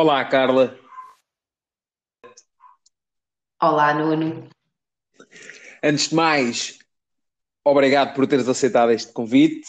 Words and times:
Olá, 0.00 0.24
Carla. 0.24 0.78
Olá, 3.60 3.92
Nuno. 3.92 4.48
Antes 5.82 6.10
de 6.10 6.14
mais, 6.14 6.78
obrigado 7.64 8.14
por 8.14 8.24
teres 8.28 8.46
aceitado 8.46 8.92
este 8.92 9.12
convite. 9.12 9.66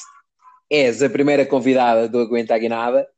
És 0.69 1.01
a 1.01 1.09
primeira 1.09 1.47
convidada 1.47 2.07
do 2.07 2.19
Aguenta 2.19 2.53
a 2.53 2.59
Guinada. 2.59 3.09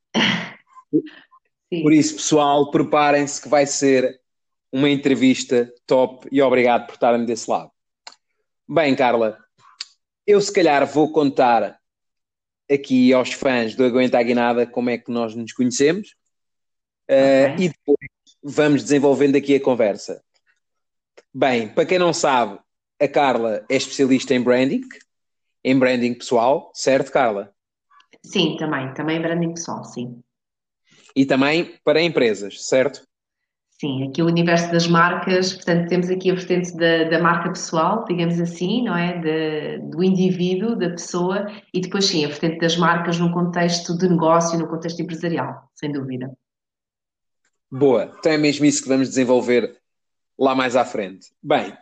Sim. 1.70 1.84
Por 1.84 1.92
isso, 1.92 2.16
pessoal, 2.16 2.72
preparem-se 2.72 3.42
que 3.42 3.50
vai 3.50 3.66
ser 3.66 4.22
uma 4.72 4.90
entrevista 4.90 5.70
top 5.86 6.30
e 6.32 6.42
obrigado 6.42 6.86
por 6.86 6.94
estarem 6.94 7.26
desse 7.26 7.52
lado. 7.52 7.72
Bem, 8.66 8.96
Carla, 8.96 9.38
eu 10.26 10.40
se 10.40 10.54
calhar 10.54 10.88
vou 10.88 11.12
contar 11.12 11.78
aqui 12.72 13.12
aos 13.12 13.34
fãs 13.34 13.76
do 13.76 13.84
Aguenta 13.84 14.18
a 14.18 14.24
Guinada 14.24 14.66
como 14.66 14.90
é 14.90 14.98
que 14.98 15.12
nós 15.12 15.36
nos 15.36 15.52
conhecemos 15.52 16.16
uh, 17.12 17.54
Ok. 17.54 17.66
e 17.66 17.70
depois 17.70 18.10
vamos 18.44 18.84
desenvolvendo 18.84 19.36
aqui 19.36 19.56
a 19.56 19.62
conversa. 19.62 20.24
Bem, 21.34 21.70
para 21.70 21.86
quem 21.86 22.00
não 22.00 22.14
sabe, 22.14 22.60
a 23.00 23.08
Carla 23.08 23.66
é 23.70 23.76
especialista 23.76 24.34
em 24.34 24.42
branding, 24.42 24.82
em 25.64 25.78
branding 25.78 26.14
pessoal, 26.14 26.72
certo, 26.74 27.12
Carla? 27.12 27.54
Sim, 28.24 28.56
também, 28.58 28.94
também 28.94 29.22
branding 29.22 29.54
pessoal, 29.54 29.84
sim. 29.84 30.22
E 31.16 31.26
também 31.26 31.78
para 31.84 32.02
empresas, 32.02 32.68
certo? 32.68 33.06
Sim, 33.80 34.08
aqui 34.08 34.22
o 34.22 34.28
universo 34.28 34.72
das 34.72 34.88
marcas, 34.88 35.54
portanto, 35.54 35.90
temos 35.90 36.10
aqui 36.10 36.30
a 36.30 36.36
vertente 36.36 36.76
da, 36.78 37.06
da 37.06 37.20
marca 37.20 37.50
pessoal, 37.50 38.06
digamos 38.06 38.40
assim, 38.40 38.84
não 38.84 38.96
é? 38.96 39.18
De- 39.18 39.80
do 39.90 40.04
indivíduo, 40.04 40.76
da 40.76 40.92
pessoa, 40.92 41.48
e 41.74 41.82
depois 41.82 42.06
sim, 42.06 42.24
a 42.24 42.28
vertente 42.28 42.60
das 42.60 42.78
marcas 42.78 43.18
num 43.18 43.32
contexto 43.32 43.98
de 43.98 44.08
negócio, 44.08 44.60
no 44.60 44.68
contexto 44.68 45.02
empresarial, 45.02 45.68
sem 45.74 45.92
dúvida. 45.92 46.32
Boa, 47.72 48.14
então 48.20 48.32
é 48.32 48.38
mesmo 48.38 48.66
isso 48.66 48.82
que 48.84 48.90
vamos 48.90 49.08
desenvolver 49.10 49.78
lá 50.38 50.54
mais 50.54 50.76
à 50.76 50.84
frente. 50.84 51.28
Bem, 51.42 51.76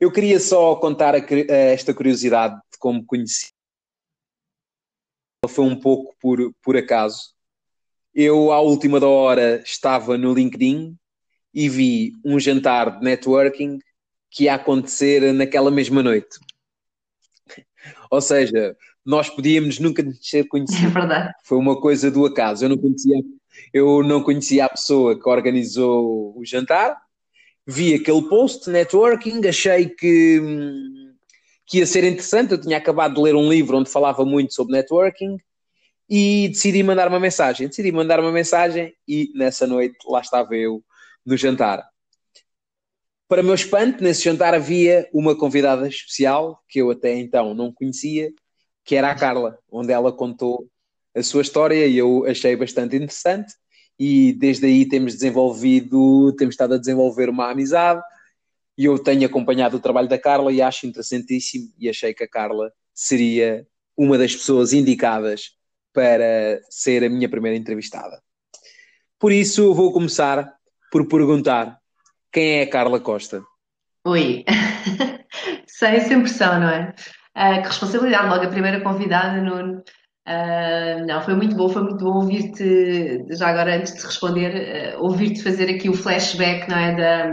eu 0.00 0.10
queria 0.10 0.40
só 0.40 0.74
contar 0.76 1.14
a 1.14 1.18
a 1.18 1.54
esta 1.54 1.92
curiosidade 1.92 2.54
de 2.72 2.78
como 2.78 3.04
conheci. 3.04 3.52
Foi 5.48 5.64
um 5.64 5.78
pouco 5.78 6.14
por, 6.20 6.38
por 6.62 6.76
acaso. 6.76 7.34
Eu, 8.14 8.52
à 8.52 8.60
última 8.60 8.98
da 8.98 9.08
hora, 9.08 9.60
estava 9.62 10.16
no 10.16 10.32
LinkedIn 10.32 10.96
e 11.52 11.68
vi 11.68 12.12
um 12.24 12.38
jantar 12.40 12.98
de 12.98 13.04
networking 13.04 13.78
que 14.30 14.44
ia 14.44 14.54
acontecer 14.54 15.32
naquela 15.34 15.70
mesma 15.70 16.02
noite. 16.02 16.38
Ou 18.10 18.20
seja, 18.20 18.76
nós 19.04 19.28
podíamos 19.28 19.78
nunca 19.78 20.02
nos 20.02 20.18
ter 20.20 20.38
É 20.38 20.44
conhecido. 20.48 20.90
verdade. 20.90 21.34
Foi 21.44 21.58
uma 21.58 21.78
coisa 21.80 22.10
do 22.10 22.24
acaso. 22.24 22.64
Eu 22.64 22.70
não 22.70 22.78
conhecia, 22.78 23.16
eu 23.72 24.02
não 24.02 24.22
conhecia 24.22 24.64
a 24.64 24.68
pessoa 24.68 25.18
que 25.18 25.28
organizou 25.28 26.36
o 26.36 26.44
jantar. 26.44 26.96
Vi 27.66 27.94
aquele 27.94 28.28
post 28.28 28.68
networking, 28.68 29.46
achei 29.46 29.88
que, 29.88 30.40
hum, 30.40 31.14
que 31.66 31.78
ia 31.78 31.86
ser 31.86 32.04
interessante. 32.04 32.52
Eu 32.52 32.60
tinha 32.60 32.76
acabado 32.76 33.14
de 33.14 33.20
ler 33.22 33.34
um 33.34 33.48
livro 33.48 33.78
onde 33.78 33.90
falava 33.90 34.24
muito 34.24 34.54
sobre 34.54 34.74
networking 34.74 35.38
e 36.08 36.48
decidi 36.48 36.82
mandar 36.82 37.08
uma 37.08 37.20
mensagem. 37.20 37.68
Decidi 37.68 37.90
mandar 37.90 38.20
uma 38.20 38.32
mensagem 38.32 38.94
e 39.08 39.30
nessa 39.34 39.66
noite 39.66 39.96
lá 40.06 40.20
estava 40.20 40.54
eu 40.54 40.82
no 41.24 41.36
jantar. 41.36 41.84
Para 43.26 43.42
meu 43.42 43.54
espanto, 43.54 44.04
nesse 44.04 44.22
jantar 44.22 44.54
havia 44.54 45.08
uma 45.12 45.36
convidada 45.36 45.88
especial 45.88 46.62
que 46.68 46.80
eu 46.80 46.90
até 46.90 47.14
então 47.14 47.54
não 47.54 47.72
conhecia, 47.72 48.30
que 48.84 48.94
era 48.94 49.10
a 49.10 49.14
Carla, 49.14 49.58
onde 49.70 49.92
ela 49.92 50.12
contou 50.12 50.68
a 51.14 51.22
sua 51.22 51.42
história 51.42 51.86
e 51.86 51.96
eu 51.96 52.24
achei 52.26 52.56
bastante 52.56 52.96
interessante. 52.96 53.54
E 53.98 54.32
desde 54.32 54.66
aí 54.66 54.86
temos 54.86 55.14
desenvolvido, 55.14 56.34
temos 56.36 56.54
estado 56.54 56.74
a 56.74 56.78
desenvolver 56.78 57.28
uma 57.28 57.50
amizade 57.50 58.02
e 58.76 58.86
eu 58.86 58.98
tenho 58.98 59.24
acompanhado 59.24 59.76
o 59.76 59.80
trabalho 59.80 60.08
da 60.08 60.18
Carla 60.18 60.52
e 60.52 60.60
acho 60.60 60.86
interessantíssimo 60.86 61.72
e 61.78 61.88
achei 61.88 62.12
que 62.12 62.24
a 62.24 62.28
Carla 62.28 62.72
seria 62.92 63.66
uma 63.96 64.18
das 64.18 64.34
pessoas 64.34 64.72
indicadas 64.72 65.52
para 65.92 66.60
ser 66.68 67.04
a 67.04 67.08
minha 67.08 67.28
primeira 67.28 67.56
entrevistada. 67.56 68.20
Por 69.18 69.30
isso, 69.30 69.72
vou 69.72 69.92
começar 69.92 70.52
por 70.90 71.06
perguntar 71.06 71.78
quem 72.32 72.58
é 72.58 72.62
a 72.62 72.70
Carla 72.70 72.98
Costa? 72.98 73.44
Oi, 74.04 74.44
sem, 75.66 76.00
sem 76.00 76.20
pressão, 76.20 76.60
não 76.60 76.68
é? 76.68 76.94
Ah, 77.32 77.60
que 77.60 77.68
responsabilidade, 77.68 78.28
logo 78.28 78.44
a 78.44 78.50
primeira 78.50 78.80
convidada, 78.80 79.40
Nuno. 79.40 79.82
Ah, 80.26 81.02
não, 81.06 81.20
foi 81.22 81.34
muito 81.34 81.54
bom, 81.54 81.68
foi 81.68 81.82
muito 81.82 82.02
bom 82.02 82.16
ouvir-te, 82.16 83.26
já 83.36 83.48
agora 83.48 83.76
antes 83.76 83.94
de 83.94 84.06
responder, 84.06 84.94
ah, 84.94 84.98
ouvir-te 85.00 85.42
fazer 85.42 85.68
aqui 85.68 85.88
o 85.88 85.94
flashback, 85.94 86.68
não 86.68 86.78
é, 86.78 86.96
da, 86.96 87.30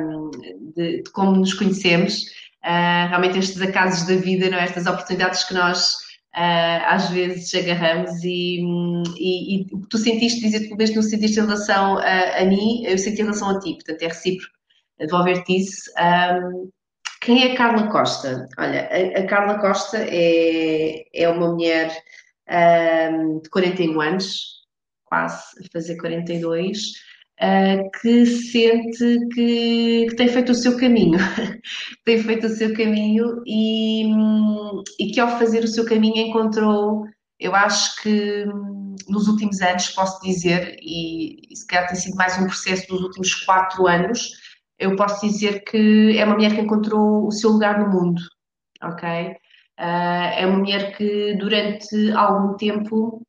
de, 0.75 1.03
de 1.03 1.11
como 1.11 1.37
nos 1.37 1.53
conhecemos. 1.53 2.25
Ah, 2.63 3.07
realmente 3.09 3.39
estes 3.39 3.61
acasos 3.61 4.07
da 4.07 4.15
vida, 4.15 4.49
não 4.49 4.57
é, 4.57 4.63
estas 4.63 4.85
oportunidades 4.85 5.43
que 5.43 5.53
nós 5.53 5.95
às 6.33 7.09
vezes 7.09 7.53
agarramos 7.53 8.23
e, 8.23 8.61
e, 9.19 9.63
e 9.63 9.67
o 9.73 9.81
que 9.81 9.89
tu 9.89 9.97
sentiste, 9.97 10.39
dizer 10.39 10.65
que 10.65 10.75
mesmo 10.75 10.95
não 10.95 11.03
sentiste 11.03 11.37
em 11.37 11.43
relação 11.43 11.97
a, 11.97 12.39
a 12.39 12.45
mim, 12.45 12.85
eu 12.85 12.97
senti 12.97 13.19
em 13.19 13.25
relação 13.25 13.49
a 13.49 13.59
ti, 13.59 13.73
portanto 13.73 14.01
é 14.01 14.07
recíproco 14.07 14.53
devolver-te 14.97 15.57
isso. 15.57 15.91
Um, 15.99 16.69
quem 17.21 17.49
é 17.49 17.53
a 17.53 17.55
Carla 17.57 17.87
Costa? 17.91 18.47
Olha, 18.57 18.89
a, 18.89 19.19
a 19.19 19.27
Carla 19.27 19.59
Costa 19.59 19.97
é, 19.99 21.03
é 21.13 21.29
uma 21.29 21.51
mulher 21.51 21.91
um, 22.49 23.39
de 23.39 23.49
41 23.49 24.01
anos, 24.01 24.61
quase 25.05 25.43
a 25.59 25.71
fazer 25.71 25.97
42, 25.97 26.93
uh, 27.41 27.91
que 28.01 28.25
sente 28.25 29.19
que, 29.33 30.07
que 30.09 30.15
tem 30.15 30.27
feito 30.27 30.51
o 30.51 30.55
seu 30.55 30.77
caminho, 30.77 31.19
tem 32.05 32.21
feito 32.23 32.47
o 32.47 32.49
seu 32.49 32.73
caminho 32.73 33.41
e, 33.45 34.05
e 34.99 35.11
que 35.11 35.19
ao 35.19 35.37
fazer 35.37 35.63
o 35.63 35.67
seu 35.67 35.85
caminho 35.85 36.27
encontrou, 36.27 37.05
eu 37.39 37.55
acho 37.55 38.01
que 38.01 38.45
nos 39.07 39.27
últimos 39.27 39.61
anos, 39.61 39.89
posso 39.89 40.21
dizer, 40.21 40.77
e, 40.81 41.51
e 41.51 41.55
se 41.55 41.65
calhar 41.67 41.87
tem 41.87 41.95
sido 41.95 42.15
mais 42.15 42.37
um 42.37 42.45
processo 42.45 42.87
dos 42.87 43.01
últimos 43.01 43.33
quatro 43.43 43.87
anos, 43.87 44.31
eu 44.77 44.95
posso 44.95 45.25
dizer 45.27 45.63
que 45.63 46.17
é 46.17 46.25
uma 46.25 46.35
mulher 46.35 46.53
que 46.53 46.61
encontrou 46.61 47.27
o 47.27 47.31
seu 47.31 47.51
lugar 47.51 47.79
no 47.79 47.89
mundo, 47.89 48.21
ok? 48.83 49.35
Ah, 49.83 50.35
é 50.37 50.45
uma 50.45 50.59
mulher 50.59 50.95
que 50.95 51.33
durante 51.37 52.11
algum 52.11 52.55
tempo 52.55 53.25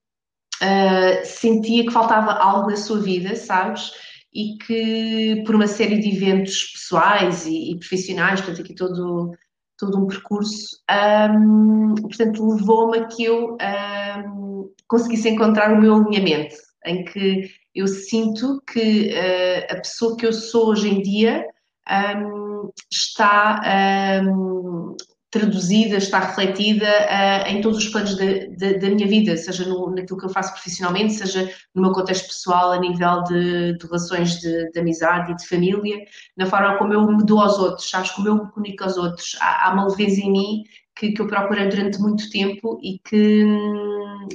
ah, 0.60 1.24
sentia 1.24 1.84
que 1.84 1.90
faltava 1.90 2.32
algo 2.32 2.68
na 2.70 2.76
sua 2.76 3.00
vida, 3.00 3.34
sabes? 3.36 3.90
E 4.34 4.58
que 4.58 5.42
por 5.46 5.54
uma 5.54 5.66
série 5.66 5.98
de 5.98 6.14
eventos 6.14 6.72
pessoais 6.72 7.46
e, 7.46 7.72
e 7.72 7.78
profissionais, 7.78 8.40
portanto 8.42 8.62
aqui 8.62 8.74
todo, 8.74 9.32
todo 9.78 9.98
um 9.98 10.06
percurso, 10.06 10.66
ahm, 10.90 11.94
portanto 12.02 12.46
levou-me 12.46 12.98
a 12.98 13.06
que 13.06 13.24
eu 13.24 13.56
ahm, 13.60 14.64
conseguisse 14.86 15.30
encontrar 15.30 15.72
o 15.72 15.80
meu 15.80 15.94
alinhamento, 15.96 16.54
em 16.84 17.04
que 17.04 17.50
eu 17.74 17.86
sinto 17.86 18.62
que 18.70 19.10
uh, 19.14 19.72
a 19.72 19.76
pessoa 19.76 20.16
que 20.16 20.26
eu 20.26 20.32
sou 20.32 20.68
hoje 20.68 20.88
em 20.90 21.00
dia 21.02 21.46
um, 21.88 22.70
está 22.90 24.22
um, 24.24 24.96
traduzida, 25.32 25.96
está 25.96 26.18
refletida 26.18 26.86
uh, 26.86 27.48
em 27.48 27.62
todos 27.62 27.78
os 27.78 27.88
planos 27.88 28.14
da, 28.16 28.24
da, 28.58 28.78
da 28.78 28.90
minha 28.90 29.08
vida, 29.08 29.34
seja 29.34 29.66
no, 29.66 29.90
naquilo 29.90 30.18
que 30.18 30.26
eu 30.26 30.30
faço 30.30 30.52
profissionalmente, 30.52 31.14
seja 31.14 31.50
no 31.74 31.80
meu 31.80 31.92
contexto 31.92 32.26
pessoal, 32.28 32.70
a 32.70 32.78
nível 32.78 33.24
de, 33.24 33.78
de 33.78 33.86
relações 33.86 34.38
de, 34.38 34.70
de, 34.70 34.78
amizade 34.78 35.32
e 35.32 35.36
de 35.36 35.48
família, 35.48 36.04
na 36.36 36.44
forma 36.44 36.76
como 36.76 36.92
eu 36.92 37.06
me 37.06 37.24
dou 37.24 37.40
aos 37.40 37.58
outros, 37.58 37.88
sabes, 37.88 38.10
como 38.10 38.28
eu 38.28 38.34
me 38.34 38.50
comunico 38.50 38.84
aos 38.84 38.98
outros. 38.98 39.34
Há, 39.40 39.68
há 39.68 39.72
uma 39.72 39.88
leveza 39.88 40.20
em 40.20 40.30
mim 40.30 40.64
que, 41.02 41.12
que 41.12 41.20
eu 41.20 41.26
procurei 41.26 41.68
durante 41.68 42.00
muito 42.00 42.30
tempo 42.30 42.78
e 42.80 43.00
que, 43.00 43.44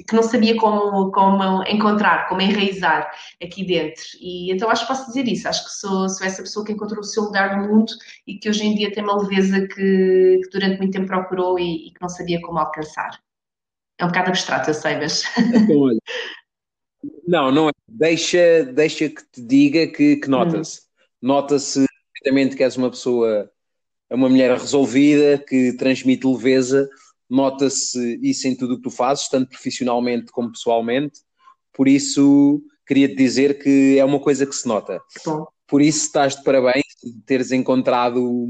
que 0.06 0.14
não 0.14 0.22
sabia 0.22 0.58
como, 0.58 1.10
como 1.12 1.64
encontrar, 1.64 2.28
como 2.28 2.42
enraizar 2.42 3.10
aqui 3.42 3.66
dentro. 3.66 4.04
E 4.20 4.52
então 4.52 4.70
acho 4.70 4.82
que 4.82 4.90
posso 4.90 5.08
dizer 5.08 5.26
isso. 5.30 5.48
Acho 5.48 5.64
que 5.64 5.72
sou, 5.72 6.10
sou 6.10 6.28
essa 6.28 6.42
pessoa 6.42 6.66
que 6.66 6.74
encontrou 6.74 7.00
o 7.00 7.06
seu 7.06 7.24
lugar 7.24 7.58
no 7.58 7.70
mundo 7.70 7.94
e 8.28 8.38
que 8.38 8.50
hoje 8.50 8.66
em 8.66 8.76
dia 8.76 8.92
tem 8.92 9.02
uma 9.02 9.18
leveza 9.18 9.66
que, 9.66 10.42
que 10.44 10.50
durante 10.52 10.78
muito 10.78 10.92
tempo 10.92 11.08
procurou 11.08 11.58
e, 11.58 11.88
e, 11.88 11.92
que 11.94 12.02
não 12.02 12.10
sabia 12.10 12.42
como 12.42 12.60
alcançar. 12.60 13.18
É 13.98 14.04
um 14.04 14.10
bocado 14.10 14.30
abstrato, 14.30 14.70
eu 14.70 14.74
sei, 14.74 14.98
mas. 14.98 15.24
Então, 15.38 15.80
olha, 15.80 16.00
não, 17.26 17.50
não 17.50 17.70
é. 17.70 17.72
Deixa, 17.88 18.66
deixa 18.66 19.08
que 19.08 19.24
te 19.32 19.42
diga 19.42 19.88
que, 19.88 20.18
que 20.18 20.28
nota-se. 20.28 20.82
Hum. 20.82 20.84
Nota-se 21.22 21.86
perfeitamente 22.14 22.58
que 22.58 22.64
és 22.64 22.76
uma 22.76 22.90
pessoa 22.90 23.50
é 24.10 24.16
uma 24.16 24.30
mulher 24.30 24.52
resolvida, 24.58 25.38
que 25.38 25.74
transmite 25.74 26.26
leveza, 26.26 26.90
nota-se 27.30 28.20
isso 28.22 28.48
em 28.48 28.56
tudo 28.56 28.76
o 28.76 28.78
que 28.78 28.84
tu 28.84 28.92
fazes, 28.92 29.28
tanto 29.28 29.50
profissionalmente 29.50 30.32
como 30.32 30.52
pessoalmente, 30.52 31.20
por 31.74 31.88
isso 31.88 32.62
queria 32.86 33.08
te 33.08 33.16
dizer 33.16 33.60
que 33.60 33.98
é 34.00 34.06
uma 34.06 34.20
coisa 34.20 34.46
que 34.46 34.56
se 34.56 34.68
nota. 34.68 35.02
Bom. 35.26 35.46
Por 35.68 35.82
isso 35.82 36.06
estás 36.06 36.36
de 36.36 36.44
parabéns 36.44 36.86
de 37.04 37.22
teres 37.26 37.52
encontrado, 37.52 38.48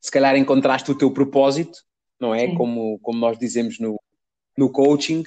se 0.00 0.10
calhar 0.10 0.36
encontraste 0.36 0.90
o 0.90 0.94
teu 0.94 1.10
propósito, 1.10 1.78
não 2.20 2.34
é? 2.34 2.54
Como, 2.54 2.98
como 3.00 3.18
nós 3.18 3.38
dizemos 3.38 3.78
no, 3.78 3.98
no 4.56 4.70
coaching. 4.70 5.24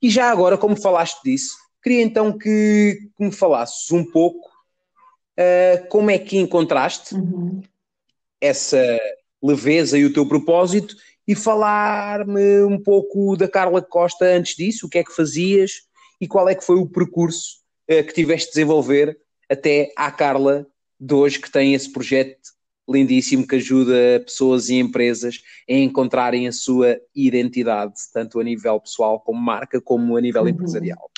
E 0.00 0.08
já 0.08 0.30
agora, 0.30 0.56
como 0.56 0.80
falaste 0.80 1.20
disso, 1.24 1.56
queria 1.82 2.02
então 2.02 2.36
que, 2.38 3.10
que 3.16 3.24
me 3.24 3.32
falasses 3.32 3.90
um 3.90 4.04
pouco 4.04 4.48
uh, 5.38 5.88
como 5.88 6.10
é 6.10 6.18
que 6.18 6.38
encontraste 6.38 7.14
uhum. 7.14 7.62
Essa 8.42 9.00
leveza 9.42 9.96
e 9.96 10.04
o 10.04 10.12
teu 10.12 10.26
propósito 10.26 10.96
e 11.26 11.34
falar-me 11.34 12.64
um 12.64 12.82
pouco 12.82 13.36
da 13.36 13.48
Carla 13.48 13.80
Costa 13.80 14.24
antes 14.24 14.56
disso, 14.56 14.86
o 14.86 14.90
que 14.90 14.98
é 14.98 15.04
que 15.04 15.14
fazias 15.14 15.82
e 16.20 16.26
qual 16.26 16.48
é 16.48 16.54
que 16.54 16.64
foi 16.64 16.76
o 16.76 16.88
percurso 16.88 17.58
uh, 17.88 18.04
que 18.04 18.12
tiveste 18.12 18.48
de 18.48 18.54
desenvolver 18.54 19.16
até 19.48 19.92
à 19.96 20.10
Carla 20.10 20.66
de 20.98 21.14
hoje 21.14 21.40
que 21.40 21.50
tem 21.50 21.74
esse 21.74 21.90
projeto 21.90 22.52
lindíssimo 22.88 23.46
que 23.46 23.56
ajuda 23.56 24.20
pessoas 24.24 24.68
e 24.68 24.74
empresas 24.74 25.40
a 25.68 25.72
encontrarem 25.72 26.48
a 26.48 26.52
sua 26.52 26.98
identidade, 27.14 27.94
tanto 28.12 28.40
a 28.40 28.44
nível 28.44 28.80
pessoal 28.80 29.20
como 29.20 29.40
marca, 29.40 29.80
como 29.80 30.16
a 30.16 30.20
nível 30.20 30.42
uhum. 30.42 30.48
empresarial. 30.48 31.10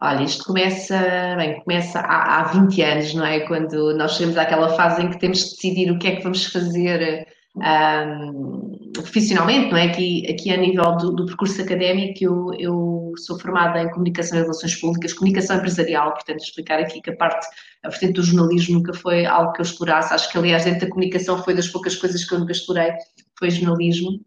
Olha, 0.00 0.22
isto 0.24 0.44
começa, 0.44 0.98
bem, 1.36 1.60
começa 1.62 2.00
há, 2.00 2.40
há 2.40 2.44
20 2.44 2.82
anos, 2.82 3.14
não 3.14 3.24
é? 3.24 3.40
Quando 3.40 3.96
nós 3.96 4.12
chegamos 4.16 4.36
àquela 4.36 4.68
fase 4.76 5.02
em 5.02 5.10
que 5.10 5.18
temos 5.18 5.38
de 5.38 5.50
decidir 5.50 5.90
o 5.90 5.98
que 5.98 6.08
é 6.08 6.16
que 6.16 6.22
vamos 6.22 6.46
fazer 6.46 7.26
um, 7.56 8.92
profissionalmente, 8.92 9.70
não 9.70 9.78
é? 9.78 9.84
Aqui, 9.84 10.26
aqui 10.30 10.50
a 10.50 10.56
nível 10.56 10.96
do, 10.96 11.12
do 11.12 11.26
percurso 11.26 11.60
académico, 11.62 12.18
eu, 12.20 12.52
eu, 12.58 13.12
sou 13.16 13.38
formada 13.38 13.80
em 13.80 13.90
Comunicação 13.90 14.38
e 14.38 14.42
Relações 14.42 14.74
Públicas, 14.80 15.12
Comunicação 15.12 15.56
Empresarial, 15.56 16.12
portanto, 16.12 16.40
explicar 16.40 16.80
aqui 16.80 17.00
que 17.00 17.10
a 17.10 17.16
parte, 17.16 17.46
a 17.84 17.88
vertente 17.88 18.14
do 18.14 18.22
jornalismo 18.22 18.78
nunca 18.78 18.92
foi 18.92 19.24
algo 19.24 19.52
que 19.52 19.60
eu 19.60 19.64
explorasse, 19.64 20.12
acho 20.12 20.30
que 20.30 20.38
aliás 20.38 20.64
dentro 20.64 20.80
da 20.80 20.88
comunicação 20.88 21.42
foi 21.42 21.54
das 21.54 21.68
poucas 21.68 21.94
coisas 21.96 22.24
que 22.24 22.34
eu 22.34 22.40
nunca 22.40 22.52
explorei, 22.52 22.92
foi 23.38 23.50
jornalismo. 23.50 24.20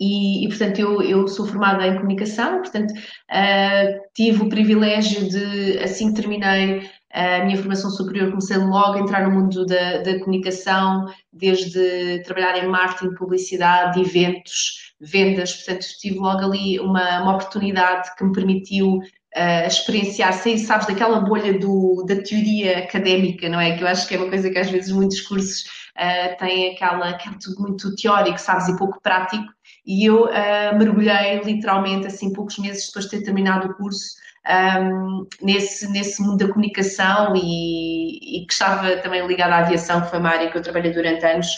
E, 0.00 0.44
e, 0.44 0.48
portanto, 0.48 0.78
eu, 0.78 1.02
eu, 1.02 1.26
sou 1.26 1.46
formada 1.46 1.86
em 1.86 1.96
comunicação, 1.96 2.58
portanto, 2.58 2.92
uh, 2.92 4.00
tive 4.14 4.42
o 4.42 4.48
privilégio 4.48 5.28
de, 5.28 5.78
assim 5.80 6.12
que 6.12 6.20
terminei 6.20 6.88
a 7.12 7.44
minha 7.44 7.56
formação 7.56 7.90
superior, 7.90 8.28
comecei 8.28 8.58
logo 8.58 8.98
a 8.98 9.00
entrar 9.00 9.28
no 9.28 9.34
mundo 9.34 9.64
da, 9.66 9.98
da 9.98 10.18
comunicação, 10.20 11.06
desde 11.32 12.22
trabalhar 12.22 12.62
em 12.62 12.68
marketing, 12.68 13.14
publicidade, 13.14 14.00
eventos, 14.00 14.94
vendas, 15.00 15.54
portanto, 15.54 15.86
tive 16.00 16.18
logo 16.18 16.40
ali 16.40 16.78
uma, 16.78 17.22
uma 17.22 17.34
oportunidade 17.34 18.14
que 18.16 18.24
me 18.24 18.32
permitiu 18.32 19.00
uh, 19.36 19.66
experienciar, 19.66 20.32
sair, 20.32 20.58
sabes, 20.58 20.86
daquela 20.86 21.20
bolha 21.20 21.58
do, 21.58 22.04
da 22.06 22.16
teoria 22.16 22.78
académica, 22.78 23.48
não 23.48 23.60
é? 23.60 23.76
Que 23.76 23.82
eu 23.82 23.88
acho 23.88 24.06
que 24.06 24.14
é 24.14 24.18
uma 24.18 24.28
coisa 24.28 24.50
que 24.50 24.58
às 24.58 24.70
vezes 24.70 24.92
muitos 24.92 25.20
cursos 25.22 25.64
uh, 25.96 26.36
têm 26.38 26.72
aquela, 26.72 27.16
tudo 27.42 27.60
muito 27.60 27.94
teórico, 27.96 28.38
sabes, 28.38 28.68
e 28.68 28.76
pouco 28.76 29.00
prático, 29.02 29.46
e 29.86 30.04
eu 30.04 30.24
uh, 30.24 30.78
mergulhei 30.78 31.40
literalmente, 31.42 32.06
assim, 32.06 32.32
poucos 32.32 32.58
meses 32.58 32.86
depois 32.86 33.04
de 33.06 33.10
ter 33.12 33.22
terminado 33.22 33.68
o 33.68 33.74
curso, 33.74 34.16
um, 34.48 35.26
nesse, 35.42 35.90
nesse 35.90 36.22
mundo 36.22 36.38
da 36.38 36.48
comunicação 36.48 37.34
e, 37.36 38.38
e, 38.42 38.46
que 38.46 38.52
estava 38.52 38.96
também 38.98 39.26
ligada 39.26 39.56
à 39.56 39.58
aviação, 39.58 40.00
que 40.00 40.10
foi 40.10 40.18
uma 40.18 40.30
área 40.30 40.50
que 40.50 40.56
eu 40.56 40.62
trabalhei 40.62 40.92
durante 40.92 41.24
anos, 41.24 41.48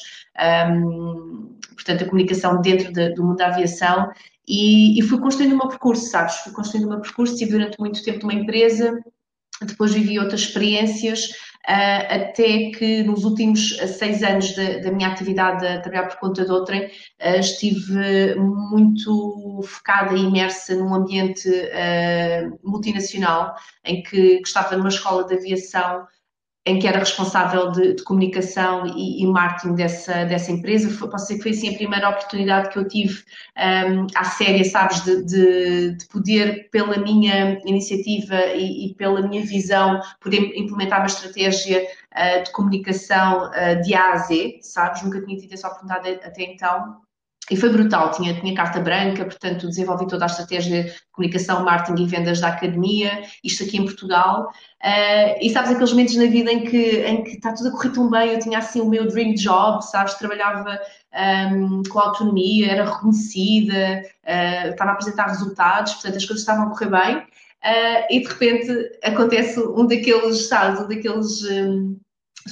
um, 0.68 1.56
portanto, 1.74 2.04
a 2.04 2.08
comunicação 2.08 2.60
dentro 2.60 2.92
de, 2.92 3.14
do 3.14 3.24
mundo 3.24 3.36
da 3.36 3.46
aviação, 3.46 4.10
e, 4.50 4.98
e, 4.98 5.02
fui 5.02 5.20
construindo 5.20 5.52
o 5.52 5.58
meu 5.58 5.68
percurso, 5.68 6.10
sabes? 6.10 6.34
Fui 6.38 6.52
construindo 6.52 6.86
o 6.86 6.88
meu 6.88 7.00
percurso, 7.00 7.34
estive 7.34 7.52
durante 7.52 7.78
muito 7.78 8.02
tempo 8.02 8.26
numa 8.26 8.34
empresa, 8.34 8.98
depois 9.62 9.94
vivi 9.94 10.18
outras 10.18 10.40
experiências, 10.40 11.26
uh, 11.68 12.06
até 12.08 12.70
que 12.70 13.04
nos 13.04 13.24
últimos 13.24 13.72
uh, 13.80 13.86
seis 13.86 14.24
anos 14.24 14.52
da, 14.56 14.90
minha 14.90 15.08
atividade 15.08 15.64
a 15.64 15.80
trabalhar 15.80 16.08
por 16.08 16.18
conta 16.18 16.44
de 16.44 16.50
outrem, 16.50 16.86
uh, 16.86 17.38
estive 17.38 18.34
muito 18.34 19.60
focada 19.62 20.16
e 20.16 20.20
imersa 20.20 20.74
num 20.74 20.94
ambiente 20.94 21.48
multinacional, 22.64 23.54
em 23.84 24.02
que, 24.02 24.38
que 24.38 24.48
estava 24.48 24.76
numa 24.76 24.88
escola 24.88 25.24
de 25.28 25.34
aviação 25.34 26.06
em 26.66 26.78
que 26.78 26.86
era 26.86 26.98
responsável 26.98 27.70
de, 27.72 27.94
de 27.94 28.02
comunicação 28.04 28.86
e, 28.86 29.22
e, 29.22 29.26
marketing 29.26 29.74
dessa, 29.74 30.24
dessa 30.24 30.52
empresa. 30.52 30.90
Foi, 30.90 31.08
posso 31.08 31.24
dizer 31.24 31.36
que 31.36 31.42
foi 31.42 31.52
assim 31.52 31.74
a 31.74 31.78
primeira 31.78 32.08
oportunidade 32.10 32.68
que 32.70 32.78
eu 32.78 32.86
tive 32.86 33.24
um, 33.56 34.06
à 34.14 34.24
séria, 34.24 34.64
sabes, 34.64 35.02
de, 35.02 35.24
de, 35.24 35.96
de, 35.96 36.06
poder, 36.08 36.68
pela 36.70 36.98
minha 36.98 37.58
iniciativa 37.64 38.36
e, 38.54 38.86
e, 38.86 38.94
pela 38.94 39.22
minha 39.22 39.44
visão, 39.44 40.00
poder 40.20 40.52
implementar 40.54 41.00
uma 41.00 41.06
estratégia 41.06 41.82
uh, 41.82 42.44
de 42.44 42.52
comunicação 42.52 43.48
uh, 43.48 43.82
de 43.82 43.94
A 43.94 44.12
a 44.12 44.16
Z, 44.18 44.58
sabes? 44.60 45.02
Nunca 45.02 45.22
tinha 45.22 45.38
tido 45.38 45.54
essa 45.54 45.68
oportunidade 45.68 46.20
até 46.22 46.42
então. 46.42 47.00
E 47.50 47.56
foi 47.56 47.68
brutal, 47.68 48.12
tinha, 48.12 48.32
tinha 48.40 48.54
carta 48.54 48.78
branca, 48.78 49.24
portanto 49.24 49.66
desenvolvi 49.66 50.06
toda 50.06 50.24
a 50.24 50.26
estratégia 50.26 50.84
de 50.84 50.94
comunicação, 51.10 51.64
marketing 51.64 52.02
e 52.02 52.06
vendas 52.06 52.40
da 52.40 52.48
academia, 52.48 53.22
isto 53.42 53.64
aqui 53.64 53.76
em 53.76 53.84
Portugal. 53.84 54.48
Uh, 54.82 55.36
e 55.40 55.50
sabes 55.50 55.72
aqueles 55.72 55.90
momentos 55.90 56.14
na 56.14 56.26
vida 56.26 56.52
em 56.52 56.64
que, 56.64 57.00
em 57.00 57.24
que 57.24 57.30
está 57.30 57.52
tudo 57.52 57.70
a 57.70 57.72
correr 57.72 57.90
tão 57.90 58.08
bem, 58.08 58.32
eu 58.32 58.38
tinha 58.38 58.58
assim 58.58 58.80
o 58.80 58.88
meu 58.88 59.08
dream 59.08 59.34
job, 59.34 59.84
sabes, 59.84 60.14
trabalhava 60.14 60.78
um, 61.52 61.82
com 61.88 61.98
autonomia, 61.98 62.70
era 62.70 62.84
reconhecida, 62.84 64.02
uh, 64.24 64.68
estava 64.70 64.90
a 64.90 64.94
apresentar 64.94 65.26
resultados, 65.26 65.94
portanto 65.94 66.16
as 66.18 66.24
coisas 66.24 66.42
estavam 66.42 66.66
a 66.66 66.70
correr 66.70 66.90
bem. 66.90 67.16
Uh, 67.16 68.06
e 68.10 68.20
de 68.20 68.28
repente 68.28 68.98
acontece 69.02 69.58
um 69.60 69.86
daqueles, 69.86 70.46
sabes, 70.46 70.80
um 70.80 70.88
daqueles... 70.88 71.42
Um, 71.42 71.98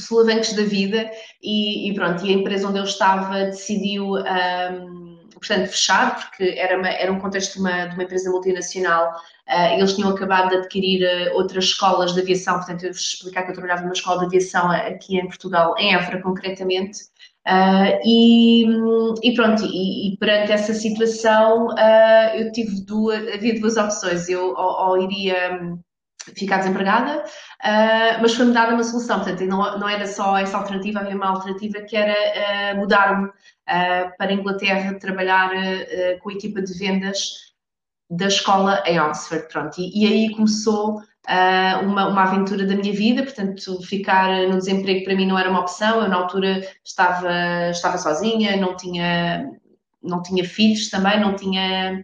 solavancos 0.00 0.52
da 0.52 0.62
vida 0.62 1.10
e, 1.42 1.90
e, 1.90 1.94
pronto, 1.94 2.24
e 2.24 2.30
a 2.30 2.36
empresa 2.36 2.68
onde 2.68 2.78
eu 2.78 2.84
estava 2.84 3.44
decidiu, 3.46 4.14
um, 4.14 5.28
portanto, 5.38 5.68
fechar, 5.68 6.16
porque 6.16 6.54
era, 6.56 6.78
uma, 6.78 6.88
era 6.88 7.12
um 7.12 7.18
contexto 7.18 7.54
de 7.54 7.60
uma, 7.60 7.86
de 7.86 7.94
uma 7.94 8.02
empresa 8.02 8.30
multinacional, 8.30 9.12
uh, 9.48 9.74
eles 9.76 9.94
tinham 9.94 10.10
acabado 10.10 10.50
de 10.50 10.56
adquirir 10.56 11.02
uh, 11.02 11.36
outras 11.36 11.64
escolas 11.66 12.14
de 12.14 12.20
aviação, 12.20 12.56
portanto, 12.56 12.84
eu 12.84 12.92
vos 12.92 13.00
explicar 13.00 13.44
que 13.44 13.50
eu 13.50 13.54
trabalhava 13.54 13.82
numa 13.82 13.92
escola 13.92 14.20
de 14.20 14.26
aviação 14.26 14.70
aqui 14.70 15.18
em 15.18 15.26
Portugal, 15.26 15.74
em 15.78 15.94
Évora 15.94 16.20
concretamente, 16.20 16.98
uh, 17.46 18.00
e, 18.04 18.66
e, 19.22 19.34
pronto, 19.34 19.64
e, 19.64 20.12
e, 20.12 20.16
perante 20.18 20.52
essa 20.52 20.74
situação 20.74 21.68
eu 22.34 22.50
tive 22.52 22.84
duas, 22.84 23.26
havia 23.34 23.58
duas 23.58 23.76
opções, 23.76 24.28
eu 24.28 24.54
ou, 24.54 24.88
ou 24.88 25.02
iria 25.02 25.78
ficar 26.36 26.58
desempregada, 26.58 27.24
uh, 27.24 28.22
mas 28.22 28.34
foi-me 28.34 28.52
dada 28.52 28.74
uma 28.74 28.84
solução, 28.84 29.20
portanto, 29.20 29.44
não, 29.44 29.78
não 29.78 29.88
era 29.88 30.06
só 30.06 30.36
essa 30.36 30.56
alternativa, 30.56 31.00
havia 31.00 31.16
uma 31.16 31.28
alternativa 31.28 31.80
que 31.82 31.96
era 31.96 32.74
uh, 32.74 32.78
mudar-me 32.78 33.28
uh, 33.28 34.16
para 34.16 34.30
a 34.30 34.32
Inglaterra, 34.32 34.98
trabalhar 34.98 35.50
com 36.20 36.30
a 36.30 36.32
equipa 36.32 36.62
de 36.62 36.72
vendas 36.78 37.48
da 38.10 38.26
escola 38.26 38.82
em 38.86 38.98
Oxford, 38.98 39.46
pronto, 39.48 39.78
e, 39.78 40.04
e 40.04 40.06
aí 40.06 40.34
começou 40.34 41.02
uma, 41.82 42.08
uma 42.08 42.22
aventura 42.22 42.64
da 42.64 42.74
minha 42.74 42.92
vida, 42.94 43.22
portanto, 43.22 43.82
ficar 43.82 44.48
no 44.48 44.56
desemprego 44.56 45.04
para 45.04 45.14
mim 45.14 45.26
não 45.26 45.38
era 45.38 45.50
uma 45.50 45.60
opção, 45.60 46.00
eu 46.00 46.08
na 46.08 46.16
altura 46.16 46.66
estava, 46.82 47.68
estava 47.70 47.98
sozinha, 47.98 48.56
não 48.56 48.74
tinha, 48.74 49.46
não 50.02 50.22
tinha 50.22 50.42
filhos 50.42 50.88
também, 50.88 51.20
não 51.20 51.36
tinha 51.36 52.02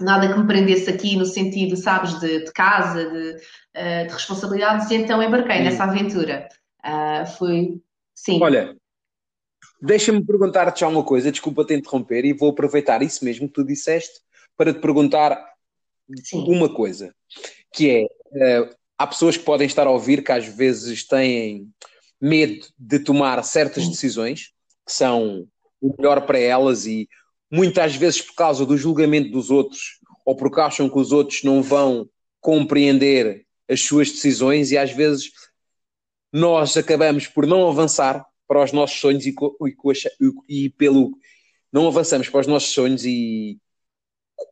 nada 0.00 0.32
que 0.32 0.38
me 0.38 0.46
prendesse 0.46 0.90
aqui 0.90 1.16
no 1.16 1.24
sentido, 1.24 1.76
sabes, 1.76 2.18
de, 2.20 2.44
de 2.44 2.52
casa, 2.52 3.04
de, 3.04 3.30
uh, 3.30 4.06
de, 4.06 4.12
responsabilidades, 4.12 4.90
e 4.90 4.96
então 4.96 5.22
embarquei 5.22 5.62
nessa 5.62 5.84
aventura. 5.84 6.48
Uh, 6.84 7.26
foi, 7.38 7.80
sim. 8.14 8.40
Olha, 8.42 8.76
deixa-me 9.80 10.24
perguntar-te 10.24 10.80
já 10.80 10.88
uma 10.88 11.02
coisa, 11.02 11.30
desculpa 11.30 11.64
te 11.64 11.74
interromper, 11.74 12.24
e 12.24 12.32
vou 12.32 12.50
aproveitar 12.50 13.02
isso 13.02 13.24
mesmo 13.24 13.48
que 13.48 13.54
tu 13.54 13.64
disseste 13.64 14.20
para 14.56 14.72
te 14.72 14.80
perguntar 14.80 15.38
sim. 16.22 16.44
uma 16.48 16.72
coisa, 16.72 17.14
que 17.72 17.90
é, 17.90 18.60
uh, 18.62 18.76
há 18.98 19.06
pessoas 19.06 19.36
que 19.36 19.44
podem 19.44 19.66
estar 19.66 19.86
a 19.86 19.90
ouvir 19.90 20.22
que 20.22 20.32
às 20.32 20.46
vezes 20.46 21.06
têm 21.06 21.68
medo 22.20 22.66
de 22.78 22.98
tomar 22.98 23.42
certas 23.44 23.84
sim. 23.84 23.90
decisões 23.90 24.52
que 24.86 24.92
são 24.92 25.46
o 25.80 25.94
melhor 25.98 26.24
para 26.26 26.38
elas 26.38 26.86
e 26.86 27.08
muitas 27.50 27.94
vezes 27.94 28.20
por 28.20 28.34
causa 28.34 28.66
do 28.66 28.76
julgamento 28.76 29.30
dos 29.30 29.50
outros 29.50 30.00
ou 30.24 30.34
porque 30.36 30.60
acham 30.60 30.88
que 30.88 30.98
os 30.98 31.12
outros 31.12 31.42
não 31.42 31.62
vão 31.62 32.08
compreender 32.40 33.44
as 33.68 33.82
suas 33.82 34.10
decisões 34.10 34.70
e 34.70 34.78
às 34.78 34.90
vezes 34.90 35.30
nós 36.32 36.76
acabamos 36.76 37.26
por 37.26 37.46
não 37.46 37.68
avançar 37.68 38.24
para 38.46 38.62
os 38.62 38.72
nossos 38.72 38.98
sonhos 38.98 39.26
e, 39.26 39.34
e, 40.48 40.64
e 40.64 40.70
pelo 40.70 41.16
não 41.72 41.86
avançamos 41.86 42.28
para 42.28 42.40
os 42.40 42.46
nossos 42.46 42.70
sonhos 42.70 43.04
e 43.04 43.58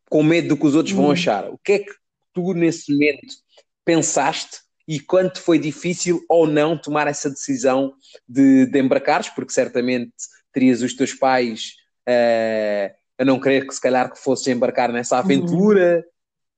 com 0.09 0.23
medo 0.23 0.49
do 0.49 0.57
que 0.57 0.67
os 0.67 0.75
outros 0.75 0.95
vão 0.95 1.07
hum. 1.07 1.13
achar. 1.13 1.49
O 1.51 1.59
que 1.59 1.73
é 1.73 1.79
que 1.79 1.93
tu 2.33 2.53
nesse 2.55 2.93
momento 2.93 3.35
pensaste 3.85 4.59
e 4.87 5.01
quanto 5.01 5.41
foi 5.41 5.59
difícil 5.59 6.25
ou 6.29 6.47
não 6.47 6.77
tomar 6.77 7.07
essa 7.07 7.31
decisão 7.31 7.95
de, 8.29 8.67
de 8.67 8.79
embarcares, 8.79 9.29
porque 9.31 9.53
certamente 9.53 10.13
terias 10.53 10.83
os 10.83 10.95
teus 10.95 11.15
pais 11.15 11.75
uh, 12.09 12.95
a 13.19 13.25
não 13.25 13.41
querer 13.41 13.67
que 13.67 13.75
se 13.75 13.81
calhar 13.81 14.11
que 14.11 14.19
fosse 14.19 14.51
embarcar 14.51 14.93
nessa 14.93 15.19
aventura. 15.19 15.97
Uhum. 15.97 16.03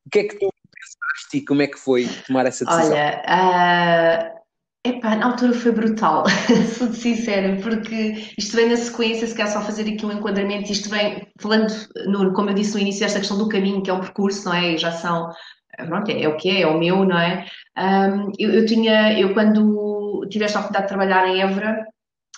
O 0.06 0.10
que 0.10 0.18
é 0.20 0.24
que 0.24 0.38
tu 0.38 0.48
pensaste 0.48 1.36
e 1.36 1.44
como 1.44 1.62
é 1.62 1.66
que 1.66 1.78
foi 1.78 2.08
tomar 2.26 2.46
essa 2.46 2.64
decisão? 2.64 2.92
Olha, 2.92 3.22
uh, 3.26 4.88
epá, 4.88 5.16
na 5.16 5.26
altura 5.26 5.52
foi 5.52 5.72
brutal, 5.72 6.24
sou 6.78 6.92
sincera, 6.92 7.60
porque 7.60 8.32
isto 8.38 8.54
vem 8.54 8.68
na 8.68 8.76
sequência, 8.76 9.26
se 9.26 9.34
quer 9.34 9.48
só 9.48 9.60
fazer 9.60 9.82
aqui 9.82 10.06
um 10.06 10.12
enquadramento, 10.12 10.70
isto 10.70 10.88
vem, 10.88 11.26
falando, 11.40 11.72
no, 12.06 12.32
como 12.32 12.50
eu 12.50 12.54
disse 12.54 12.74
no 12.74 12.80
início, 12.80 13.04
esta 13.04 13.18
questão 13.18 13.38
do 13.38 13.48
caminho, 13.48 13.82
que 13.82 13.90
é 13.90 13.92
um 13.92 14.00
percurso, 14.00 14.44
não 14.44 14.54
é? 14.54 14.74
E 14.74 14.78
já 14.78 14.92
são, 14.92 15.32
pronto, 15.76 16.08
é, 16.08 16.22
é 16.22 16.28
o 16.28 16.36
que 16.36 16.48
é, 16.48 16.60
é 16.60 16.66
o 16.68 16.78
meu, 16.78 17.04
não 17.04 17.18
é? 17.18 17.46
Um, 17.76 18.30
eu, 18.38 18.52
eu 18.52 18.64
tinha, 18.64 19.18
eu 19.18 19.34
quando 19.34 19.96
quando 20.26 20.28
tiveste 20.28 20.56
a 20.56 20.60
oportunidade 20.60 20.86
de 20.86 20.88
trabalhar 20.88 21.28
em 21.28 21.40
Évora, 21.40 21.86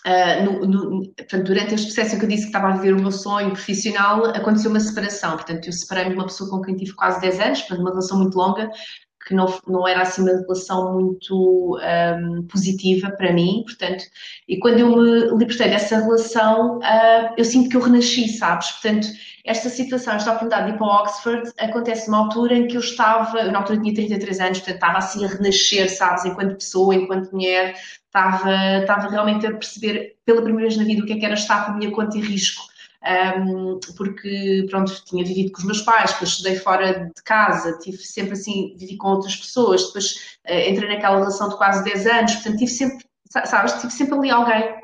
Uh, 0.06 0.44
no, 0.44 0.66
no, 0.66 1.12
portanto, 1.12 1.44
durante 1.44 1.74
este 1.74 1.86
processo 1.86 2.14
em 2.14 2.18
que 2.18 2.24
eu 2.24 2.28
disse 2.28 2.42
que 2.42 2.48
estava 2.48 2.68
a 2.68 2.76
viver 2.76 2.94
o 2.94 3.00
meu 3.00 3.10
sonho 3.10 3.50
profissional, 3.50 4.26
aconteceu 4.26 4.70
uma 4.70 4.80
separação. 4.80 5.32
Portanto, 5.32 5.66
eu 5.66 5.72
separei-me 5.72 6.10
de 6.10 6.16
uma 6.16 6.26
pessoa 6.26 6.48
com 6.48 6.62
quem 6.62 6.76
tive 6.76 6.94
quase 6.94 7.20
10 7.20 7.40
anos, 7.40 7.60
portanto, 7.60 7.80
uma 7.80 7.90
relação 7.90 8.18
muito 8.18 8.36
longa, 8.36 8.70
que 9.28 9.34
não, 9.34 9.46
não 9.66 9.86
era 9.86 10.00
assim 10.00 10.22
uma 10.22 10.32
relação 10.32 10.94
muito 10.94 11.78
um, 11.78 12.42
positiva 12.44 13.10
para 13.10 13.30
mim, 13.30 13.62
portanto, 13.66 14.04
e 14.48 14.58
quando 14.58 14.78
eu 14.78 14.96
me 14.96 15.38
libertei 15.38 15.68
dessa 15.68 15.98
relação, 15.98 16.78
uh, 16.78 17.34
eu 17.36 17.44
sinto 17.44 17.68
que 17.68 17.76
eu 17.76 17.82
renasci, 17.82 18.26
sabes? 18.28 18.70
Portanto, 18.70 19.06
esta 19.44 19.68
situação, 19.68 20.14
esta 20.14 20.30
oportunidade 20.30 20.68
de 20.68 20.74
ir 20.74 20.78
para 20.78 21.02
Oxford, 21.02 21.52
acontece 21.58 22.10
numa 22.10 22.24
altura 22.24 22.56
em 22.56 22.66
que 22.66 22.76
eu 22.76 22.80
estava, 22.80 23.38
eu 23.38 23.52
na 23.52 23.58
altura 23.58 23.80
tinha 23.80 23.94
33 23.94 24.40
anos, 24.40 24.58
portanto, 24.60 24.74
estava 24.76 24.98
assim 24.98 25.24
a 25.26 25.28
renascer, 25.28 25.94
sabes? 25.94 26.24
Enquanto 26.24 26.54
pessoa, 26.54 26.94
enquanto 26.94 27.30
mulher, 27.30 27.74
estava, 28.06 28.78
estava 28.80 29.10
realmente 29.10 29.46
a 29.46 29.52
perceber 29.52 30.16
pela 30.24 30.40
primeira 30.40 30.68
vez 30.68 30.78
na 30.78 30.84
vida 30.84 31.02
o 31.02 31.06
que 31.06 31.12
é 31.12 31.16
que 31.18 31.26
era 31.26 31.34
estar 31.34 31.66
por 31.66 31.76
minha 31.76 31.90
conta 31.90 32.16
e 32.16 32.22
risco 32.22 32.62
um, 33.04 33.78
porque, 33.96 34.66
pronto, 34.68 34.92
tinha 35.04 35.24
vivido 35.24 35.52
com 35.52 35.58
os 35.58 35.64
meus 35.64 35.82
pais, 35.82 36.12
depois 36.12 36.30
estudei 36.30 36.56
fora 36.56 37.10
de 37.14 37.22
casa, 37.22 37.78
tive 37.78 37.98
sempre 37.98 38.32
assim, 38.32 38.74
vivi 38.76 38.96
com 38.96 39.08
outras 39.08 39.36
pessoas, 39.36 39.86
depois 39.86 40.36
uh, 40.48 40.68
entrei 40.68 40.88
naquela 40.88 41.18
relação 41.18 41.48
de 41.48 41.56
quase 41.56 41.84
10 41.84 42.06
anos, 42.06 42.34
portanto, 42.34 42.58
tive 42.58 42.70
sempre, 42.70 43.04
sabes, 43.44 43.72
tive 43.74 43.92
sempre 43.92 44.14
ali 44.18 44.30
alguém 44.30 44.76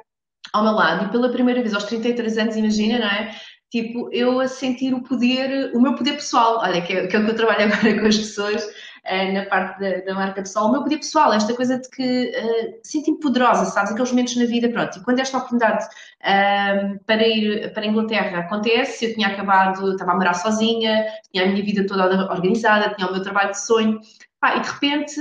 ao 0.52 0.62
meu 0.62 0.72
lado, 0.72 1.06
e 1.06 1.10
pela 1.10 1.30
primeira 1.30 1.60
vez 1.60 1.74
aos 1.74 1.84
33 1.84 2.38
anos, 2.38 2.56
imagina, 2.56 2.98
não 3.00 3.06
é? 3.06 3.34
Tipo, 3.70 4.08
eu 4.12 4.38
a 4.38 4.46
sentir 4.46 4.94
o 4.94 5.02
poder, 5.02 5.72
o 5.74 5.80
meu 5.80 5.96
poder 5.96 6.12
pessoal, 6.12 6.58
olha, 6.58 6.80
que 6.80 6.92
é, 6.92 7.08
que 7.08 7.16
é 7.16 7.18
o 7.18 7.24
que 7.24 7.30
eu 7.32 7.36
trabalho 7.36 7.64
agora 7.74 8.00
com 8.00 8.06
as 8.06 8.16
pessoas, 8.16 8.64
uh, 9.06 9.32
na 9.32 9.46
parte 9.46 9.80
da, 9.80 10.04
da, 10.04 10.14
marca 10.14 10.42
pessoal, 10.42 10.68
o 10.68 10.72
meu 10.72 10.82
poder 10.82 10.98
pessoal, 10.98 11.32
esta 11.32 11.54
coisa 11.54 11.78
de 11.78 11.88
que 11.88 12.32
uh, 12.36 12.80
sinto-me 12.82 13.20
poderosa, 13.20 13.66
sabes, 13.66 13.92
aqueles 13.92 14.10
momentos 14.10 14.36
na 14.36 14.44
vida, 14.46 14.68
pronto, 14.68 14.98
e 14.98 15.02
quando 15.02 15.20
esta 15.20 15.38
oportunidade 15.38 15.84
uh, 15.84 16.98
para 17.06 17.26
ir 17.26 17.72
para 17.72 17.82
a 17.82 17.86
Inglaterra 17.86 18.38
acontece, 18.40 19.06
eu 19.06 19.14
tinha 19.14 19.28
acabado, 19.28 19.92
estava 19.92 20.12
a 20.12 20.14
morar 20.16 20.34
sozinha, 20.34 21.06
tinha 21.32 21.44
a 21.44 21.48
minha 21.48 21.64
vida 21.64 21.86
toda 21.86 22.32
organizada, 22.32 22.94
tinha 22.94 23.08
o 23.08 23.12
meu 23.12 23.22
trabalho 23.22 23.50
de 23.50 23.60
sonho, 23.60 24.00
pá, 24.40 24.56
e 24.56 24.60
de 24.60 24.68
repente 24.68 25.20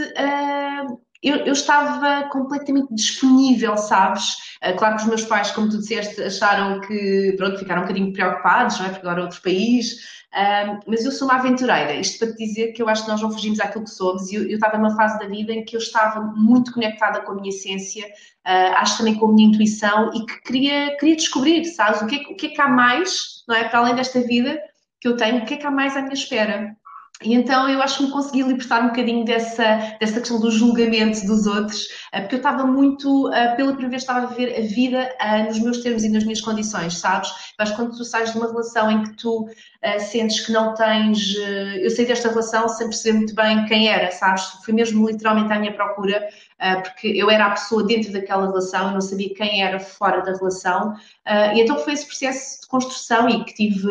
eu, 1.24 1.38
eu, 1.38 1.54
estava 1.54 2.30
completamente 2.30 2.94
disponível, 2.94 3.78
sabes? 3.78 4.36
claro 4.78 4.96
que 4.96 5.02
os 5.04 5.08
meus 5.08 5.26
pais, 5.26 5.52
como 5.52 5.70
tu 5.70 5.78
disseste, 5.78 6.22
acharam 6.22 6.80
que, 6.82 7.34
pronto, 7.38 7.58
ficaram 7.58 7.82
um 7.82 7.86
bocadinho 7.86 8.14
preocupados, 8.14 8.80
não 8.80 8.86
é? 8.86 8.90
Porque 8.90 9.06
agora 9.06 9.22
é 9.22 9.24
outro 9.24 9.42
país, 9.42 9.98
um, 10.34 10.80
mas 10.88 11.06
eu 11.06 11.12
sou 11.12 11.28
uma 11.28 11.38
aventureira, 11.38 11.94
isto 11.94 12.18
para 12.18 12.36
te 12.36 12.44
dizer 12.44 12.72
que 12.72 12.82
eu 12.82 12.90
acho 12.90 13.04
que 13.04 13.12
nós 13.12 13.22
não 13.22 13.32
fugimos 13.32 13.60
àquilo 13.60 13.84
que 13.84 13.92
somos. 13.92 14.32
Eu, 14.32 14.42
eu 14.50 14.56
estava 14.56 14.78
numa 14.78 14.96
fase 14.96 15.20
da 15.20 15.28
vida 15.28 15.54
em 15.54 15.64
que 15.64 15.76
eu 15.76 15.80
estava 15.80 16.22
muito 16.22 16.74
conectada 16.74 17.22
com 17.22 17.34
a 17.34 17.36
minha 17.36 17.50
essência, 17.50 18.04
uh, 18.06 18.74
acho 18.78 18.98
também 18.98 19.14
com 19.14 19.28
a 19.28 19.32
minha 19.32 19.48
intuição 19.48 20.12
e 20.12 20.26
que 20.26 20.42
queria, 20.42 20.98
queria 20.98 21.16
descobrir, 21.16 21.64
sabes, 21.66 22.02
o 22.02 22.08
que, 22.08 22.16
é, 22.16 22.20
o 22.34 22.36
que 22.36 22.48
é 22.48 22.50
que 22.50 22.62
há 22.62 22.68
mais, 22.68 23.44
não 23.48 23.56
é? 23.56 23.64
Para 23.66 23.80
além 23.80 23.96
desta 23.96 24.22
vida 24.22 24.60
que 25.00 25.08
eu 25.08 25.16
tenho, 25.16 25.44
o 25.44 25.46
que 25.46 25.54
é 25.54 25.58
que 25.58 25.68
há 25.68 25.72
mais 25.72 25.96
à 25.96 26.02
minha 26.02 26.14
espera. 26.14 26.76
E 27.24 27.34
então 27.34 27.70
eu 27.70 27.82
acho 27.82 27.98
que 27.98 28.04
me 28.04 28.12
consegui 28.12 28.42
libertar 28.44 28.84
um 28.84 28.88
bocadinho 28.88 29.24
dessa, 29.24 29.96
dessa 30.00 30.20
questão 30.20 30.40
do 30.40 30.52
julgamento 30.52 31.26
dos 31.26 31.48
outros, 31.48 31.88
eh, 32.12 32.22
porque 32.22 32.36
eu 32.36 32.38
estava 32.38 32.66
muito, 32.66 33.32
eh, 33.34 33.56
pela 33.56 33.72
primeira 33.72 33.92
vez, 33.92 34.02
estava 34.04 34.26
a 34.26 34.30
viver 34.30 34.58
a 34.58 34.62
vida 34.62 35.16
eh, 35.20 35.44
nos 35.44 35.60
meus 35.60 35.78
termos 35.80 36.04
e 36.04 36.10
nas 36.10 36.24
minhas 36.24 36.42
condições, 36.42 36.98
sabes? 36.98 37.32
Mas 37.58 37.72
quando 37.72 37.96
tu 37.96 38.04
sais 38.04 38.32
de 38.32 38.38
uma 38.38 38.48
relação 38.48 38.92
em 38.92 39.04
que 39.04 39.16
tu 39.16 39.48
sentes 40.00 40.40
que 40.40 40.52
não 40.54 40.74
tens. 40.74 41.36
eu 41.36 41.90
saí 41.90 42.06
desta 42.06 42.30
relação 42.30 42.70
sem 42.70 42.88
perceber 42.88 43.18
muito 43.18 43.36
bem 43.36 43.66
quem 43.66 43.90
era, 43.90 44.12
sabes? 44.12 44.44
Fui 44.64 44.74
mesmo 44.74 45.06
literalmente 45.06 45.52
à 45.52 45.60
minha 45.60 45.74
procura, 45.74 46.26
porque 46.84 47.10
eu 47.10 47.30
era 47.30 47.48
a 47.48 47.52
pessoa 47.52 47.84
dentro 47.86 48.14
daquela 48.14 48.48
relação, 48.48 48.88
eu 48.88 48.94
não 48.94 49.02
sabia 49.02 49.34
quem 49.34 49.62
era 49.62 49.82
fora 49.82 50.22
da 50.22 50.32
relação, 50.32 50.96
e 51.54 51.60
então 51.60 51.78
foi 51.80 51.94
esse 51.94 52.06
processo 52.06 52.62
de 52.62 52.68
construção 52.68 53.28
e 53.28 53.44
que 53.44 53.54
tive 53.54 53.90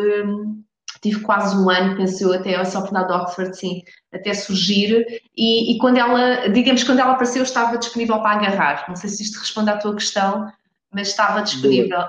tive 1.03 1.19
quase 1.19 1.53
um 1.57 1.69
ano, 1.69 1.97
penso 1.97 2.23
eu, 2.23 2.33
até 2.33 2.53
essa 2.53 2.79
oportunidade 2.79 3.13
de 3.13 3.21
Oxford, 3.21 3.57
sim, 3.57 3.83
até 4.11 4.33
surgir, 4.33 5.05
e, 5.35 5.73
e, 5.73 5.77
quando 5.77 5.97
ela, 5.97 6.47
digamos, 6.47 6.83
quando 6.83 6.99
ela 6.99 7.11
apareceu, 7.11 7.41
eu 7.41 7.43
estava 7.43 7.77
disponível 7.77 8.19
para 8.21 8.37
agarrar. 8.37 8.85
Não 8.87 8.95
sei 8.95 9.09
se 9.09 9.21
isto 9.21 9.37
responde 9.37 9.69
à 9.69 9.77
tua 9.77 9.93
questão, 9.93 10.49
mas 10.89 11.09
estava 11.09 11.41
disponível. 11.41 11.99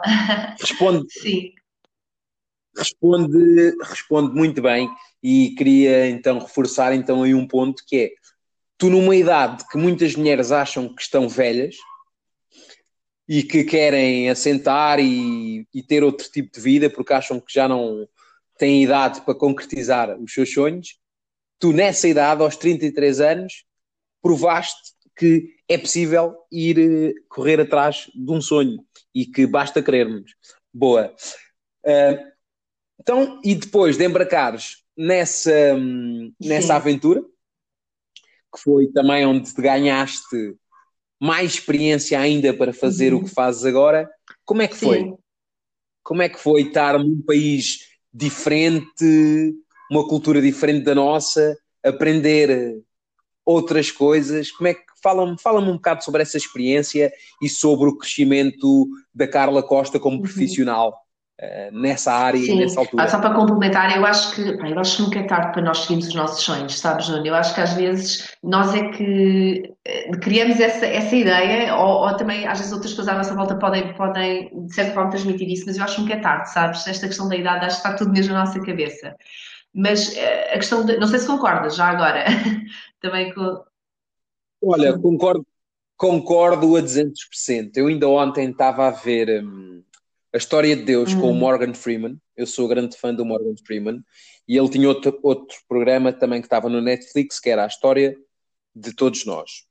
Responde. 0.61 1.07
sim. 1.21 1.53
Responde, 2.77 3.77
responde 3.83 4.35
muito 4.35 4.61
bem 4.61 4.89
e 5.23 5.55
queria 5.57 6.09
então 6.09 6.41
reforçar 6.41 6.93
então 6.93 7.23
aí 7.23 7.33
um 7.33 7.47
ponto 7.47 7.85
que 7.87 7.97
é 7.97 8.11
tu 8.77 8.91
numa 8.91 9.15
idade 9.15 9.65
que 9.71 9.79
muitas 9.79 10.17
mulheres 10.17 10.51
acham 10.51 10.93
que 10.93 11.01
estão 11.01 11.29
velhas 11.29 11.77
e 13.29 13.45
que 13.45 13.63
querem 13.63 14.29
assentar 14.29 14.99
e, 14.99 15.69
e 15.73 15.85
ter 15.85 16.03
outro 16.03 16.29
tipo 16.29 16.53
de 16.53 16.61
vida 16.61 16.91
porque 16.91 17.13
acham 17.13 17.39
que 17.39 17.55
já 17.55 17.69
não 17.69 18.09
têm 18.59 18.85
idade 18.85 19.21
para 19.23 19.35
concretizar 19.35 20.19
os 20.21 20.33
seus 20.33 20.53
sonhos, 20.53 20.99
tu 21.59 21.73
nessa 21.73 22.09
idade, 22.09 22.43
aos 22.43 22.57
33 22.57 23.21
anos, 23.21 23.65
provaste 24.23 24.95
que 25.17 25.55
é 25.69 25.79
possível 25.79 26.35
ir 26.51 26.79
eh, 26.79 27.15
correr 27.29 27.61
atrás 27.61 28.11
de 28.15 28.31
um 28.31 28.41
sonho 28.41 28.85
e 29.15 29.25
que 29.25 29.47
basta 29.47 29.83
querermos. 29.83 30.35
Boa. 30.73 31.15
Uh, 31.85 32.35
então, 33.01 33.41
e 33.45 33.55
depois 33.55 33.97
de 33.97 34.05
embarcares 34.05 34.79
nessa, 34.97 35.77
nessa 36.41 36.77
aventura, 36.77 37.23
que 38.53 38.61
foi 38.61 38.89
também 38.89 39.27
onde 39.27 39.53
te 39.53 39.61
ganhaste 39.61 40.57
mais 41.21 41.55
experiência 41.55 42.19
ainda 42.19 42.53
para 42.53 42.73
fazer 42.73 43.13
uhum. 43.13 43.21
o 43.21 43.25
que 43.25 43.31
fazes 43.31 43.65
agora, 43.65 44.11
como 44.45 44.63
é 44.63 44.69
que 44.69 44.77
Sim. 44.77 44.87
foi? 44.87 45.15
Como 46.03 46.23
é 46.23 46.29
que 46.29 46.39
foi 46.39 46.63
estar 46.63 46.99
num 46.99 47.23
país 47.23 47.94
diferente, 48.15 49.55
uma 49.91 50.07
cultura 50.07 50.41
diferente 50.41 50.85
da 50.85 50.95
nossa, 50.95 51.57
aprender 51.85 52.81
outras 53.45 53.91
coisas. 53.91 54.53
Como 54.53 54.69
é 54.69 54.75
que 54.75 54.85
fala-me 55.03 55.37
fala 55.39 55.61
um 55.61 55.75
bocado 55.75 56.05
sobre 56.05 56.23
essa 56.23 56.37
experiência 56.37 57.13
e 57.43 57.49
sobre 57.49 57.89
o 57.89 57.99
crescimento 57.99 58.89
da 59.13 59.27
Carla 59.27 59.63
Costa 59.63 59.99
como 59.99 60.17
uhum. 60.17 60.23
profissional 60.23 61.04
nessa 61.73 62.13
área 62.13 62.41
Sim. 62.41 62.53
e 62.53 62.59
nessa 62.61 62.81
altura? 62.81 63.03
Ah, 63.03 63.09
só 63.09 63.19
para 63.19 63.35
complementar, 63.35 63.97
eu 63.97 64.07
acho 64.07 64.35
que 64.35 64.57
pá, 64.57 64.69
eu 64.69 64.79
acho 64.79 64.97
que 64.97 65.03
nunca 65.03 65.19
é 65.19 65.23
tarde 65.25 65.53
para 65.53 65.63
nós 65.63 65.79
seguirmos 65.79 66.07
os 66.07 66.15
nossos 66.15 66.45
sonhos, 66.45 66.79
sabes, 66.79 67.07
Júnior? 67.07 67.27
Eu 67.27 67.35
acho 67.35 67.55
que 67.55 67.61
às 67.61 67.73
vezes 67.73 68.37
nós 68.43 68.73
é 68.75 68.89
que 68.91 69.75
eh, 69.85 70.11
criamos 70.19 70.61
essa, 70.61 70.87
essa 70.87 71.15
ideia, 71.15 71.75
ou, 71.75 72.07
ou, 72.07 72.17
também 72.17 72.47
às 72.47 72.59
vezes 72.59 72.73
outras 72.73 72.93
pessoas 72.93 73.09
à 73.09 73.15
nossa 73.15 73.35
volta 73.35 73.57
podem, 73.57 73.93
podem 73.95 74.67
de 74.67 74.75
certa 74.75 74.95
forma 74.95 75.11
transmitir 75.11 75.49
isso, 75.51 75.65
mas 75.67 75.77
eu 75.77 75.85
acho 75.85 75.97
que 75.97 76.03
nunca 76.03 76.15
é 76.15 76.21
tarde, 76.21 76.53
sabes? 76.53 76.87
Esta 76.87 77.09
questão 77.09 77.29
da 77.29 77.37
idade 77.37 77.67
acho 77.67 77.83
que 77.83 77.89
está 77.89 77.97
tudo 77.97 78.13
mesmo 78.13 78.33
na 78.33 78.45
nossa 78.45 78.61
cabeça. 78.61 79.17
Mas 79.75 80.17
eh, 80.17 80.55
a 80.55 80.57
questão 80.57 80.85
de, 80.87 80.97
não 80.99 81.09
sei 81.09 81.19
se 81.19 81.27
concordas 81.27 81.75
já 81.75 81.87
agora, 81.87 82.25
também 83.01 83.35
com. 83.35 83.61
Olha, 84.63 84.97
concordo, 84.97 85.45
concordo 85.97 86.77
a 86.77 86.81
200%. 86.81 87.77
Eu 87.77 87.89
ainda 87.89 88.09
ontem 88.09 88.51
estava 88.51 88.87
a 88.87 88.91
ver 88.91 89.43
hum, 89.43 89.83
a 90.35 90.37
História 90.37 90.75
de 90.75 90.83
Deus 90.83 91.15
hum. 91.15 91.21
com 91.21 91.27
o 91.29 91.31
hum. 91.31 91.39
Morgan 91.39 91.73
Freeman. 91.73 92.21
Eu 92.37 92.45
sou 92.45 92.67
grande 92.67 92.97
fã 92.97 93.15
do 93.15 93.25
Morgan 93.25 93.55
Freeman. 93.65 94.03
E 94.49 94.59
ele 94.59 94.69
tinha 94.69 94.89
outro, 94.89 95.17
outro 95.23 95.57
programa 95.69 96.13
também 96.13 96.41
que 96.41 96.47
estava 96.47 96.69
no 96.69 96.81
Netflix, 96.81 97.39
que 97.39 97.49
era 97.49 97.63
a 97.63 97.69
História 97.69 98.19
de 98.75 98.93
Todos 98.93 99.25
Nós, 99.25 99.65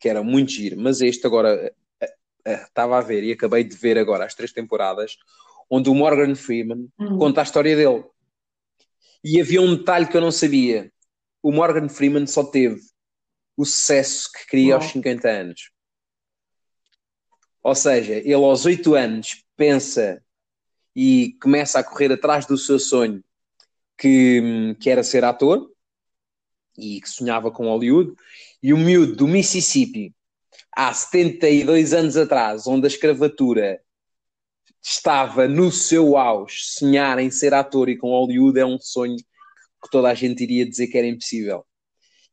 que 0.00 0.08
era 0.08 0.22
muito 0.22 0.50
giro. 0.50 0.80
Mas 0.80 1.02
este 1.02 1.26
agora 1.26 1.74
eh, 2.00 2.14
eh, 2.46 2.62
estava 2.62 2.96
a 2.96 3.02
ver 3.02 3.22
e 3.22 3.32
acabei 3.32 3.62
de 3.62 3.76
ver 3.76 3.98
agora 3.98 4.24
as 4.24 4.34
três 4.34 4.50
temporadas, 4.50 5.18
onde 5.68 5.90
o 5.90 5.94
Morgan 5.94 6.34
Freeman 6.34 6.88
hum. 6.98 7.18
conta 7.18 7.42
a 7.42 7.44
história 7.44 7.76
dele. 7.76 8.02
E 9.22 9.38
havia 9.38 9.60
um 9.60 9.76
detalhe 9.76 10.06
que 10.06 10.16
eu 10.16 10.22
não 10.22 10.32
sabia. 10.32 10.90
O 11.42 11.52
Morgan 11.52 11.88
Freeman 11.90 12.26
só 12.26 12.42
teve 12.42 12.80
o 13.58 13.64
sucesso 13.66 14.32
que 14.32 14.46
queria 14.46 14.76
aos 14.76 14.86
50 14.86 15.28
anos. 15.28 15.70
Ou 17.62 17.74
seja, 17.74 18.14
ele 18.14 18.32
aos 18.32 18.64
8 18.64 18.94
anos 18.94 19.44
pensa 19.58 20.22
e 20.96 21.36
começa 21.42 21.80
a 21.80 21.84
correr 21.84 22.12
atrás 22.12 22.46
do 22.46 22.56
seu 22.56 22.78
sonho, 22.78 23.22
que, 23.98 24.74
que 24.80 24.88
era 24.88 25.02
ser 25.02 25.24
ator 25.24 25.68
e 26.78 27.00
que 27.00 27.10
sonhava 27.10 27.50
com 27.50 27.66
Hollywood. 27.66 28.14
E 28.62 28.72
o 28.72 28.78
miúdo 28.78 29.16
do 29.16 29.28
Mississippi, 29.28 30.14
há 30.74 30.94
72 30.94 31.92
anos 31.92 32.16
atrás, 32.16 32.66
onde 32.66 32.86
a 32.86 32.88
escravatura 32.88 33.80
estava 34.80 35.48
no 35.48 35.72
seu 35.72 36.16
auge, 36.16 36.62
sonhar 36.62 37.18
em 37.18 37.30
ser 37.30 37.52
ator 37.52 37.88
e 37.88 37.98
com 37.98 38.10
Hollywood 38.10 38.58
é 38.58 38.64
um 38.64 38.78
sonho 38.78 39.16
que 39.16 39.90
toda 39.90 40.08
a 40.08 40.14
gente 40.14 40.42
iria 40.42 40.64
dizer 40.64 40.86
que 40.86 40.96
era 40.96 41.06
impossível. 41.06 41.66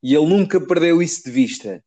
E 0.02 0.14
ele 0.14 0.28
nunca 0.28 0.62
perdeu 0.62 1.02
isso 1.02 1.24
de 1.24 1.32
vista. 1.32 1.84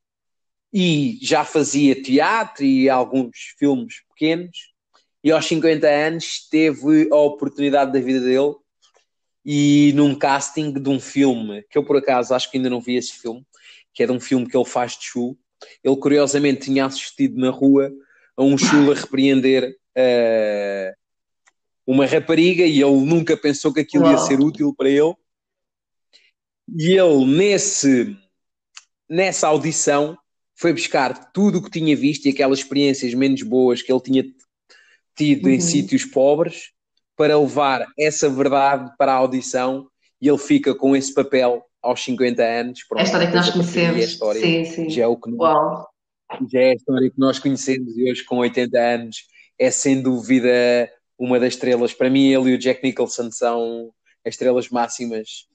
E 0.73 1.19
já 1.23 1.45
fazia 1.45 2.01
teatro 2.03 2.65
e 2.65 2.91
alguns 2.91 3.55
filmes 3.59 4.03
pequenos. 4.09 4.75
E 5.23 5.31
aos 5.31 5.47
50 5.47 5.87
anos 5.87 6.49
teve 6.49 7.09
a 7.11 7.17
oportunidade 7.17 7.93
da 7.93 8.01
vida 8.01 8.21
dele 8.21 8.55
e 9.45 9.93
num 9.95 10.15
casting 10.15 10.73
de 10.73 10.89
um 10.89 11.01
filme 11.01 11.65
que 11.71 11.79
eu 11.79 11.85
por 11.85 11.97
acaso 11.97 12.35
acho 12.35 12.51
que 12.51 12.57
ainda 12.57 12.71
não 12.71 12.81
vi 12.81 12.97
esse 12.97 13.13
filme, 13.13 13.45
que 13.93 14.03
é 14.03 14.07
de 14.07 14.13
um 14.13 14.21
filme 14.21 14.49
que 14.49 14.57
ele 14.57 14.65
faz 14.65 14.93
de 14.93 15.07
chu, 15.07 15.37
ele 15.83 15.97
curiosamente 15.97 16.67
tinha 16.67 16.87
assistido 16.87 17.39
na 17.39 17.51
rua 17.51 17.91
a 18.37 18.43
um 18.43 18.57
chulo 18.57 18.93
a 18.93 18.95
repreender 18.95 19.77
uh, 19.97 20.97
uma 21.87 22.07
rapariga 22.07 22.65
e 22.65 22.81
ele 22.81 23.01
nunca 23.05 23.37
pensou 23.37 23.73
que 23.73 23.81
aquilo 23.81 24.05
Uau. 24.05 24.13
ia 24.13 24.19
ser 24.19 24.39
útil 24.41 24.75
para 24.77 24.89
ele. 24.89 25.15
E 26.77 26.93
ele, 26.93 27.25
nesse, 27.25 28.17
nessa 29.09 29.49
audição, 29.49 30.17
foi 30.55 30.73
buscar 30.73 31.33
tudo 31.33 31.59
o 31.59 31.63
que 31.63 31.71
tinha 31.71 31.97
visto 31.97 32.27
e 32.27 32.31
aquelas 32.31 32.59
experiências 32.59 33.15
menos 33.15 33.43
boas 33.43 33.81
que 33.81 33.91
ele 33.91 34.03
tinha 34.03 34.25
tido 35.19 35.47
uhum. 35.47 35.53
em 35.53 35.61
sítios 35.61 36.05
pobres 36.05 36.71
para 37.17 37.39
levar 37.39 37.85
essa 37.99 38.31
verdade 38.31 38.91
para 38.97 39.13
a 39.13 39.17
audição 39.17 39.89
e 40.23 40.29
ele 40.29 40.39
fica 40.39 40.73
com 40.75 40.95
esse 40.95 41.13
papel 41.13 41.63
aos 41.83 42.03
50 42.05 42.43
anos. 42.43 42.85
Pronto, 42.85 43.01
é 43.01 43.03
a 43.03 43.05
história 43.05 43.27
que 43.27 43.35
nós 43.35 43.51
conhecemos. 43.51 44.05
História, 44.05 44.41
sim, 44.41 44.65
sim. 44.65 44.91
Já 44.91 45.03
é, 45.03 45.07
o 45.07 45.17
que 45.17 45.31
nós, 45.31 45.85
já 46.51 46.61
é 46.61 46.71
a 46.71 46.75
história 46.75 47.11
que 47.11 47.19
nós 47.19 47.39
conhecemos 47.39 47.97
e 47.97 48.11
hoje 48.11 48.25
com 48.25 48.37
80 48.37 48.79
anos 48.79 49.17
é 49.59 49.71
sem 49.71 50.01
dúvida 50.01 50.49
uma 51.19 51.41
das 51.41 51.55
estrelas. 51.55 51.93
Para 51.93 52.09
mim, 52.09 52.29
ele 52.33 52.51
e 52.51 52.55
o 52.55 52.59
Jack 52.59 52.83
Nicholson 52.83 53.31
são 53.33 53.91
as 54.25 54.35
estrelas 54.35 54.69
máximas 54.69 55.49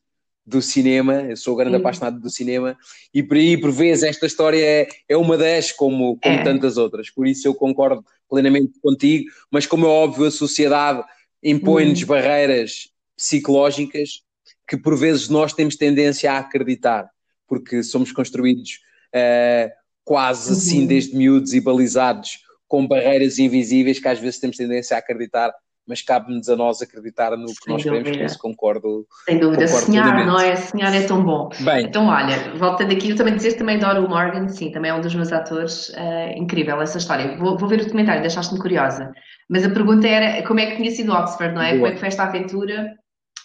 do 0.45 0.61
cinema. 0.61 1.21
Eu 1.21 1.37
sou 1.37 1.55
grande 1.55 1.77
Sim. 1.77 1.81
apaixonado 1.81 2.19
do 2.19 2.29
cinema 2.29 2.77
e 3.13 3.23
por 3.23 3.37
aí, 3.37 3.57
por 3.57 3.71
vezes, 3.71 4.03
esta 4.03 4.25
história 4.25 4.61
é, 4.61 4.87
é 5.07 5.15
uma 5.15 5.37
das, 5.37 5.71
como, 5.71 6.17
como 6.21 6.35
é. 6.35 6.43
tantas 6.43 6.77
outras. 6.77 7.09
Por 7.09 7.25
isso 7.25 7.47
eu 7.47 7.55
concordo 7.55 8.03
plenamente 8.33 8.79
contigo, 8.81 9.29
mas 9.51 9.67
como 9.67 9.85
é 9.85 9.89
óbvio, 9.89 10.25
a 10.25 10.31
sociedade 10.31 11.03
impõe-nos 11.43 12.01
hum. 12.01 12.07
barreiras 12.07 12.89
psicológicas 13.15 14.23
que 14.67 14.75
por 14.75 14.97
vezes 14.97 15.29
nós 15.29 15.53
temos 15.53 15.75
tendência 15.75 16.31
a 16.31 16.39
acreditar, 16.39 17.07
porque 17.47 17.83
somos 17.83 18.11
construídos 18.11 18.79
uh, 19.13 19.69
quase 20.03 20.49
uhum. 20.49 20.57
assim 20.57 20.87
desde 20.87 21.15
miúdos 21.15 21.53
e 21.53 21.61
balizados 21.61 22.39
com 22.67 22.87
barreiras 22.87 23.37
invisíveis 23.37 23.99
que 23.99 24.07
às 24.07 24.19
vezes 24.19 24.39
temos 24.39 24.57
tendência 24.57 24.95
a 24.95 24.99
acreditar, 24.99 25.53
mas 25.87 26.01
cabe-nos 26.01 26.47
a 26.49 26.55
nós 26.55 26.81
acreditar 26.81 27.31
no 27.31 27.45
que 27.45 27.63
Sem 27.63 27.73
nós 27.73 27.83
dúvida. 27.83 28.03
queremos, 28.03 28.17
por 28.17 28.25
isso 28.25 28.39
concordo. 28.39 29.07
Sem 29.25 29.39
dúvida, 29.39 29.65
concordo 29.65 29.85
sonhar, 29.85 30.25
não 30.25 30.39
é? 30.39 30.55
Sonhar 30.55 30.95
é 30.95 31.05
tão 31.05 31.23
bom. 31.23 31.49
Bem, 31.59 31.85
então, 31.85 32.07
olha, 32.07 32.55
voltando 32.55 32.93
aqui, 32.93 33.09
eu 33.09 33.15
também 33.15 33.35
dizer 33.35 33.53
também 33.53 33.77
adoro 33.77 34.05
o 34.05 34.09
Morgan, 34.09 34.47
sim, 34.47 34.71
também 34.71 34.91
é 34.91 34.93
um 34.93 35.01
dos 35.01 35.13
meus 35.13 35.31
atores, 35.31 35.89
uh, 35.89 36.37
incrível 36.37 36.81
essa 36.81 36.97
história. 36.97 37.37
Vou, 37.37 37.57
vou 37.57 37.67
ver 37.67 37.81
o 37.81 37.83
documentário, 37.83 38.21
deixaste-me 38.21 38.59
curiosa. 38.59 39.11
Mas 39.49 39.65
a 39.65 39.69
pergunta 39.69 40.07
era 40.07 40.45
como 40.47 40.59
é 40.59 40.67
que 40.67 40.77
tinha 40.77 40.91
sido 40.91 41.11
Oxford, 41.11 41.53
não 41.53 41.61
é? 41.61 41.71
Boa. 41.71 41.77
Como 41.79 41.87
é 41.87 41.91
que 41.91 41.99
foi 41.99 42.07
esta 42.07 42.23
aventura? 42.23 42.95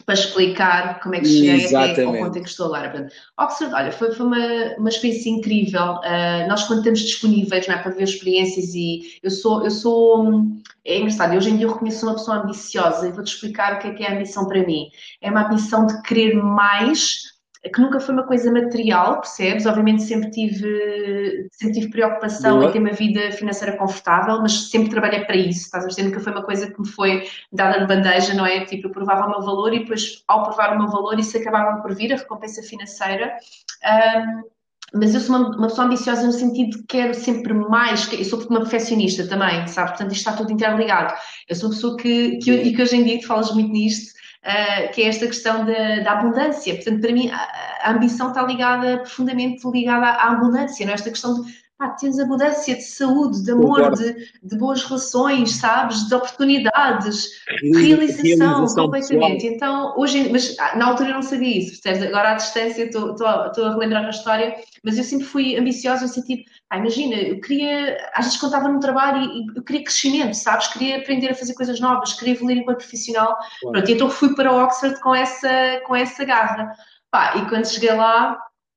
Para 0.05 0.15
explicar 0.15 1.01
como 1.01 1.15
é 1.15 1.21
que 1.21 1.27
cheguei 1.27 1.67
até 1.75 2.05
ao 2.05 2.13
ponto 2.13 2.39
em 2.39 2.43
que 2.43 2.49
estou 2.49 2.67
agora. 2.67 2.91
Portanto, 2.91 3.13
Oxford, 3.39 3.75
olha, 3.75 3.93
foi, 3.93 4.13
foi 4.13 4.27
uma, 4.27 4.75
uma 4.79 4.89
experiência 4.89 5.31
incrível. 5.31 5.95
Uh, 5.97 6.49
nós, 6.49 6.65
quando 6.65 6.79
estamos 6.79 7.01
disponíveis 7.01 7.67
não 7.67 7.75
é, 7.75 7.79
para 7.79 7.93
ver 7.93 8.05
experiências, 8.05 8.75
e 8.75 9.19
eu 9.23 9.31
sou, 9.31 9.65
eu 9.65 9.71
sou, 9.71 10.43
é 10.85 10.99
engraçado, 10.99 11.37
hoje 11.37 11.51
em 11.51 11.57
dia 11.57 11.67
eu 11.67 11.73
reconheço 11.73 12.07
uma 12.07 12.15
pessoa 12.15 12.39
ambiciosa 12.39 13.09
e 13.09 13.13
vou-te 13.13 13.35
explicar 13.35 13.75
o 13.75 13.79
que 13.81 13.89
é 13.89 13.95
que 13.95 14.03
é 14.05 14.09
a 14.09 14.15
ambição 14.15 14.47
para 14.47 14.65
mim. 14.65 14.89
É 15.21 15.31
uma 15.31 15.47
ambição 15.47 15.87
de 15.87 16.01
querer 16.03 16.35
mais 16.35 17.38
que 17.63 17.81
nunca 17.81 17.99
foi 17.99 18.15
uma 18.15 18.27
coisa 18.27 18.53
material, 18.53 19.21
percebes? 19.21 19.67
Obviamente 19.67 20.03
sempre 20.03 20.31
tive, 20.31 21.49
sempre 21.53 21.81
tive 21.81 21.91
preocupação 21.91 22.59
Boa. 22.59 22.69
em 22.69 22.73
ter 22.73 22.79
uma 22.79 22.93
vida 22.93 23.33
financeira 23.33 23.77
confortável, 23.77 24.41
mas 24.41 24.71
sempre 24.71 24.91
trabalhei 24.91 25.25
para 25.25 25.37
isso, 25.37 25.63
estás 25.63 25.85
a 25.85 25.89
dizer? 25.89 26.05
Nunca 26.05 26.21
foi 26.21 26.33
uma 26.33 26.45
coisa 26.45 26.71
que 26.71 26.81
me 26.81 26.89
foi 26.89 27.29
dada 27.53 27.81
de 27.81 27.87
bandeja, 27.87 28.35
não 28.35 28.47
é? 28.47 28.65
Tipo, 28.65 28.89
eu 28.89 28.93
provava 28.93 29.27
o 29.27 29.31
meu 29.31 29.43
valor 29.43 29.75
e 29.75 29.81
depois, 29.81 30.23
ao 30.29 30.45
provar 30.45 30.75
o 30.75 30.79
meu 30.79 30.89
valor, 30.89 31.19
isso 31.19 31.37
acabava 31.37 31.83
por 31.83 31.95
vir, 31.95 32.13
a 32.13 32.17
recompensa 32.17 32.63
financeira. 32.63 33.37
Um, 33.85 34.43
mas 34.95 35.15
eu 35.15 35.21
sou 35.21 35.37
uma, 35.37 35.49
uma, 35.57 35.67
pessoa 35.69 35.87
ambiciosa 35.87 36.27
no 36.27 36.33
sentido 36.33 36.71
de 36.71 36.79
que 36.79 36.87
quero 36.87 37.15
sempre 37.15 37.53
mais, 37.53 38.11
eu 38.13 38.25
sou 38.25 38.41
uma 38.49 38.61
perfeccionista 38.61 39.27
também, 39.27 39.67
sabe? 39.67 39.91
Portanto, 39.91 40.13
isto 40.13 40.29
está 40.29 40.33
tudo 40.33 40.53
interligado. 40.53 41.15
Eu 41.49 41.57
sou 41.57 41.69
uma 41.69 41.75
pessoa 41.75 41.97
que, 41.97 42.39
que, 42.39 42.51
e 42.51 42.75
que 42.75 42.83
hoje 42.83 42.97
em 42.97 43.05
dia, 43.05 43.21
tu 43.21 43.27
falas 43.27 43.53
muito 43.53 43.71
nisto, 43.71 44.15
uh, 44.45 44.93
que 44.93 45.03
é 45.03 45.09
esta 45.09 45.27
questão 45.27 45.65
da, 45.65 46.01
da, 46.01 46.13
abundância. 46.13 46.75
Portanto, 46.75 47.01
para 47.01 47.13
mim, 47.13 47.31
a, 47.31 47.89
a, 47.89 47.91
ambição 47.91 48.29
está 48.29 48.43
ligada, 48.43 48.99
profundamente 48.99 49.69
ligada 49.69 50.07
à 50.07 50.33
abundância, 50.33 50.85
não 50.85 50.93
é? 50.93 50.95
Esta 50.95 51.11
questão 51.11 51.43
de 51.43 51.53
pá, 51.79 51.91
tens 51.91 52.19
abundância 52.19 52.75
de 52.75 52.83
saúde, 52.83 53.45
de 53.45 53.53
amor, 53.53 53.95
de, 53.95 54.29
de, 54.43 54.59
boas 54.59 54.83
relações, 54.83 55.53
sabes? 55.53 56.09
De 56.09 56.15
oportunidades, 56.15 57.29
realização, 57.73 58.37
realização 58.37 58.85
completamente. 58.85 59.43
Pessoal. 59.43 59.55
Então, 59.55 59.95
hoje, 59.97 60.29
mas 60.31 60.57
ah, 60.59 60.77
na 60.77 60.89
altura 60.89 61.11
eu 61.11 61.15
não 61.15 61.23
sabia 61.23 61.59
isso, 61.59 61.81
percebes? 61.81 62.09
Agora 62.09 62.33
à 62.33 62.35
distância 62.35 62.83
estou, 62.83 63.15
a 63.25 63.53
relembrar 63.71 64.05
a 64.05 64.11
história, 64.11 64.57
mas 64.83 64.99
eu 64.99 65.05
sempre 65.05 65.27
fui 65.27 65.57
ambiciosa 65.57 66.03
no 66.03 66.09
sentido, 66.09 66.43
ah, 66.69 66.79
imagina, 66.79 67.15
eu 67.15 67.41
queria, 67.41 67.97
às 68.13 68.25
vezes 68.27 68.43
estava 68.43 68.69
no 68.69 68.81
trabalho, 68.81 69.23
e, 69.23 69.47
eu 69.57 69.63
queria 69.63 69.85
crescimento, 69.85 70.35
sabes? 70.35 70.67
Queria 70.67 70.99
aprender 70.99 71.31
a 71.31 71.35
fazer 71.35 71.55
coisas 71.55 71.79
novas, 71.79 72.13
queria 72.15 72.35
evoluir 72.35 72.59
enquanto 72.59 72.79
profissional. 72.79 73.37
Claro. 73.61 73.73
Pronto, 73.73 73.91
então 73.91 74.11
fui 74.11 74.35
para 74.35 74.53
o 74.53 74.65
Oxford 74.65 75.01
com 75.01 75.15
essa, 75.15 75.81
com 75.87 75.95
essa 75.95 76.25
garra. 76.25 76.73
Pá, 77.11 77.37
e 77.37 77.49
quando 77.49 77.67
cheguei 77.67 77.93
lá, 77.93 78.37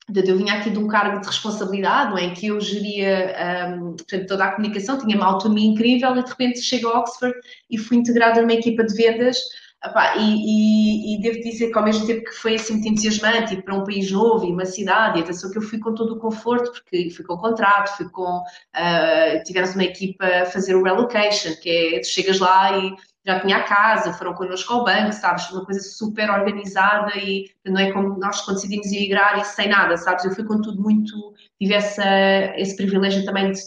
eu 0.09 0.37
vinha 0.37 0.55
aqui 0.55 0.69
de 0.69 0.77
um 0.77 0.87
cargo 0.87 1.21
de 1.21 1.27
responsabilidade, 1.27 2.11
não 2.11 2.17
é? 2.17 2.25
Em 2.25 2.33
que 2.33 2.47
eu 2.47 2.59
geria 2.59 3.35
um, 3.77 3.95
portanto, 3.95 4.27
toda 4.27 4.45
a 4.45 4.51
comunicação, 4.51 4.97
tinha 4.97 5.15
uma 5.15 5.27
autonomia 5.27 5.69
incrível 5.69 6.15
e 6.17 6.23
de 6.23 6.29
repente 6.29 6.61
chego 6.61 6.87
a 6.89 6.99
Oxford 6.99 7.35
e 7.69 7.77
fui 7.77 7.97
integrada 7.97 8.41
numa 8.41 8.53
equipa 8.53 8.83
de 8.83 8.93
vendas. 8.95 9.37
Epá, 9.83 10.15
e, 10.15 10.19
e, 10.21 11.15
e, 11.15 11.21
devo 11.21 11.41
dizer 11.41 11.71
que 11.71 11.77
ao 11.77 11.83
mesmo 11.83 12.05
tempo 12.05 12.23
que 12.23 12.35
foi 12.35 12.53
assim 12.53 12.73
muito 12.73 12.87
entusiasmante 12.89 13.59
para 13.63 13.73
um 13.73 13.83
país 13.83 14.11
novo 14.11 14.45
e 14.45 14.51
uma 14.51 14.63
cidade, 14.63 15.17
e 15.17 15.23
atenção 15.23 15.49
que 15.49 15.57
eu 15.57 15.61
fui 15.63 15.79
com 15.79 15.95
todo 15.95 16.13
o 16.13 16.19
conforto, 16.19 16.71
porque 16.71 17.09
fui 17.09 17.25
com 17.25 17.33
o 17.33 17.39
contrato, 17.39 17.97
fui 17.97 18.07
com. 18.09 18.41
Uh, 18.41 19.43
tivemos 19.43 19.73
uma 19.73 19.83
equipa 19.83 20.23
a 20.23 20.45
fazer 20.45 20.75
o 20.75 20.83
relocation, 20.83 21.55
que 21.59 21.95
é 21.95 21.99
tu 21.99 22.07
chegas 22.07 22.39
lá 22.39 22.77
e 22.77 22.93
já 23.25 23.39
tinha 23.39 23.57
a 23.57 23.63
casa, 23.63 24.13
foram 24.13 24.33
connosco 24.33 24.73
ao 24.73 24.83
banco, 24.83 25.13
sabes? 25.13 25.49
Uma 25.51 25.65
coisa 25.65 25.79
super 25.81 26.29
organizada 26.29 27.11
e 27.17 27.49
não 27.65 27.79
é 27.79 27.91
como 27.91 28.17
nós 28.17 28.41
quando 28.41 28.55
decidimos 28.55 28.87
emigrar 28.87 29.39
e 29.39 29.45
sem 29.45 29.69
nada, 29.69 29.95
sabes? 29.97 30.25
Eu 30.25 30.31
fui 30.31 30.43
com 30.43 30.61
tudo 30.61 30.81
muito, 30.81 31.33
tive 31.59 31.73
essa, 31.73 32.05
esse 32.55 32.75
privilégio 32.75 33.23
também 33.25 33.51
de 33.51 33.59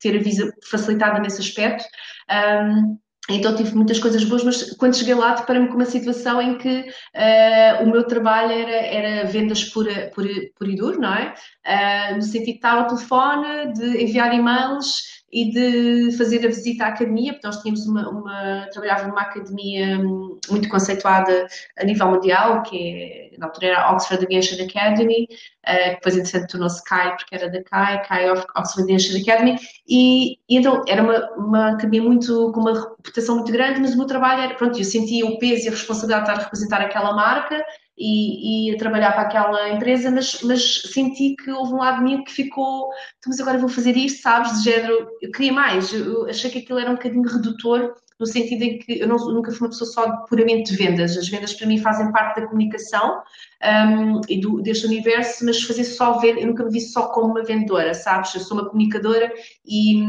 ter 0.00 0.18
visa 0.22 0.52
facilitada 0.70 1.18
nesse 1.18 1.40
aspecto. 1.40 1.84
Um, 2.30 2.98
então 3.30 3.56
tive 3.56 3.74
muitas 3.74 3.98
coisas 3.98 4.22
boas, 4.24 4.44
mas 4.44 4.76
quando 4.76 4.96
cheguei 4.96 5.14
lá 5.14 5.34
deparei-me 5.34 5.68
com 5.68 5.76
uma 5.76 5.86
situação 5.86 6.42
em 6.42 6.58
que 6.58 6.80
uh, 6.80 7.82
o 7.82 7.90
meu 7.90 8.04
trabalho 8.06 8.52
era, 8.52 8.70
era 8.70 9.26
vendas 9.26 9.64
por, 9.64 9.86
por, 10.14 10.26
por 10.58 10.68
e 10.68 10.76
não 10.76 11.14
é? 11.14 11.34
Uh, 11.66 12.16
no 12.16 12.22
sentido 12.22 12.44
de 12.44 12.50
estar 12.52 12.76
ao 12.76 12.86
telefone, 12.86 13.72
de 13.72 14.04
enviar 14.04 14.34
e-mails 14.34 15.13
e 15.34 15.50
de 15.50 16.16
fazer 16.16 16.46
a 16.46 16.48
visita 16.48 16.84
à 16.84 16.88
academia, 16.90 17.32
porque 17.32 17.44
nós 17.44 17.60
tínhamos 17.60 17.84
uma, 17.88 18.08
uma 18.08 18.68
trabalhava 18.72 19.08
numa 19.08 19.22
academia 19.22 19.98
hum, 19.98 20.38
muito 20.48 20.68
conceituada 20.68 21.48
a 21.76 21.84
nível 21.84 22.08
mundial, 22.08 22.62
que 22.62 23.32
é, 23.34 23.36
na 23.36 23.46
altura 23.46 23.66
era 23.66 23.92
Oxford 23.92 24.24
Aviation 24.24 24.64
Academy, 24.64 25.26
uh, 25.66 25.90
depois 25.90 26.16
entretanto 26.16 26.52
tornou-se 26.52 26.84
CAI, 26.84 27.16
porque 27.16 27.34
era 27.34 27.50
da 27.50 27.64
CAI, 27.64 28.06
CAI 28.06 28.30
Oxford 28.30 28.82
Aviation 28.84 29.20
Academy, 29.20 29.58
e, 29.88 30.34
e, 30.48 30.56
então 30.56 30.84
era 30.86 31.02
uma, 31.02 31.30
uma 31.32 31.70
academia 31.72 32.02
muito, 32.02 32.52
com 32.52 32.60
uma 32.60 32.72
reputação 32.72 33.34
muito 33.34 33.50
grande, 33.50 33.80
mas 33.80 33.94
o 33.94 33.98
meu 33.98 34.06
trabalho 34.06 34.40
era, 34.40 34.54
pronto, 34.54 34.78
eu 34.78 34.84
sentia 34.84 35.26
o 35.26 35.36
peso 35.40 35.64
e 35.64 35.68
a 35.68 35.72
responsabilidade 35.72 36.26
de 36.26 36.30
estar 36.30 36.40
a 36.40 36.44
representar 36.44 36.80
aquela 36.80 37.12
marca, 37.12 37.60
e, 37.96 38.70
e, 38.70 38.74
a 38.74 38.78
trabalhar 38.78 39.12
para 39.12 39.22
aquela 39.22 39.70
empresa, 39.70 40.10
mas, 40.10 40.40
mas, 40.42 40.82
senti 40.92 41.36
que 41.36 41.50
houve 41.50 41.72
um 41.72 41.78
lado 41.78 41.98
de 41.98 42.04
mim 42.04 42.24
que 42.24 42.32
ficou, 42.32 42.88
então, 43.18 43.28
mas 43.28 43.40
agora 43.40 43.58
vou 43.58 43.68
fazer 43.68 43.96
isto, 43.96 44.22
sabes, 44.22 44.62
de 44.62 44.70
género, 44.70 45.08
eu 45.22 45.30
queria 45.30 45.52
mais, 45.52 45.92
eu 45.92 46.28
achei 46.28 46.50
que 46.50 46.58
aquilo 46.58 46.78
era 46.78 46.90
um 46.90 46.94
bocadinho 46.94 47.22
redutor, 47.22 47.94
no 48.18 48.26
sentido 48.26 48.62
em 48.62 48.78
que 48.78 49.00
eu 49.00 49.08
não, 49.08 49.16
nunca 49.16 49.50
fui 49.50 49.66
uma 49.66 49.70
pessoa 49.70 49.90
só 49.90 50.10
puramente 50.26 50.70
de 50.70 50.76
vendas, 50.76 51.16
as 51.16 51.28
vendas 51.28 51.52
para 51.52 51.66
mim 51.66 51.78
fazem 51.78 52.10
parte 52.12 52.40
da 52.40 52.46
comunicação 52.46 53.22
um, 53.62 54.20
e 54.28 54.40
do, 54.40 54.60
deste 54.62 54.86
universo, 54.86 55.44
mas 55.44 55.62
fazer 55.62 55.84
só 55.84 56.18
venda, 56.18 56.40
eu 56.40 56.46
nunca 56.46 56.64
me 56.64 56.70
vi 56.70 56.80
só 56.80 57.08
como 57.08 57.32
uma 57.32 57.44
vendedora, 57.44 57.94
sabes, 57.94 58.34
eu 58.34 58.40
sou 58.40 58.58
uma 58.58 58.68
comunicadora 58.68 59.32
e 59.64 60.04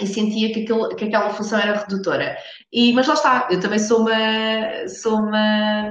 e 0.00 0.06
sentia 0.06 0.52
que, 0.52 0.62
aquele, 0.62 0.94
que 0.94 1.04
aquela 1.06 1.30
função 1.30 1.58
era 1.58 1.80
redutora. 1.80 2.36
E, 2.72 2.92
mas 2.92 3.08
lá 3.08 3.14
está, 3.14 3.48
eu 3.50 3.58
também 3.58 3.78
sou 3.80 4.02
uma, 4.02 4.88
sou 4.88 5.18
uma 5.18 5.90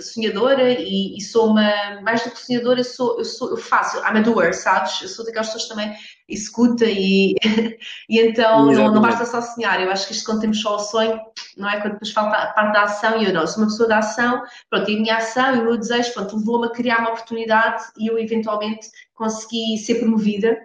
sonhadora 0.00 0.70
e, 0.70 1.16
e, 1.16 1.20
sou 1.20 1.50
uma, 1.50 2.00
mais 2.02 2.22
do 2.22 2.30
que 2.30 2.38
sonhadora, 2.38 2.80
eu, 2.80 2.84
sou, 2.84 3.18
eu, 3.18 3.24
sou, 3.24 3.50
eu 3.50 3.56
faço, 3.56 3.98
I'm 3.98 4.18
a 4.18 4.20
doer, 4.20 4.54
sabes? 4.54 5.02
Eu 5.02 5.08
sou 5.08 5.24
daquelas 5.24 5.48
pessoas 5.48 5.64
que 5.64 5.68
também 5.70 5.96
executa 6.28 6.84
e, 6.84 7.34
e 8.08 8.20
então 8.20 8.66
não, 8.66 8.92
não, 8.92 9.00
basta 9.00 9.24
só 9.24 9.40
sonhar. 9.40 9.80
Eu 9.80 9.90
acho 9.90 10.06
que 10.06 10.12
isto 10.12 10.26
quando 10.26 10.40
temos 10.40 10.60
só 10.60 10.76
o 10.76 10.78
sonho, 10.78 11.20
não 11.56 11.68
é? 11.68 11.80
Quando 11.80 11.94
depois 11.94 12.12
falta 12.12 12.36
a 12.36 12.52
parte 12.52 12.72
da 12.72 12.82
ação 12.82 13.20
e 13.20 13.26
eu 13.26 13.32
não, 13.32 13.46
sou 13.46 13.62
uma 13.62 13.70
pessoa 13.70 13.88
da 13.88 13.98
ação, 13.98 14.42
pronto, 14.70 14.90
e 14.90 14.96
a 14.96 15.00
minha 15.00 15.16
ação 15.16 15.56
e 15.56 15.58
o 15.60 15.64
meu 15.64 15.76
desejo, 15.76 16.12
pronto, 16.12 16.36
levou-me 16.36 16.66
a 16.66 16.70
criar 16.70 16.98
uma 17.00 17.10
oportunidade 17.10 17.84
e 17.98 18.06
eu 18.06 18.18
eventualmente 18.18 18.88
consegui 19.14 19.78
ser 19.78 19.96
promovida 19.96 20.56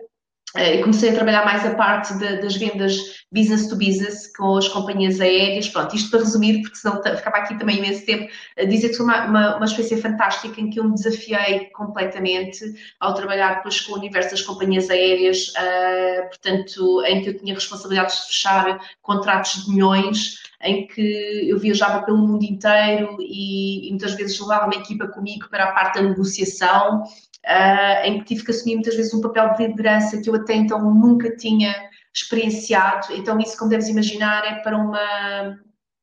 e 0.55 0.81
comecei 0.81 1.09
a 1.09 1.13
trabalhar 1.13 1.45
mais 1.45 1.65
a 1.65 1.75
parte 1.75 2.13
de, 2.17 2.41
das 2.41 2.55
vendas 2.57 3.21
business 3.31 3.67
to 3.67 3.75
business 3.75 4.35
com 4.35 4.57
as 4.57 4.67
companhias 4.67 5.21
aéreas. 5.21 5.69
Pronto, 5.69 5.95
isto 5.95 6.09
para 6.09 6.19
resumir, 6.19 6.61
porque 6.61 6.75
senão 6.75 7.01
ficava 7.01 7.37
aqui 7.37 7.57
também 7.57 7.77
imenso 7.77 8.05
tempo, 8.05 8.29
dizer 8.67 8.89
que 8.89 8.95
foi 8.95 9.05
uma, 9.05 9.25
uma, 9.25 9.55
uma 9.55 9.65
experiência 9.65 9.97
fantástica 9.97 10.59
em 10.59 10.69
que 10.69 10.79
eu 10.79 10.83
me 10.83 10.93
desafiei 10.93 11.69
completamente 11.73 12.59
ao 12.99 13.13
trabalhar 13.13 13.55
depois 13.55 13.79
com 13.79 13.93
o 13.93 13.97
universo 13.97 14.31
das 14.31 14.41
companhias 14.41 14.89
aéreas, 14.89 15.47
uh, 15.49 16.27
portanto, 16.27 17.03
em 17.05 17.21
que 17.21 17.29
eu 17.29 17.37
tinha 17.39 17.53
responsabilidades 17.53 18.21
de 18.21 18.27
fechar 18.27 18.79
contratos 19.01 19.63
de 19.63 19.71
milhões, 19.71 20.41
em 20.63 20.85
que 20.85 21.49
eu 21.49 21.57
viajava 21.57 22.03
pelo 22.03 22.17
mundo 22.17 22.43
inteiro 22.43 23.17
e, 23.19 23.87
e 23.87 23.89
muitas 23.89 24.13
vezes 24.15 24.39
levava 24.39 24.65
uma 24.65 24.75
equipa 24.75 25.07
comigo 25.07 25.47
para 25.49 25.65
a 25.65 25.71
parte 25.71 25.95
da 25.95 26.09
negociação 26.09 27.03
uh, 27.45 28.05
em 28.05 28.19
que 28.19 28.25
tive 28.25 28.45
que 28.45 28.51
assumir 28.51 28.75
muitas 28.75 28.95
vezes 28.95 29.13
um 29.13 29.21
papel 29.21 29.53
de 29.53 29.67
liderança 29.67 30.21
que 30.21 30.29
eu 30.29 30.35
até 30.35 30.53
então 30.53 30.93
nunca 30.93 31.35
tinha 31.35 31.75
experienciado. 32.13 33.07
Então, 33.13 33.39
isso, 33.39 33.57
como 33.57 33.69
deves 33.69 33.87
imaginar, 33.87 34.45
é 34.45 34.55
para 34.55 34.77
uma. 34.77 35.59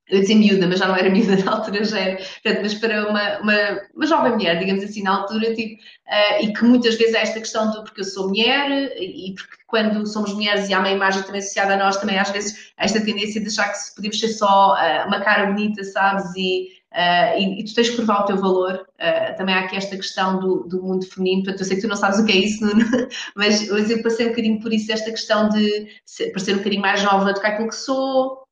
Eu 0.09 0.17
ia 0.17 0.23
dizer 0.23 0.37
miúda, 0.37 0.67
mas 0.67 0.79
já 0.79 0.89
não 0.89 0.97
era 0.97 1.11
miúda 1.11 1.37
na 1.45 1.53
altura, 1.53 1.85
já 1.85 1.99
era, 1.99 2.17
portanto, 2.17 2.61
mas 2.63 2.75
para 2.75 3.11
uma, 3.11 3.39
uma, 3.41 3.81
uma 3.95 4.07
jovem 4.07 4.33
mulher, 4.33 4.59
digamos 4.59 4.83
assim, 4.83 5.03
na 5.03 5.19
altura, 5.19 5.55
tipo, 5.55 5.75
uh, 5.75 6.45
e 6.45 6.53
que 6.55 6.65
muitas 6.65 6.95
vezes 6.95 7.15
é 7.15 7.21
esta 7.21 7.39
questão 7.39 7.71
do 7.71 7.85
porque 7.85 8.01
eu 8.01 8.05
sou 8.05 8.29
mulher 8.29 8.91
e 8.99 9.35
porque 9.35 9.57
quando 9.67 10.07
somos 10.07 10.33
mulheres 10.33 10.67
e 10.67 10.73
há 10.73 10.79
uma 10.79 10.91
imagem 10.91 11.23
também 11.25 11.41
associada 11.41 11.75
a 11.75 11.77
nós, 11.77 11.99
também 11.99 12.19
às 12.19 12.31
vezes 12.31 12.73
esta 12.79 13.03
tendência 13.03 13.39
de 13.39 13.49
achar 13.49 13.71
que 13.71 13.79
podemos 13.95 14.19
ser 14.19 14.29
só 14.29 14.77
uh, 14.77 15.07
uma 15.09 15.21
cara 15.21 15.45
bonita, 15.45 15.85
sabes, 15.85 16.35
e 16.35 16.69
Uh, 16.93 17.39
e, 17.39 17.61
e, 17.61 17.65
tu 17.65 17.75
tens 17.75 17.91
que 17.91 17.97
provar 17.97 18.23
o 18.23 18.25
teu 18.25 18.37
valor. 18.39 18.87
Uh, 18.99 19.37
também 19.37 19.55
há 19.55 19.61
aqui 19.61 19.77
esta 19.77 19.97
questão 19.97 20.41
do, 20.41 20.65
do, 20.65 20.83
mundo 20.83 21.07
feminino, 21.07 21.43
portanto, 21.45 21.61
eu 21.61 21.67
sei 21.67 21.77
que 21.77 21.83
tu 21.83 21.89
não 21.89 21.97
sabes 21.97 22.19
o 22.19 22.25
que 22.25 22.33
é 22.33 22.37
isso, 22.37 22.65
Nuno, 22.65 22.85
mas, 23.37 23.69
mas 23.69 23.91
eu 23.91 24.03
passei 24.03 24.27
um 24.27 24.31
bocadinho 24.31 24.61
por 24.61 24.73
isso, 24.73 24.91
esta 24.91 25.11
questão 25.11 25.49
de 25.51 25.89
ser, 26.07 26.31
parecer 26.31 26.55
um 26.55 26.59
bocadinho 26.59 26.83
mais 26.83 27.01
jovem 27.01 27.35
do 27.35 27.41
que 27.41 27.47
aquilo 27.47 27.69
que 27.69 27.77
sou, 27.77 28.43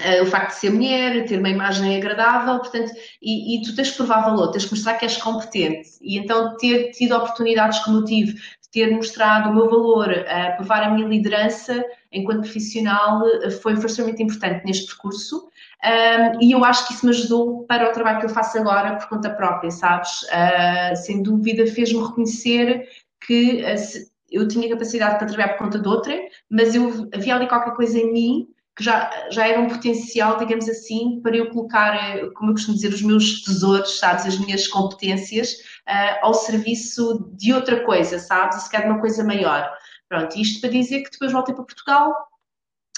uh, 0.00 0.22
o 0.22 0.26
facto 0.26 0.54
de 0.54 0.60
ser 0.60 0.70
mulher, 0.70 1.24
ter 1.26 1.38
uma 1.38 1.48
imagem 1.48 1.96
agradável, 1.96 2.58
portanto, 2.58 2.92
e, 3.22 3.56
e, 3.56 3.62
tu 3.62 3.74
tens 3.74 3.90
que 3.90 3.96
provar 3.96 4.20
valor, 4.20 4.50
tens 4.50 4.66
que 4.66 4.72
mostrar 4.72 4.94
que 4.94 5.06
és 5.06 5.16
competente. 5.16 5.88
E 6.02 6.18
então 6.18 6.54
ter 6.58 6.90
tido 6.90 7.16
oportunidades 7.16 7.78
como 7.78 7.98
eu 7.98 8.04
tive, 8.04 8.38
ter 8.70 8.90
mostrado 8.90 9.48
o 9.48 9.54
meu 9.54 9.70
valor, 9.70 10.08
provar 10.56 10.82
a 10.82 10.90
minha 10.90 11.08
liderança 11.08 11.82
enquanto 12.16 12.42
profissional, 12.42 13.22
foi, 13.62 13.76
foi 13.76 13.86
extremamente 13.86 14.22
importante 14.22 14.64
neste 14.64 14.86
percurso. 14.86 15.48
Um, 15.84 16.42
e 16.42 16.52
eu 16.52 16.64
acho 16.64 16.86
que 16.86 16.94
isso 16.94 17.04
me 17.04 17.12
ajudou 17.12 17.64
para 17.64 17.88
o 17.88 17.92
trabalho 17.92 18.20
que 18.20 18.26
eu 18.26 18.30
faço 18.30 18.58
agora 18.58 18.96
por 18.96 19.08
conta 19.08 19.30
própria, 19.30 19.70
sabes? 19.70 20.22
Uh, 20.22 20.96
sem 20.96 21.22
dúvida 21.22 21.66
fez-me 21.66 22.02
reconhecer 22.02 22.88
que 23.26 23.62
uh, 23.62 24.06
eu 24.30 24.48
tinha 24.48 24.68
capacidade 24.68 25.18
para 25.18 25.26
trabalhar 25.26 25.50
por 25.50 25.64
conta 25.64 25.78
de 25.78 25.88
outra, 25.88 26.18
mas 26.50 26.74
eu, 26.74 27.08
havia 27.14 27.36
ali 27.36 27.46
qualquer 27.46 27.74
coisa 27.74 27.98
em 27.98 28.12
mim 28.12 28.48
que 28.76 28.84
já, 28.84 29.10
já 29.30 29.46
era 29.48 29.58
um 29.58 29.68
potencial, 29.68 30.36
digamos 30.36 30.68
assim, 30.68 31.20
para 31.22 31.34
eu 31.34 31.48
colocar, 31.48 31.94
eh, 31.94 32.28
como 32.34 32.50
eu 32.50 32.54
costumo 32.54 32.76
dizer, 32.76 32.92
os 32.92 33.00
meus 33.00 33.42
tesouros, 33.42 33.98
sabes, 33.98 34.26
as 34.26 34.38
minhas 34.38 34.68
competências 34.68 35.52
uh, 35.88 36.18
ao 36.20 36.34
serviço 36.34 37.26
de 37.32 37.54
outra 37.54 37.82
coisa, 37.84 38.18
sabes? 38.18 38.62
Se 38.62 38.70
quer 38.70 38.82
de 38.82 38.88
uma 38.88 39.00
coisa 39.00 39.24
maior. 39.24 39.66
Pronto, 40.08 40.38
isto 40.38 40.60
para 40.60 40.70
dizer 40.70 41.02
que 41.02 41.10
depois 41.10 41.32
voltei 41.32 41.54
para 41.54 41.64
Portugal, 41.64 42.14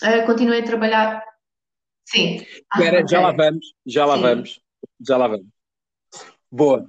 uh, 0.02 0.26
continuei 0.26 0.60
a 0.60 0.64
trabalhar 0.64 1.24
Sim. 2.10 2.36
Espera, 2.74 3.02
ah, 3.02 3.06
já 3.06 3.20
lá 3.20 3.32
vamos, 3.32 3.66
já 3.86 4.06
lá 4.06 4.16
Sim. 4.16 4.22
vamos, 4.22 4.60
já 5.06 5.16
lá 5.18 5.28
vamos. 5.28 5.46
Boa. 6.50 6.88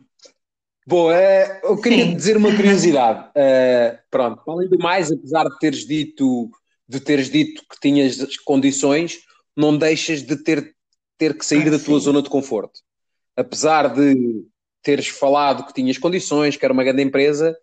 Boa, 0.87 1.13
uh, 1.13 1.67
eu 1.67 1.81
queria 1.81 2.05
Sim. 2.05 2.15
dizer 2.15 2.37
uma 2.37 2.55
curiosidade. 2.55 3.27
Uh, 3.29 3.99
pronto, 4.09 4.41
além 4.49 4.69
do 4.69 4.79
mais, 4.79 5.11
apesar 5.11 5.43
de 5.43 5.59
teres 5.59 5.85
dito 5.85 6.49
de 6.87 6.99
teres 6.99 7.29
dito 7.29 7.61
que 7.69 7.79
tinhas 7.79 8.19
as 8.19 8.35
condições, 8.37 9.19
não 9.55 9.77
deixas 9.77 10.23
de 10.23 10.35
ter, 10.37 10.73
ter 11.19 11.37
que 11.37 11.45
sair 11.45 11.67
ah, 11.67 11.71
da 11.71 11.79
tua 11.79 11.99
zona 11.99 12.23
de 12.23 12.29
conforto. 12.29 12.79
Apesar 13.35 13.93
de 13.93 14.43
teres 14.81 15.07
falado 15.07 15.67
que 15.67 15.73
tinhas 15.73 15.99
condições, 15.99 16.57
que 16.57 16.65
era 16.65 16.73
uma 16.73 16.83
grande 16.83 17.03
empresa, 17.03 17.55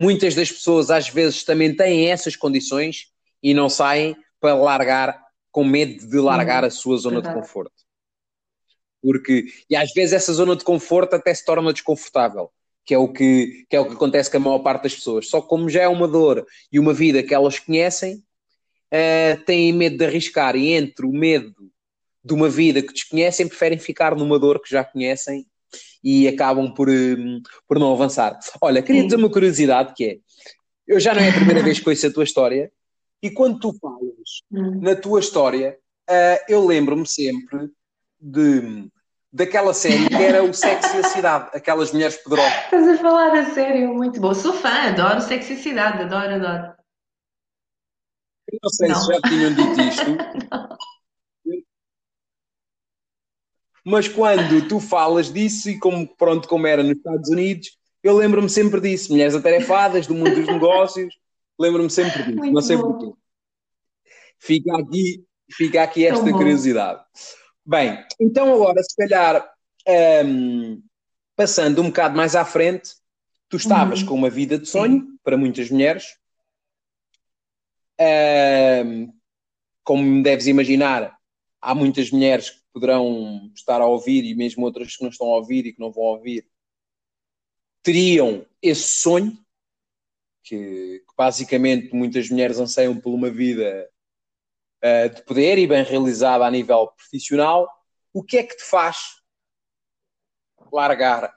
muitas 0.00 0.34
das 0.34 0.50
pessoas 0.50 0.90
às 0.90 1.08
vezes 1.08 1.44
também 1.44 1.74
têm 1.74 2.10
essas 2.10 2.36
condições 2.36 3.12
e 3.42 3.54
não 3.54 3.68
saem 3.68 4.16
para 4.40 4.54
largar 4.54 5.20
com 5.50 5.64
medo 5.64 6.06
de 6.06 6.18
largar 6.18 6.62
uhum. 6.62 6.68
a 6.68 6.70
sua 6.70 6.96
zona 6.98 7.16
Verdade. 7.16 7.34
de 7.34 7.40
conforto. 7.40 7.72
Porque, 9.02 9.46
e 9.70 9.76
às 9.76 9.92
vezes 9.92 10.12
essa 10.12 10.32
zona 10.32 10.56
de 10.56 10.64
conforto 10.64 11.14
até 11.14 11.32
se 11.32 11.44
torna 11.44 11.72
desconfortável, 11.72 12.50
que 12.84 12.92
é 12.92 12.98
o 12.98 13.08
que, 13.12 13.64
que, 13.68 13.76
é 13.76 13.80
o 13.80 13.86
que 13.86 13.94
acontece 13.94 14.30
com 14.30 14.36
a 14.36 14.40
maior 14.40 14.58
parte 14.58 14.82
das 14.82 14.94
pessoas. 14.94 15.28
Só 15.28 15.40
que 15.40 15.48
como 15.48 15.68
já 15.70 15.82
é 15.82 15.88
uma 15.88 16.08
dor 16.08 16.46
e 16.70 16.78
uma 16.78 16.92
vida 16.92 17.22
que 17.22 17.34
elas 17.34 17.58
conhecem, 17.58 18.16
uh, 18.16 19.44
têm 19.44 19.72
medo 19.72 19.96
de 19.96 20.04
arriscar 20.04 20.56
e 20.56 20.72
entre 20.72 21.06
o 21.06 21.12
medo 21.12 21.54
de 22.22 22.34
uma 22.34 22.48
vida 22.48 22.82
que 22.82 22.92
desconhecem, 22.92 23.48
preferem 23.48 23.78
ficar 23.78 24.14
numa 24.16 24.38
dor 24.38 24.60
que 24.60 24.68
já 24.68 24.84
conhecem 24.84 25.46
e 26.02 26.28
acabam 26.28 26.72
por, 26.72 26.88
um, 26.88 27.40
por 27.66 27.78
não 27.78 27.92
avançar. 27.92 28.38
Olha, 28.60 28.82
queria 28.82 29.04
dizer 29.04 29.16
uma 29.16 29.30
curiosidade 29.30 29.92
que 29.94 30.04
é, 30.04 30.16
eu 30.86 31.00
já 31.00 31.14
não 31.14 31.22
é 31.22 31.30
a 31.30 31.34
primeira 31.34 31.62
vez 31.64 31.80
que 31.80 31.88
ouço 31.88 32.06
a 32.06 32.12
tua 32.12 32.24
história, 32.24 32.70
e 33.22 33.30
quando 33.30 33.58
tu 33.58 33.72
falas 33.80 34.42
hum. 34.52 34.80
na 34.80 34.94
tua 34.94 35.20
história, 35.20 35.76
uh, 36.08 36.44
eu 36.48 36.64
lembro-me 36.64 37.06
sempre 37.06 37.70
de, 38.20 38.88
daquela 39.32 39.74
série 39.74 40.08
que 40.08 40.14
era 40.14 40.42
o 40.42 40.52
Sexo 40.52 40.96
e 40.96 41.00
a 41.00 41.04
Cidade, 41.04 41.50
aquelas 41.54 41.92
mulheres 41.92 42.16
poderosas. 42.16 42.52
Estás 42.64 42.88
a 42.88 42.98
falar 42.98 43.32
a 43.36 43.50
sério, 43.50 43.94
muito 43.94 44.20
bom. 44.20 44.34
Sou 44.34 44.52
fã, 44.52 44.88
adoro 44.88 45.20
Sexo 45.20 45.52
e 45.52 45.56
a 45.56 45.58
Cidade, 45.58 46.02
adoro, 46.02 46.34
adoro. 46.34 46.74
Eu 48.48 48.58
não 48.62 48.70
sei 48.70 48.88
não. 48.88 48.94
se 48.96 49.12
já 49.12 49.20
tinham 49.22 49.54
dito 49.54 49.80
isto. 49.80 50.06
Mas 53.86 54.08
quando 54.08 54.66
tu 54.66 54.80
falas 54.80 55.32
disso, 55.32 55.70
e 55.70 55.78
como, 55.78 56.06
pronto, 56.16 56.48
como 56.48 56.66
era 56.66 56.82
nos 56.82 56.96
Estados 56.96 57.30
Unidos, 57.30 57.78
eu 58.02 58.16
lembro-me 58.16 58.50
sempre 58.50 58.80
disso, 58.80 59.12
mulheres 59.12 59.34
atarefadas, 59.34 60.06
do 60.06 60.14
mundo 60.14 60.34
dos 60.34 60.46
negócios, 60.46 61.14
Lembro-me 61.58 61.90
sempre 61.90 62.22
disso, 62.22 62.36
Muito 62.36 62.54
não 62.54 62.62
sei 62.62 62.76
porquê. 62.76 63.12
Fica 64.38 64.76
aqui, 64.78 65.24
fica 65.50 65.82
aqui 65.82 66.06
esta 66.06 66.30
curiosidade. 66.30 67.02
Bem, 67.64 68.04
então 68.20 68.52
agora, 68.52 68.82
se 68.82 68.94
calhar, 68.94 69.50
um, 70.24 70.82
passando 71.34 71.80
um 71.80 71.86
bocado 71.86 72.16
mais 72.16 72.36
à 72.36 72.44
frente, 72.44 72.90
tu 73.48 73.56
estavas 73.56 74.02
uhum. 74.02 74.06
com 74.06 74.14
uma 74.14 74.30
vida 74.30 74.58
de 74.58 74.68
sonho 74.68 75.00
Sim. 75.00 75.18
para 75.24 75.36
muitas 75.36 75.70
mulheres. 75.70 76.04
Um, 77.98 79.12
como 79.82 80.22
deves 80.22 80.46
imaginar, 80.46 81.15
há 81.66 81.74
muitas 81.74 82.12
mulheres 82.12 82.50
que 82.50 82.60
poderão 82.72 83.50
estar 83.52 83.80
a 83.80 83.86
ouvir 83.86 84.24
e 84.24 84.36
mesmo 84.36 84.64
outras 84.64 84.96
que 84.96 85.02
não 85.02 85.10
estão 85.10 85.26
a 85.26 85.36
ouvir 85.36 85.66
e 85.66 85.72
que 85.72 85.80
não 85.80 85.90
vão 85.90 86.04
ouvir, 86.04 86.46
teriam 87.82 88.46
esse 88.62 89.00
sonho 89.00 89.36
que, 90.44 91.00
que 91.00 91.16
basicamente 91.18 91.92
muitas 91.92 92.30
mulheres 92.30 92.60
anseiam 92.60 92.96
por 92.96 93.12
uma 93.12 93.28
vida 93.28 93.90
uh, 94.84 95.12
de 95.12 95.22
poder 95.22 95.58
e 95.58 95.66
bem 95.66 95.82
realizada 95.82 96.46
a 96.46 96.50
nível 96.52 96.86
profissional, 96.96 97.68
o 98.12 98.22
que 98.22 98.38
é 98.38 98.44
que 98.44 98.56
te 98.56 98.62
faz 98.62 98.98
largar 100.72 101.34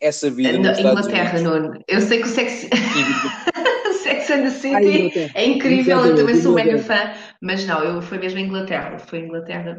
essa 0.00 0.28
vida 0.28 0.58
na 0.58 0.80
Inglaterra, 0.80 1.40
Nuno. 1.40 1.80
Eu 1.86 2.00
sei 2.00 2.18
que 2.20 2.26
o 2.26 2.28
Sex, 2.28 2.66
Sex 4.02 4.30
and 4.30 4.42
the 4.42 4.50
City 4.50 5.30
é 5.32 5.46
incrível, 5.46 6.04
eu 6.04 6.16
também 6.16 6.34
sou 6.40 6.54
mega 6.54 6.76
fã, 6.78 7.14
mas 7.44 7.66
não, 7.66 7.84
eu 7.84 8.00
fui 8.00 8.16
mesmo 8.16 8.38
a 8.38 8.42
Inglaterra, 8.42 8.98
foi 8.98 9.18
Inglaterra. 9.18 9.78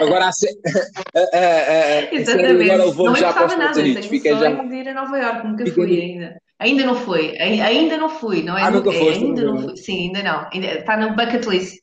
Agora 0.00 0.26
a, 0.26 0.28
a, 0.28 1.38
a, 1.38 2.14
Exatamente. 2.14 2.70
Agora 2.70 2.84
levou 2.84 3.16
já 3.16 3.32
para 3.32 3.46
os 3.46 3.52
Estados 3.52 3.78
Unidos. 3.78 4.06
Fiquei 4.06 4.32
já... 4.32 4.50
de 4.54 4.74
ir 4.74 4.88
a 4.88 4.94
Nova 4.94 5.18
York, 5.18 5.48
nunca 5.48 5.64
Fiquei... 5.64 5.72
fui 5.72 6.00
ainda. 6.00 6.40
Ainda 6.60 6.86
não 6.86 6.94
foi, 6.94 7.36
ainda 7.38 7.96
não 7.96 8.08
fui, 8.08 8.42
não 8.42 8.56
é? 8.56 8.62
Ah, 8.62 8.70
nunca 8.70 8.90
foste, 8.92 9.24
ainda 9.24 9.42
não, 9.44 9.62
fui, 9.62 9.76
sim, 9.76 10.06
ainda 10.06 10.22
não. 10.22 10.48
Ainda, 10.52 10.78
está 10.78 10.96
no 10.96 11.16
bucket 11.16 11.44
list. 11.46 11.80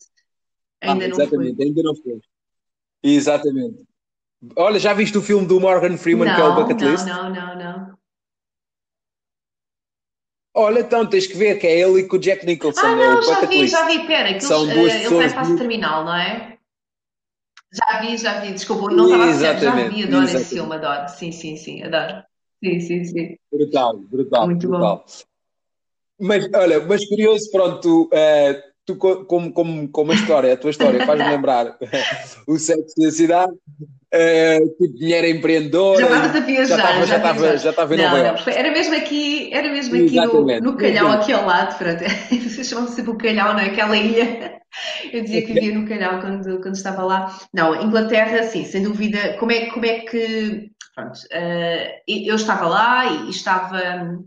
Ainda 0.82 1.06
ah, 1.06 1.08
não 1.10 1.16
exatamente, 1.16 1.56
fui. 1.56 1.66
ainda 1.66 1.84
não 1.84 1.96
foi. 1.96 2.20
Exatamente. 3.04 3.84
Olha, 4.56 4.80
já 4.80 4.94
viste 4.94 5.18
o 5.18 5.22
filme 5.22 5.46
do 5.46 5.60
Morgan 5.60 5.98
Freeman 5.98 6.28
não, 6.30 6.36
que 6.36 6.42
é 6.42 6.44
o 6.46 6.56
Bucket 6.56 6.82
não, 6.82 6.92
List? 6.92 7.06
Não, 7.06 7.30
não, 7.34 7.56
não. 7.58 7.95
Olha, 10.58 10.80
então 10.80 11.06
tens 11.06 11.28
que 11.28 11.36
ver 11.36 11.60
que 11.60 11.68
é 11.68 11.80
ele 11.82 12.00
e 12.00 12.08
com 12.08 12.16
o 12.16 12.20
Jack 12.20 12.46
Nicholson. 12.46 12.86
Ah, 12.86 12.96
não, 12.96 13.22
já 13.22 13.42
vi, 13.42 13.68
já 13.68 13.86
vi, 13.86 14.08
pera, 14.08 14.34
que 14.34 14.42
São 14.42 14.66
duas 14.66 14.94
uh, 14.94 14.98
ele 14.98 15.10
vai 15.10 15.30
para 15.30 15.42
a 15.42 15.58
terminal, 15.58 16.06
não 16.06 16.16
é? 16.16 16.58
Já 17.74 18.00
vi, 18.00 18.18
já 18.18 18.40
vi, 18.40 18.54
desculpa, 18.54 18.90
não 18.90 19.06
estava 19.06 19.26
a 19.26 19.34
já 19.34 19.54
vi, 19.90 20.04
adoro 20.04 20.24
esse 20.24 20.46
filme, 20.46 20.76
adoro. 20.76 21.10
Sim, 21.10 21.34
sim, 21.34 21.58
sim, 21.58 21.84
adoro. 21.84 22.24
Sim, 22.64 22.80
sim, 22.80 23.04
sim. 23.04 23.38
Brutal, 23.52 23.98
brutal. 23.98 24.46
Muito 24.46 24.68
brutal. 24.70 25.06
bom. 25.06 25.06
Mas 26.18 26.48
olha, 26.54 26.80
mas 26.86 27.06
curioso, 27.06 27.52
pronto, 27.52 28.04
uh, 28.06 28.64
tu, 28.86 28.96
como, 28.96 29.52
como, 29.52 29.90
como 29.90 30.12
a 30.14 30.16
história, 30.16 30.54
a 30.54 30.58
tua 30.58 30.70
história 30.70 31.06
faz-me 31.06 31.30
lembrar 31.30 31.78
o 32.48 32.58
sexo 32.58 32.96
da 32.98 33.12
cidade, 33.12 33.54
tipo 34.70 34.94
dinheiro 34.98 35.28
empreendedor. 35.28 36.00
Já 36.00 36.06
estavas 36.06 36.36
a 36.36 36.40
viajar. 36.40 37.06
Já 37.06 37.18
estava 37.18 37.58
já 37.58 37.70
estava 37.70 37.96
em 37.96 37.98
Nova 37.98 38.18
York. 38.18 38.50
Era 38.50 38.72
mesmo 38.72 38.96
aqui, 38.96 39.50
era 39.54 39.70
mesmo 39.70 39.96
aqui 39.96 40.16
no, 40.16 40.62
no 40.62 40.78
Calhau, 40.78 41.12
aqui 41.12 41.34
ao 41.34 41.46
lado, 41.46 41.78
pronto. 41.78 42.04
Vocês 42.30 42.68
chamam 42.68 42.88
sempre 42.88 43.12
o 43.12 43.18
Calhau, 43.18 43.54
não 43.54 43.60
é? 43.60 43.66
Aquela 43.68 43.96
ilha. 43.96 44.62
Eu 45.12 45.22
dizia 45.24 45.42
que 45.42 45.54
vivia 45.54 45.74
no 45.74 45.88
Calhau 45.88 46.20
quando, 46.20 46.62
quando 46.62 46.76
estava 46.76 47.04
lá. 47.04 47.40
Não, 47.54 47.82
Inglaterra, 47.82 48.44
sim, 48.44 48.66
sem 48.66 48.84
dúvida. 48.84 49.36
Como 49.40 49.52
é, 49.52 49.68
como 49.68 49.86
é 49.86 50.00
que. 50.00 50.72
Pronto, 50.94 51.18
uh, 51.18 52.02
eu 52.08 52.36
estava 52.36 52.68
lá 52.68 53.06
e 53.06 53.30
estava 53.30 54.18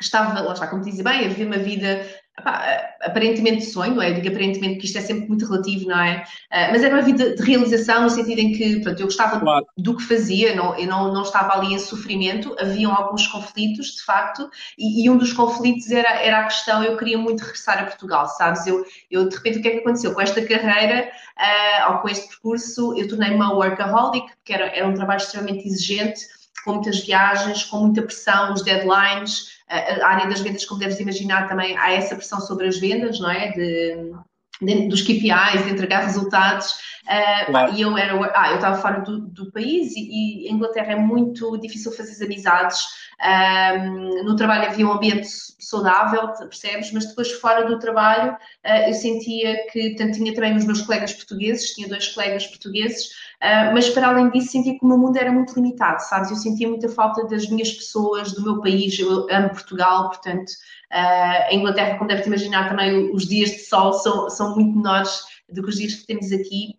estava, 0.00 0.40
lá 0.40 0.52
está, 0.52 0.66
como 0.66 0.82
dizia 0.82 1.04
bem, 1.04 1.24
a 1.24 1.28
viver 1.28 1.46
uma 1.46 1.58
vida 1.58 2.06
aparentemente 2.36 3.64
sonho, 3.64 4.02
é? 4.02 4.10
Eu 4.10 4.14
digo 4.14 4.28
aparentemente 4.28 4.80
que 4.80 4.86
isto 4.86 4.98
é 4.98 5.00
sempre 5.00 5.28
muito 5.28 5.46
relativo, 5.46 5.86
não 5.86 5.98
é? 5.98 6.24
Uh, 6.50 6.72
mas 6.72 6.82
era 6.82 6.94
uma 6.94 7.02
vida 7.02 7.34
de 7.36 7.42
realização 7.42 8.02
no 8.02 8.10
sentido 8.10 8.40
em 8.40 8.52
que, 8.52 8.80
pronto, 8.80 9.00
eu 9.00 9.06
gostava 9.06 9.38
claro. 9.38 9.66
do 9.78 9.96
que 9.96 10.02
fazia, 10.02 10.54
não, 10.54 10.76
eu 10.76 10.86
não, 10.86 11.12
não 11.12 11.22
estava 11.22 11.56
ali 11.56 11.74
em 11.74 11.78
sofrimento, 11.78 12.56
haviam 12.58 12.92
alguns 12.92 13.26
conflitos, 13.28 13.94
de 13.94 14.02
facto, 14.02 14.50
e, 14.76 15.04
e, 15.04 15.10
um 15.10 15.16
dos 15.16 15.32
conflitos 15.32 15.90
era, 15.90 16.10
era 16.20 16.40
a 16.40 16.44
questão, 16.44 16.82
eu 16.82 16.96
queria 16.96 17.18
muito 17.18 17.40
regressar 17.40 17.78
a 17.78 17.84
Portugal, 17.84 18.26
sabes? 18.26 18.66
Eu, 18.66 18.84
eu 19.10 19.28
de 19.28 19.36
repente, 19.36 19.58
o 19.58 19.62
que 19.62 19.68
é 19.68 19.70
que 19.72 19.78
aconteceu? 19.78 20.12
Com 20.12 20.20
esta 20.20 20.44
carreira, 20.44 21.08
uh, 21.38 21.92
ou 21.92 21.98
com 21.98 22.08
este 22.08 22.26
percurso, 22.28 22.98
eu 22.98 23.06
tornei-me 23.06 23.36
uma 23.36 23.54
workaholic, 23.54 24.26
porque 24.36 24.52
era, 24.52 24.66
era 24.66 24.88
um 24.88 24.94
trabalho 24.94 25.18
extremamente 25.18 25.68
exigente, 25.68 26.20
com 26.64 26.72
muitas 26.74 26.98
viagens, 27.00 27.62
com 27.64 27.78
muita 27.78 28.02
pressão, 28.02 28.54
os 28.54 28.62
deadlines, 28.62 29.53
a 29.68 30.06
área 30.06 30.28
das 30.28 30.40
vendas, 30.40 30.64
como 30.64 30.80
deves 30.80 31.00
imaginar, 31.00 31.48
também 31.48 31.76
há 31.76 31.92
essa 31.92 32.16
pressão 32.16 32.40
sobre 32.40 32.66
as 32.66 32.78
vendas, 32.78 33.18
não 33.18 33.30
é? 33.30 33.50
De, 33.52 34.12
de, 34.60 34.88
dos 34.88 35.02
KPIs, 35.02 35.64
de 35.64 35.70
entregar 35.70 36.04
resultados. 36.04 36.72
Uh, 37.04 37.46
claro. 37.46 37.74
E 37.74 37.82
eu 37.82 37.98
era, 37.98 38.14
ah, 38.34 38.50
eu 38.50 38.56
estava 38.56 38.76
fora 38.80 39.00
do, 39.00 39.20
do 39.28 39.52
país 39.52 39.94
e, 39.94 40.00
e, 40.00 40.48
em 40.48 40.54
Inglaterra 40.54 40.92
é 40.92 40.96
muito 40.96 41.58
difícil 41.58 41.92
fazer 41.92 42.24
amizades. 42.24 42.82
Um, 43.22 44.24
no 44.24 44.36
trabalho 44.36 44.66
havia 44.66 44.86
um 44.86 44.92
ambiente 44.92 45.28
saudável, 45.60 46.28
percebes? 46.28 46.92
Mas 46.92 47.06
depois 47.06 47.30
fora 47.32 47.66
do 47.66 47.78
trabalho 47.78 48.32
uh, 48.32 48.88
eu 48.88 48.94
sentia 48.94 49.66
que, 49.70 49.90
portanto, 49.90 50.14
tinha 50.14 50.34
também 50.34 50.56
os 50.56 50.64
meus 50.64 50.82
colegas 50.82 51.12
portugueses, 51.12 51.74
tinha 51.74 51.88
dois 51.88 52.08
colegas 52.08 52.46
portugueses, 52.46 53.10
uh, 53.44 53.74
mas 53.74 53.90
para 53.90 54.08
além 54.08 54.30
disso 54.30 54.52
sentia 54.52 54.78
que 54.78 54.84
o 54.84 54.88
meu 54.88 54.98
mundo 54.98 55.16
era 55.16 55.30
muito 55.30 55.54
limitado, 55.54 56.00
sabes? 56.00 56.30
Eu 56.30 56.36
sentia 56.36 56.68
muita 56.68 56.88
falta 56.88 57.26
das 57.26 57.48
minhas 57.48 57.72
pessoas, 57.72 58.32
do 58.32 58.42
meu 58.42 58.60
país, 58.60 58.98
eu 58.98 59.26
amo 59.30 59.50
Portugal, 59.50 60.08
portanto, 60.08 60.50
uh, 60.92 61.50
em 61.50 61.60
Inglaterra, 61.60 61.98
como 61.98 62.08
deves 62.08 62.26
imaginar, 62.26 62.68
também 62.68 63.12
os 63.12 63.26
dias 63.26 63.50
de 63.50 63.60
sol 63.60 63.92
são, 63.92 64.30
são 64.30 64.54
muito 64.54 64.76
menores 64.76 65.20
do 65.48 65.62
que 65.62 65.68
os 65.68 65.76
dias 65.76 65.94
que 65.94 66.06
temos 66.06 66.32
aqui 66.32 66.78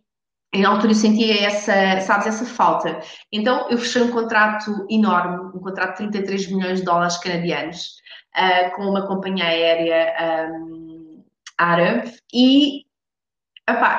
na 0.61 0.69
altura 0.69 0.91
eu 0.91 0.95
sentia 0.95 1.45
essa, 1.45 1.99
sabes, 2.01 2.27
essa 2.27 2.45
falta. 2.45 3.01
Então 3.31 3.69
eu 3.69 3.77
fechei 3.77 4.01
um 4.01 4.11
contrato 4.11 4.85
enorme, 4.89 5.51
um 5.53 5.59
contrato 5.59 5.91
de 5.91 6.09
33 6.09 6.51
milhões 6.51 6.79
de 6.79 6.85
dólares 6.85 7.17
canadianos, 7.17 7.97
uh, 8.35 8.75
com 8.75 8.83
uma 8.83 9.05
companhia 9.05 9.45
aérea 9.45 10.51
um, 10.51 11.23
árabe 11.57 12.13
e 12.33 12.85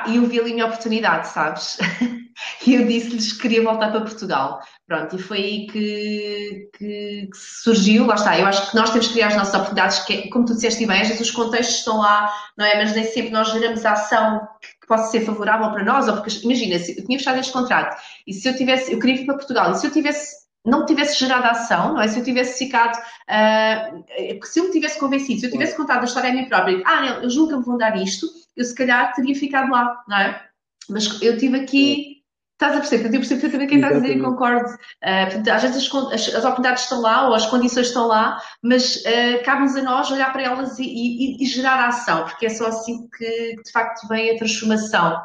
eu 0.07 0.25
vi 0.25 0.39
ali 0.39 0.51
a 0.51 0.53
minha 0.53 0.65
oportunidade, 0.65 1.27
sabes? 1.27 1.77
e 2.65 2.75
eu 2.75 2.85
disse-lhes 2.85 3.33
que 3.33 3.39
queria 3.39 3.63
voltar 3.63 3.91
para 3.91 4.01
Portugal. 4.01 4.61
Pronto, 4.85 5.15
e 5.15 5.19
foi 5.19 5.37
aí 5.37 5.67
que, 5.67 6.69
que, 6.77 7.29
que, 7.31 7.37
surgiu, 7.37 8.05
lá 8.05 8.15
está, 8.15 8.39
eu 8.39 8.45
acho 8.45 8.69
que 8.69 8.75
nós 8.75 8.89
temos 8.89 9.07
que 9.07 9.13
criar 9.13 9.27
as 9.27 9.35
nossas 9.35 9.53
oportunidades, 9.53 9.99
que, 9.99 10.29
como 10.29 10.45
tu 10.45 10.53
disseste 10.53 10.85
bem, 10.85 11.01
às 11.01 11.07
vezes 11.07 11.27
os 11.27 11.31
contextos 11.31 11.79
estão 11.79 11.97
lá, 11.97 12.31
não 12.57 12.65
é? 12.65 12.77
Mas 12.77 12.93
nem 12.93 13.03
sempre 13.03 13.31
nós 13.31 13.51
geramos 13.51 13.85
a 13.85 13.93
ação 13.93 14.47
que 14.61 14.87
possa 14.87 15.11
ser 15.11 15.21
favorável 15.21 15.69
para 15.71 15.83
nós, 15.83 16.07
ou 16.07 16.15
porque, 16.15 16.39
imagina, 16.43 16.79
se 16.79 16.97
eu 16.97 17.05
tinha 17.05 17.17
fechado 17.17 17.39
este 17.39 17.51
contrato, 17.51 18.01
e 18.25 18.33
se 18.33 18.47
eu 18.47 18.55
tivesse, 18.55 18.93
eu 18.93 18.99
queria 18.99 19.17
vir 19.17 19.25
para 19.25 19.35
Portugal, 19.35 19.71
e 19.71 19.75
se 19.75 19.87
eu 19.87 19.91
tivesse 19.91 20.47
não 20.65 20.85
tivesse 20.85 21.17
gerado 21.17 21.45
ação, 21.45 21.93
não 21.93 22.01
é? 22.01 22.09
Se 22.09 22.19
eu 22.19 22.23
tivesse 22.25 22.65
ficado, 22.65 22.97
uh, 22.97 24.45
se 24.45 24.59
eu 24.59 24.65
me 24.65 24.71
tivesse 24.71 24.99
convencido, 24.99 25.39
se 25.39 25.45
eu 25.45 25.51
tivesse 25.51 25.77
contado 25.77 26.01
a 26.01 26.03
história 26.03 26.29
a 26.29 26.33
mim 26.33 26.43
própria, 26.43 26.83
ah, 26.85 27.01
não, 27.01 27.23
eu 27.23 27.29
julgo 27.29 27.51
que 27.51 27.57
me 27.57 27.63
vão 27.63 27.77
dar 27.77 27.95
isto, 27.95 28.27
eu 28.55 28.65
se 28.65 28.75
calhar 28.75 29.13
teria 29.13 29.33
ficado 29.33 29.71
lá, 29.71 30.03
não 30.09 30.17
é? 30.17 30.45
Mas 30.89 31.21
eu 31.21 31.37
tive 31.37 31.57
aqui 31.61 32.16
Estás 32.57 32.75
a 32.75 32.79
perceber? 32.79 33.05
Eu 33.05 33.11
percebo 33.19 33.41
perfeitamente 33.41 33.69
quem 33.69 33.77
está 33.77 33.89
a 33.89 33.99
dizer 33.99 34.17
e 34.17 34.19
concordo. 34.19 34.67
Uh, 34.67 35.25
portanto, 35.25 35.47
às 35.47 35.61
vezes 35.61 35.77
as, 35.77 35.95
as, 36.11 36.35
as, 36.35 36.43
oportunidades 36.43 36.83
estão 36.83 37.01
lá 37.01 37.27
ou 37.27 37.35
as 37.35 37.45
condições 37.45 37.87
estão 37.87 38.07
lá, 38.07 38.41
mas 38.63 38.95
uh, 38.95 39.43
cabe-nos 39.45 39.75
a 39.75 39.83
nós 39.83 40.09
olhar 40.09 40.33
para 40.33 40.41
elas 40.41 40.79
e, 40.79 40.83
e, 40.83 41.43
e, 41.43 41.45
gerar 41.45 41.75
a 41.75 41.89
ação, 41.89 42.25
porque 42.25 42.47
é 42.47 42.49
só 42.49 42.65
assim 42.65 43.07
que, 43.15 43.55
de 43.63 43.71
facto 43.71 44.07
vem 44.07 44.31
a 44.31 44.37
transformação. 44.37 45.21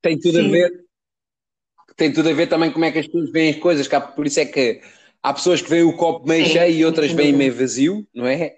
Tem 0.00 0.18
tudo 0.18 0.38
Sim. 0.38 0.48
a 0.48 0.50
ver. 0.50 0.84
Tem 1.96 2.10
tudo 2.10 2.30
a 2.30 2.32
ver 2.32 2.46
também 2.46 2.72
como 2.72 2.86
é 2.86 2.92
que 2.92 2.98
as 2.98 3.06
pessoas 3.06 3.30
veem 3.30 3.50
as 3.50 3.58
coisas, 3.58 3.86
por 4.14 4.26
isso 4.26 4.40
é 4.40 4.46
que 4.46 4.80
há 5.22 5.34
pessoas 5.34 5.60
que 5.60 5.68
veem 5.68 5.82
o 5.82 5.96
copo 5.98 6.26
meio 6.26 6.46
Sim. 6.46 6.52
cheio 6.52 6.76
e 6.76 6.84
outras 6.86 7.12
veem 7.12 7.34
meio 7.34 7.54
vazio, 7.54 8.06
não 8.14 8.26
é? 8.26 8.54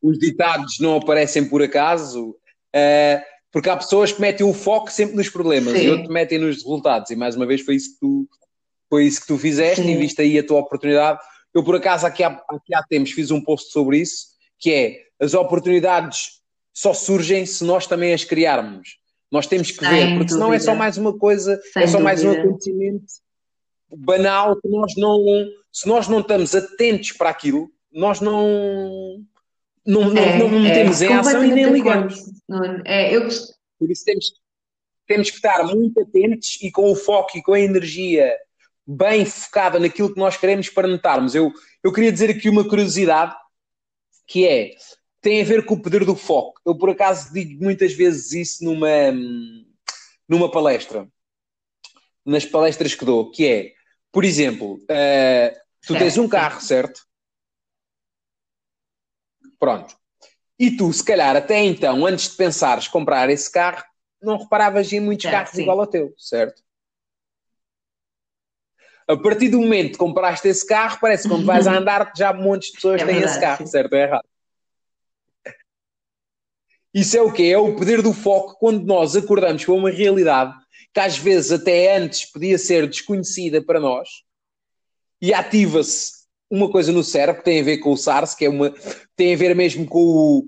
Os 0.00 0.16
ditados 0.16 0.78
não 0.78 0.96
aparecem 0.96 1.48
por 1.48 1.60
acaso. 1.60 2.36
Uh, 2.74 3.31
porque 3.52 3.68
há 3.68 3.76
pessoas 3.76 4.10
que 4.10 4.20
metem 4.20 4.46
o 4.46 4.54
foco 4.54 4.90
sempre 4.90 5.14
nos 5.14 5.28
problemas 5.28 5.74
Sim. 5.78 5.84
e 5.84 5.90
outros 5.90 6.08
metem 6.08 6.38
nos 6.38 6.56
resultados. 6.56 7.10
E 7.10 7.16
mais 7.16 7.36
uma 7.36 7.46
vez 7.46 7.60
foi 7.60 7.76
isso 7.76 7.92
que 7.92 8.00
tu, 8.00 8.28
foi 8.88 9.04
isso 9.04 9.20
que 9.20 9.26
tu 9.26 9.36
fizeste 9.36 9.82
Sim. 9.82 9.90
e 9.90 9.96
viste 9.96 10.22
aí 10.22 10.38
a 10.38 10.46
tua 10.46 10.60
oportunidade. 10.60 11.20
Eu, 11.52 11.62
por 11.62 11.76
acaso, 11.76 12.06
aqui 12.06 12.24
há, 12.24 12.28
aqui 12.48 12.74
há 12.74 12.82
tempos 12.82 13.12
fiz 13.12 13.30
um 13.30 13.42
post 13.42 13.70
sobre 13.70 13.98
isso, 13.98 14.28
que 14.58 14.72
é 14.72 14.96
as 15.20 15.34
oportunidades 15.34 16.40
só 16.72 16.94
surgem 16.94 17.44
se 17.44 17.62
nós 17.62 17.86
também 17.86 18.14
as 18.14 18.24
criarmos. 18.24 18.96
Nós 19.30 19.46
temos 19.46 19.70
que 19.70 19.78
Sem 19.78 19.88
ver, 19.88 20.00
porque 20.00 20.14
dúvida. 20.14 20.32
senão 20.32 20.52
é 20.52 20.58
só 20.58 20.74
mais 20.74 20.96
uma 20.96 21.16
coisa, 21.16 21.60
Sem 21.72 21.82
é 21.82 21.86
só 21.86 21.98
dúvida. 21.98 22.04
mais 22.04 22.24
um 22.24 22.30
acontecimento 22.32 23.04
banal 23.94 24.58
que 24.58 24.68
nós 24.68 24.94
não, 24.96 25.18
se 25.70 25.86
nós 25.86 26.08
não 26.08 26.20
estamos 26.20 26.54
atentos 26.54 27.12
para 27.12 27.28
aquilo, 27.28 27.70
nós 27.92 28.20
não 28.20 29.22
não, 29.86 30.10
não, 30.10 30.22
é, 30.22 30.38
não 30.38 30.48
metemos 30.48 31.02
é, 31.02 31.06
em 31.06 31.12
ação 31.14 31.44
e 31.44 31.52
nem 31.52 31.70
ligamos. 31.70 32.14
É, 32.84 33.14
eu... 33.14 33.28
Por 33.78 33.90
isso 33.90 34.04
temos, 34.04 34.32
temos 35.06 35.30
que 35.30 35.36
estar 35.36 35.64
muito 35.64 36.00
atentos 36.00 36.58
e 36.62 36.70
com 36.70 36.90
o 36.90 36.94
foco 36.94 37.36
e 37.36 37.42
com 37.42 37.52
a 37.52 37.60
energia 37.60 38.32
bem 38.86 39.24
focada 39.24 39.78
naquilo 39.78 40.12
que 40.12 40.20
nós 40.20 40.36
queremos 40.36 40.68
para 40.68 40.88
notarmos. 40.88 41.34
Eu, 41.34 41.52
eu 41.82 41.92
queria 41.92 42.12
dizer 42.12 42.30
aqui 42.30 42.48
uma 42.48 42.68
curiosidade 42.68 43.34
que 44.26 44.46
é 44.46 44.70
tem 45.20 45.40
a 45.40 45.44
ver 45.44 45.64
com 45.64 45.74
o 45.74 45.80
poder 45.80 46.04
do 46.04 46.16
foco. 46.16 46.60
Eu 46.66 46.76
por 46.76 46.90
acaso 46.90 47.32
digo 47.32 47.62
muitas 47.62 47.92
vezes 47.92 48.32
isso 48.32 48.64
numa, 48.64 49.12
numa 50.28 50.50
palestra, 50.50 51.08
nas 52.26 52.44
palestras 52.44 52.94
que 52.94 53.04
dou, 53.04 53.30
que 53.30 53.46
é, 53.46 53.72
por 54.10 54.24
exemplo, 54.24 54.74
uh, 54.74 55.56
tu 55.86 55.96
tens 55.96 56.18
um 56.18 56.28
carro, 56.28 56.60
certo? 56.60 57.00
Pronto. 59.62 59.96
E 60.58 60.76
tu, 60.76 60.92
se 60.92 61.04
calhar, 61.04 61.36
até 61.36 61.62
então, 61.62 62.04
antes 62.04 62.30
de 62.30 62.36
pensares 62.36 62.88
comprar 62.88 63.30
esse 63.30 63.48
carro, 63.48 63.84
não 64.20 64.36
reparavas 64.36 64.92
em 64.92 64.98
muitos 64.98 65.24
é, 65.26 65.30
carros 65.30 65.50
sim. 65.52 65.62
igual 65.62 65.78
ao 65.78 65.86
teu, 65.86 66.12
certo? 66.18 66.60
A 69.06 69.16
partir 69.16 69.50
do 69.50 69.60
momento 69.60 69.92
que 69.92 69.98
compraste 69.98 70.48
esse 70.48 70.66
carro, 70.66 70.98
parece 71.00 71.22
que 71.22 71.28
quando 71.28 71.46
vais 71.46 71.68
a 71.68 71.74
andar 71.78 72.12
já 72.16 72.32
montes 72.32 72.70
de 72.70 72.74
pessoas 72.74 73.02
é 73.02 73.04
têm 73.04 73.14
verdade, 73.14 73.30
esse 73.30 73.40
carro, 73.40 73.58
sim. 73.58 73.66
certo 73.66 73.94
é 73.94 74.02
errado? 74.02 74.28
Isso 76.92 77.16
é 77.16 77.22
o 77.22 77.32
quê? 77.32 77.44
É 77.44 77.58
o 77.58 77.76
poder 77.76 78.02
do 78.02 78.12
foco 78.12 78.58
quando 78.58 78.84
nós 78.84 79.14
acordamos 79.14 79.64
com 79.64 79.76
uma 79.76 79.92
realidade 79.92 80.52
que 80.92 80.98
às 80.98 81.16
vezes 81.16 81.52
até 81.52 81.96
antes 81.96 82.24
podia 82.24 82.58
ser 82.58 82.88
desconhecida 82.88 83.62
para 83.62 83.78
nós 83.78 84.08
e 85.20 85.32
ativa-se 85.32 86.21
uma 86.52 86.70
coisa 86.70 86.92
no 86.92 87.02
cérebro 87.02 87.40
que 87.40 87.46
tem 87.46 87.62
a 87.62 87.64
ver 87.64 87.78
com 87.78 87.92
o 87.92 87.96
SARS, 87.96 88.34
que 88.34 88.44
é 88.44 88.48
uma, 88.50 88.74
tem 89.16 89.32
a 89.32 89.36
ver 89.38 89.56
mesmo 89.56 89.86
com, 89.86 89.98
o, 89.98 90.44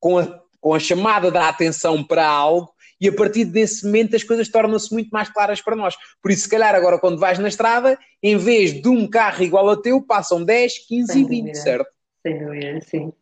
com, 0.00 0.18
a, 0.18 0.42
com 0.60 0.74
a 0.74 0.80
chamada 0.80 1.30
da 1.30 1.48
atenção 1.48 2.02
para 2.02 2.26
algo, 2.26 2.68
e 3.00 3.08
a 3.08 3.14
partir 3.14 3.44
desse 3.44 3.84
momento 3.84 4.16
as 4.16 4.24
coisas 4.24 4.48
tornam-se 4.48 4.92
muito 4.92 5.08
mais 5.10 5.28
claras 5.28 5.60
para 5.62 5.76
nós. 5.76 5.94
Por 6.20 6.32
isso, 6.32 6.42
se 6.42 6.48
calhar, 6.48 6.74
agora 6.74 6.98
quando 6.98 7.20
vais 7.20 7.38
na 7.38 7.46
estrada, 7.46 7.96
em 8.20 8.36
vez 8.36 8.72
de 8.72 8.88
um 8.88 9.06
carro 9.06 9.44
igual 9.44 9.68
ao 9.68 9.76
teu, 9.76 10.02
passam 10.02 10.42
10, 10.42 10.86
15 10.88 11.12
Sem 11.12 11.22
e 11.22 11.28
20, 11.28 11.38
dúvida. 11.38 11.60
certo? 11.60 11.90
Sem 12.22 12.38
dúvida, 12.44 12.80
sim. 12.80 13.12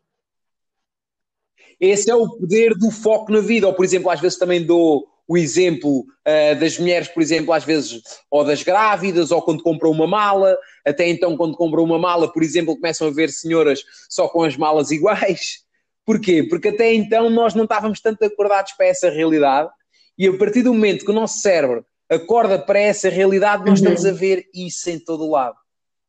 Esse 1.79 2.11
é 2.11 2.15
o 2.15 2.27
poder 2.27 2.75
do 2.75 2.91
foco 2.91 3.31
na 3.31 3.41
vida. 3.41 3.67
Ou, 3.67 3.75
por 3.75 3.85
exemplo, 3.85 4.09
às 4.09 4.21
vezes 4.21 4.39
também 4.39 4.65
dou 4.65 5.07
o 5.27 5.37
exemplo 5.39 6.01
uh, 6.01 6.59
das 6.59 6.79
mulheres, 6.79 7.09
por 7.09 7.23
exemplo, 7.23 7.53
às 7.53 7.65
vezes, 7.65 8.03
ou 8.31 8.45
das 8.45 8.63
grávidas, 8.63 9.31
ou 9.31 9.41
quando 9.43 9.63
compram 9.63 9.91
uma 9.91 10.07
mala, 10.07 10.57
até 10.87 11.09
então, 11.09 11.37
quando 11.37 11.57
compram 11.57 11.83
uma 11.83 11.99
mala, 11.99 12.31
por 12.33 12.43
exemplo, 12.43 12.77
começam 12.77 13.09
a 13.09 13.11
ver 13.11 13.31
senhoras 13.31 13.83
só 14.09 14.29
com 14.29 14.43
as 14.43 14.57
malas 14.57 14.91
iguais. 14.93 15.65
Porquê? 16.05 16.43
Porque 16.43 16.69
até 16.69 16.93
então 16.93 17.31
nós 17.31 17.55
não 17.55 17.65
estávamos 17.65 18.01
tanto 18.01 18.25
acordados 18.25 18.73
para 18.73 18.87
essa 18.87 19.09
realidade, 19.09 19.71
e 20.19 20.29
a 20.29 20.37
partir 20.37 20.63
do 20.63 20.73
momento 20.73 21.05
que 21.05 21.11
o 21.11 21.15
nosso 21.15 21.39
cérebro 21.39 21.85
acorda 22.11 22.59
para 22.59 22.79
essa 22.79 23.09
realidade, 23.09 23.65
nós 23.65 23.81
uhum. 23.81 23.93
estamos 23.93 24.07
a 24.07 24.13
ver 24.13 24.47
isso 24.55 24.91
em 24.91 24.99
todo 24.99 25.25
o 25.25 25.31
lado. 25.31 25.57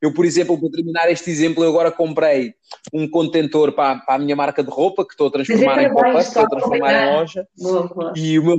Eu, 0.00 0.12
por 0.12 0.24
exemplo, 0.26 0.58
para 0.60 0.70
terminar 0.70 1.10
este 1.10 1.30
exemplo, 1.30 1.64
eu 1.64 1.70
agora 1.70 1.90
comprei 1.90 2.54
um 2.92 3.08
contentor 3.08 3.72
para, 3.72 3.98
para 4.00 4.14
a 4.14 4.18
minha 4.18 4.36
marca 4.36 4.62
de 4.62 4.70
roupa, 4.70 5.04
que 5.04 5.12
estou 5.12 5.28
a 5.28 5.30
transformar 5.30 5.82
em 5.82 5.92
pop-up, 5.92 6.18
estou 6.18 6.42
a 6.42 6.48
transformar 6.48 6.92
em 6.92 7.16
loja. 7.16 7.48
Boa, 7.56 7.88
boa. 7.88 8.12
E 8.14 8.38
o 8.38 8.44
meu... 8.44 8.58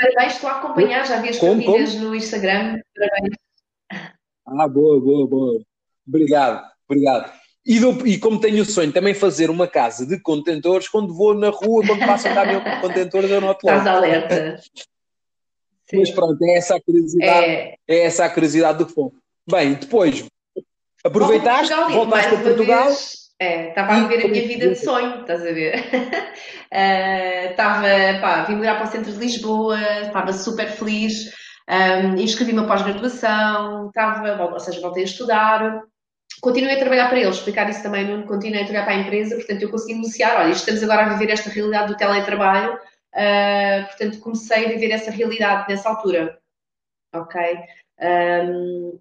Parabéns, 0.00 0.32
estou 0.32 0.48
a 0.48 0.58
acompanhar, 0.58 1.06
já 1.06 1.20
vi 1.20 1.28
as 1.28 1.38
famílias 1.38 1.94
no 1.96 2.14
Instagram. 2.14 2.80
Parabéns. 2.96 3.36
Ah, 4.46 4.66
boa, 4.66 4.98
boa, 4.98 5.28
boa. 5.28 5.60
Obrigado, 6.08 6.66
obrigado. 6.88 7.30
E, 7.66 7.78
do, 7.78 8.06
e, 8.06 8.18
como 8.18 8.40
tenho 8.40 8.62
o 8.62 8.64
sonho 8.64 8.90
também 8.90 9.12
fazer 9.12 9.50
uma 9.50 9.68
casa 9.68 10.06
de 10.06 10.18
contentores, 10.18 10.88
quando 10.88 11.14
vou 11.14 11.34
na 11.34 11.50
rua, 11.50 11.86
quando 11.86 12.06
passo 12.06 12.28
a 12.28 12.34
caminhão 12.34 12.64
com 12.64 12.80
contentores, 12.80 13.30
eu 13.30 13.42
noto 13.42 13.66
logo. 13.66 13.78
Estás 13.78 13.96
alerta. 13.96 14.60
Mas 15.92 16.10
pronto, 16.10 16.42
é 16.42 16.56
essa 16.56 16.76
a 16.76 16.80
curiosidade, 16.80 17.46
é, 17.46 17.76
é 17.86 18.04
essa 18.06 18.24
a 18.24 18.30
curiosidade 18.30 18.78
do 18.78 18.88
fogo. 18.88 19.14
Bem, 19.48 19.74
depois 19.74 20.24
aproveitaste, 21.04 21.74
voltaste 21.92 22.30
para 22.30 22.42
Portugal. 22.42 22.86
Vez, 22.86 23.19
é, 23.40 23.70
estava 23.70 23.94
a 23.94 24.00
viver 24.00 24.26
a 24.26 24.28
minha 24.28 24.46
vida 24.46 24.68
de 24.68 24.74
sonho, 24.76 25.22
estás 25.22 25.40
a 25.40 25.50
ver? 25.50 25.76
uh, 26.70 27.50
estava, 27.50 27.86
pá, 28.20 28.42
vim 28.42 28.56
morar 28.56 28.74
para 28.74 28.84
o 28.84 28.90
centro 28.90 29.10
de 29.10 29.18
Lisboa, 29.18 29.80
estava 30.02 30.30
super 30.34 30.68
feliz, 30.68 31.32
um, 31.66 32.16
inscrevi-me 32.16 32.66
pós-graduação, 32.66 33.88
estava, 33.88 34.44
ou 34.44 34.60
seja, 34.60 34.82
voltei 34.82 35.04
a 35.04 35.06
estudar, 35.06 35.82
continuei 36.42 36.74
a 36.74 36.78
trabalhar 36.78 37.08
para 37.08 37.18
eles, 37.18 37.36
explicar 37.36 37.70
isso 37.70 37.82
também, 37.82 38.06
não 38.06 38.26
continuei 38.26 38.62
a 38.62 38.66
trabalhar 38.66 38.84
para 38.84 38.94
a 38.94 39.00
empresa, 39.00 39.36
portanto 39.36 39.62
eu 39.62 39.70
consegui 39.70 39.94
negociar, 39.94 40.38
olha, 40.38 40.50
estamos 40.50 40.82
agora 40.82 41.06
a 41.06 41.08
viver 41.14 41.32
esta 41.32 41.48
realidade 41.48 41.92
do 41.92 41.96
teletrabalho, 41.96 42.74
uh, 42.74 43.86
portanto 43.86 44.20
comecei 44.20 44.66
a 44.66 44.68
viver 44.68 44.90
essa 44.90 45.10
realidade 45.10 45.66
nessa 45.66 45.88
altura, 45.88 46.38
ok? 47.14 47.58
Um, 48.02 49.00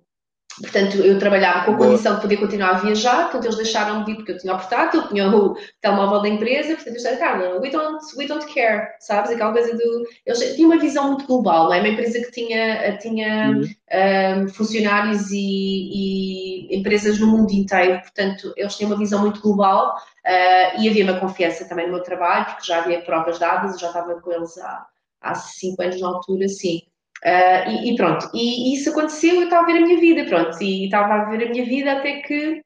Portanto, 0.62 0.98
eu 0.98 1.18
trabalhava 1.18 1.66
com 1.66 1.72
a 1.72 1.78
condição 1.78 2.16
de 2.16 2.22
poder 2.22 2.38
continuar 2.38 2.72
a 2.72 2.80
viajar, 2.80 3.24
portanto, 3.24 3.46
eles 3.46 3.56
deixaram-me 3.56 4.06
vir 4.06 4.16
porque 4.16 4.34
eu 4.34 4.38
tinha 4.38 4.54
o 4.54 4.58
portátil, 4.58 5.08
tinha 5.08 5.30
o 5.30 5.56
telemóvel 5.82 6.22
da 6.22 6.28
empresa, 6.28 6.76
portanto, 6.76 6.88
eu 6.88 6.94
disseram, 6.94 7.18
Carla, 7.18 7.60
we 7.60 7.70
don't, 7.70 8.06
we 8.18 8.28
don't 8.28 8.54
care, 8.54 8.90
sabes? 9.00 9.32
Aquela 9.32 9.54
coisa 9.54 9.76
do. 9.76 10.04
Eles 10.26 10.56
tinham 10.56 10.72
uma 10.72 10.80
visão 10.80 11.08
muito 11.08 11.26
global, 11.26 11.66
não 11.66 11.74
é? 11.74 11.80
Uma 11.80 11.88
empresa 11.88 12.20
que 12.20 12.32
tinha, 12.32 12.98
tinha 12.98 13.52
uhum. 13.52 14.44
um, 14.44 14.50
funcionários 14.50 15.32
e, 15.32 15.38
e, 16.68 16.78
empresas 16.78 17.20
no 17.20 17.28
mundo 17.28 17.52
inteiro, 17.52 18.02
portanto, 18.02 18.54
eles 18.58 18.76
tinham 18.76 18.92
uma 18.92 19.00
visão 19.00 19.22
muito 19.22 19.42
global 19.42 19.96
uh, 19.96 20.82
e 20.82 20.90
havia 20.90 21.06
uma 21.06 21.20
confiança 21.20 21.68
também 21.70 21.86
no 21.86 21.94
meu 21.94 22.04
trabalho, 22.04 22.46
porque 22.48 22.68
já 22.68 22.80
havia 22.80 23.02
provas 23.02 23.40
dadas, 23.40 23.74
eu 23.74 23.80
já 23.80 23.88
estava 23.88 24.20
com 24.20 24.32
eles 24.32 24.58
há, 24.58 24.86
há 25.22 25.36
cinco 25.36 25.82
anos 25.82 26.02
na 26.02 26.08
altura, 26.10 26.50
sim. 26.50 26.82
Uh, 27.26 27.70
e, 27.70 27.92
e, 27.92 27.96
pronto, 27.96 28.30
e, 28.34 28.74
isso 28.74 28.92
aconteceu, 28.92 29.36
eu 29.36 29.44
estava 29.44 29.64
a 29.64 29.66
ver 29.66 29.80
a 29.80 29.86
minha 29.86 30.00
vida, 30.00 30.26
pronto, 30.26 30.62
e 30.64 30.86
estava 30.86 31.14
a 31.16 31.30
ver 31.30 31.48
a 31.48 31.50
minha 31.50 31.66
vida 31.66 31.92
até 31.92 32.22
que 32.22 32.62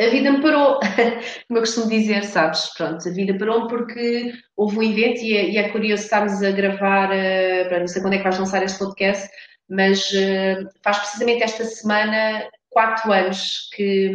a 0.00 0.06
vida 0.08 0.32
me 0.32 0.40
parou, 0.40 0.80
como 1.46 1.58
eu 1.58 1.60
costumo 1.60 1.88
dizer, 1.88 2.24
sabes? 2.24 2.72
Pronto, 2.74 3.06
a 3.06 3.12
vida 3.12 3.36
parou-me 3.36 3.68
porque 3.68 4.32
houve 4.56 4.78
um 4.78 4.82
evento 4.82 5.20
e 5.20 5.36
é, 5.36 5.50
e 5.50 5.58
é 5.58 5.68
curioso 5.68 6.04
estarmos 6.04 6.42
a 6.42 6.50
gravar, 6.50 7.10
uh, 7.10 7.80
não 7.80 7.86
sei 7.86 8.00
quando 8.00 8.14
é 8.14 8.18
que 8.18 8.24
vais 8.24 8.38
lançar 8.38 8.62
este 8.62 8.78
podcast, 8.78 9.28
mas 9.68 10.10
uh, 10.10 10.68
faz 10.82 10.98
precisamente 10.98 11.42
esta 11.42 11.64
semana 11.64 12.48
quatro 12.70 13.12
anos 13.12 13.68
que, 13.74 14.14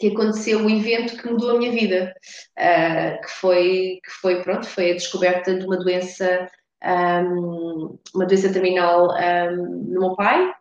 que 0.00 0.08
aconteceu 0.08 0.58
um 0.60 0.70
evento 0.70 1.16
que 1.16 1.28
mudou 1.28 1.56
a 1.56 1.58
minha 1.58 1.72
vida, 1.72 2.14
uh, 2.58 3.20
que 3.20 3.30
foi, 3.30 4.00
que 4.02 4.10
foi, 4.10 4.42
pronto, 4.42 4.66
foi 4.66 4.92
a 4.92 4.94
descoberta 4.94 5.54
de 5.54 5.66
uma 5.66 5.76
doença 5.76 6.48
um, 6.84 7.98
uma 8.14 8.26
doença 8.26 8.52
terminal 8.52 9.08
um, 9.10 9.84
no 9.88 10.00
meu 10.00 10.16
pai 10.16 10.52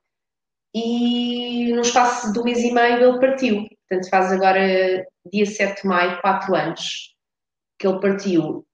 e 0.73 1.71
no 1.73 1.81
espaço 1.81 2.31
de 2.31 2.39
um 2.39 2.43
mês 2.43 2.59
e 2.59 2.71
meio 2.71 3.03
ele 3.03 3.19
partiu. 3.19 3.67
Portanto, 3.89 4.09
faz 4.09 4.31
agora 4.31 5.05
dia 5.31 5.45
7 5.45 5.81
de 5.81 5.87
maio, 5.87 6.21
4 6.21 6.55
anos 6.55 7.15
que 7.79 7.87
ele 7.87 7.99
partiu. 7.99 8.67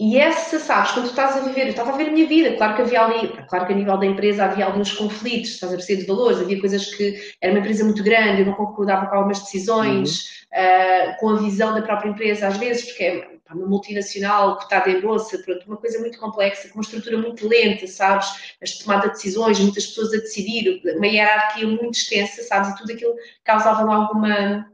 E 0.00 0.16
essa, 0.16 0.60
sabes, 0.60 0.92
quando 0.92 1.06
tu 1.06 1.10
estás 1.10 1.36
a 1.36 1.40
viver, 1.40 1.62
eu 1.62 1.70
estava 1.70 1.92
a 1.92 1.96
ver 1.96 2.08
a 2.08 2.12
minha 2.12 2.26
vida, 2.26 2.56
claro 2.56 2.76
que 2.76 2.82
havia 2.82 3.02
ali, 3.02 3.36
claro 3.48 3.66
que 3.66 3.72
a 3.72 3.76
nível 3.76 3.98
da 3.98 4.06
empresa 4.06 4.44
havia 4.44 4.66
alguns 4.66 4.92
conflitos, 4.92 5.50
estás 5.50 5.72
a 5.72 5.76
perceber, 5.76 6.02
de 6.02 6.06
valores, 6.06 6.40
havia 6.40 6.60
coisas 6.60 6.94
que, 6.94 7.34
era 7.40 7.52
uma 7.52 7.58
empresa 7.58 7.84
muito 7.84 8.04
grande, 8.04 8.42
eu 8.42 8.46
não 8.46 8.52
concordava 8.52 9.06
com 9.06 9.16
algumas 9.16 9.40
decisões, 9.40 10.46
uhum. 10.52 10.62
uh, 10.62 11.16
com 11.18 11.30
a 11.30 11.36
visão 11.38 11.74
da 11.74 11.82
própria 11.82 12.10
empresa, 12.10 12.46
às 12.46 12.56
vezes, 12.58 12.84
porque 12.84 13.02
é 13.02 13.37
uma 13.54 13.66
multinacional 13.66 14.56
cotada 14.58 14.90
em 14.90 15.00
bolsa, 15.00 15.38
pronto, 15.38 15.66
uma 15.66 15.76
coisa 15.76 15.98
muito 15.98 16.18
complexa, 16.18 16.68
com 16.68 16.74
uma 16.74 16.82
estrutura 16.82 17.18
muito 17.18 17.48
lenta, 17.48 17.86
sabes? 17.86 18.54
As 18.62 18.78
tomadas 18.78 19.10
de 19.10 19.16
decisões, 19.16 19.58
muitas 19.58 19.86
pessoas 19.86 20.12
a 20.12 20.18
decidir, 20.18 20.82
uma 20.96 21.06
hierarquia 21.06 21.66
muito 21.66 21.92
extensa, 21.92 22.42
sabes? 22.42 22.70
E 22.70 22.76
tudo 22.76 22.92
aquilo 22.92 23.14
causava 23.44 23.90
alguma, 23.92 24.66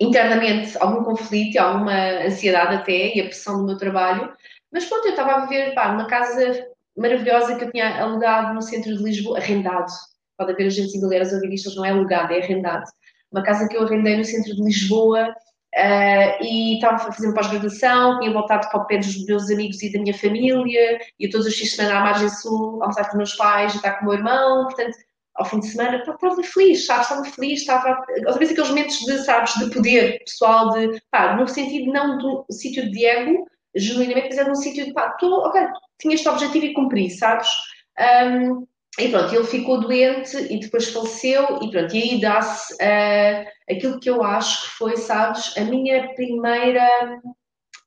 internamente, 0.00 0.76
algum 0.78 1.04
conflito, 1.04 1.58
alguma 1.58 2.24
ansiedade 2.24 2.76
até, 2.76 3.14
e 3.16 3.20
a 3.20 3.24
pressão 3.24 3.58
do 3.58 3.66
meu 3.66 3.76
trabalho. 3.76 4.32
Mas 4.72 4.84
pronto, 4.84 5.06
eu 5.06 5.10
estava 5.10 5.32
a 5.32 5.46
viver, 5.46 5.74
pá, 5.74 5.92
numa 5.92 6.06
casa 6.06 6.66
maravilhosa 6.96 7.56
que 7.56 7.64
eu 7.64 7.70
tinha 7.72 8.00
alugado 8.00 8.54
no 8.54 8.62
centro 8.62 8.96
de 8.96 9.02
Lisboa, 9.02 9.38
arrendado. 9.38 9.90
Pode 10.36 10.52
haver 10.52 10.66
agentes 10.66 10.94
imobiliários 10.94 11.32
a 11.32 11.36
ouvir 11.36 11.54
isto, 11.54 11.74
não 11.74 11.84
é 11.84 11.90
alugado, 11.90 12.32
é 12.32 12.42
arrendado. 12.42 12.84
Uma 13.30 13.42
casa 13.42 13.68
que 13.68 13.76
eu 13.76 13.82
arrendei 13.82 14.16
no 14.16 14.24
centro 14.24 14.54
de 14.54 14.62
Lisboa, 14.62 15.34
Uh, 15.76 16.42
e 16.42 16.74
estava 16.74 16.96
a 16.96 17.12
fazer 17.12 17.32
pós-graduação, 17.32 18.18
tinha 18.18 18.32
voltado 18.32 18.68
para 18.68 18.80
o 18.80 18.86
pé 18.86 18.98
dos 18.98 19.24
meus 19.24 19.48
amigos 19.50 19.80
e 19.82 19.92
da 19.92 20.00
minha 20.00 20.14
família, 20.14 20.98
e 21.18 21.28
todos 21.28 21.46
os 21.46 21.54
fins 21.54 21.68
de 21.68 21.76
semana 21.76 22.00
à 22.00 22.02
margem 22.02 22.28
sul, 22.28 22.82
almoçar 22.82 23.04
com 23.04 23.12
os 23.12 23.16
meus 23.16 23.34
pais, 23.36 23.74
estar 23.74 23.92
com 23.98 24.06
o 24.06 24.08
meu 24.08 24.18
irmão, 24.18 24.64
portanto, 24.64 24.96
ao 25.36 25.44
fim 25.44 25.60
de 25.60 25.68
semana, 25.68 25.98
estava 25.98 26.42
feliz, 26.42 26.86
sabes, 26.86 27.08
estava 27.08 27.24
feliz, 27.24 27.60
estava, 27.60 28.04
às 28.26 28.36
vezes 28.36 28.52
aqueles 28.52 28.70
momentos 28.70 28.98
de, 28.98 29.18
sabes, 29.18 29.54
de 29.54 29.70
poder 29.70 30.18
pessoal, 30.24 30.70
de, 30.70 31.00
pá, 31.10 31.36
no 31.36 31.46
sentido 31.46 31.92
não 31.92 32.18
do 32.18 32.44
sítio 32.50 32.90
de 32.90 33.06
ego, 33.06 33.46
genuinamente, 33.74 34.28
mas 34.30 34.38
era 34.38 34.48
num 34.48 34.56
sítio 34.56 34.84
de, 34.84 34.92
pá, 34.92 35.10
tô, 35.10 35.46
ok, 35.46 35.62
tinha 36.00 36.14
este 36.14 36.28
objetivo 36.28 36.64
e 36.64 36.74
cumpri, 36.74 37.10
sabes? 37.10 37.48
Um, 37.98 38.66
e 38.98 39.08
pronto, 39.08 39.34
ele 39.34 39.44
ficou 39.44 39.80
doente 39.80 40.36
e 40.36 40.58
depois 40.58 40.88
faleceu, 40.88 41.60
e 41.62 41.70
pronto, 41.70 41.94
e 41.94 42.02
aí 42.02 42.20
dá-se 42.20 42.74
uh, 42.74 43.46
aquilo 43.70 44.00
que 44.00 44.10
eu 44.10 44.22
acho 44.22 44.62
que 44.62 44.78
foi, 44.78 44.96
sabes, 44.96 45.56
a 45.56 45.60
minha 45.62 46.12
primeira 46.14 47.20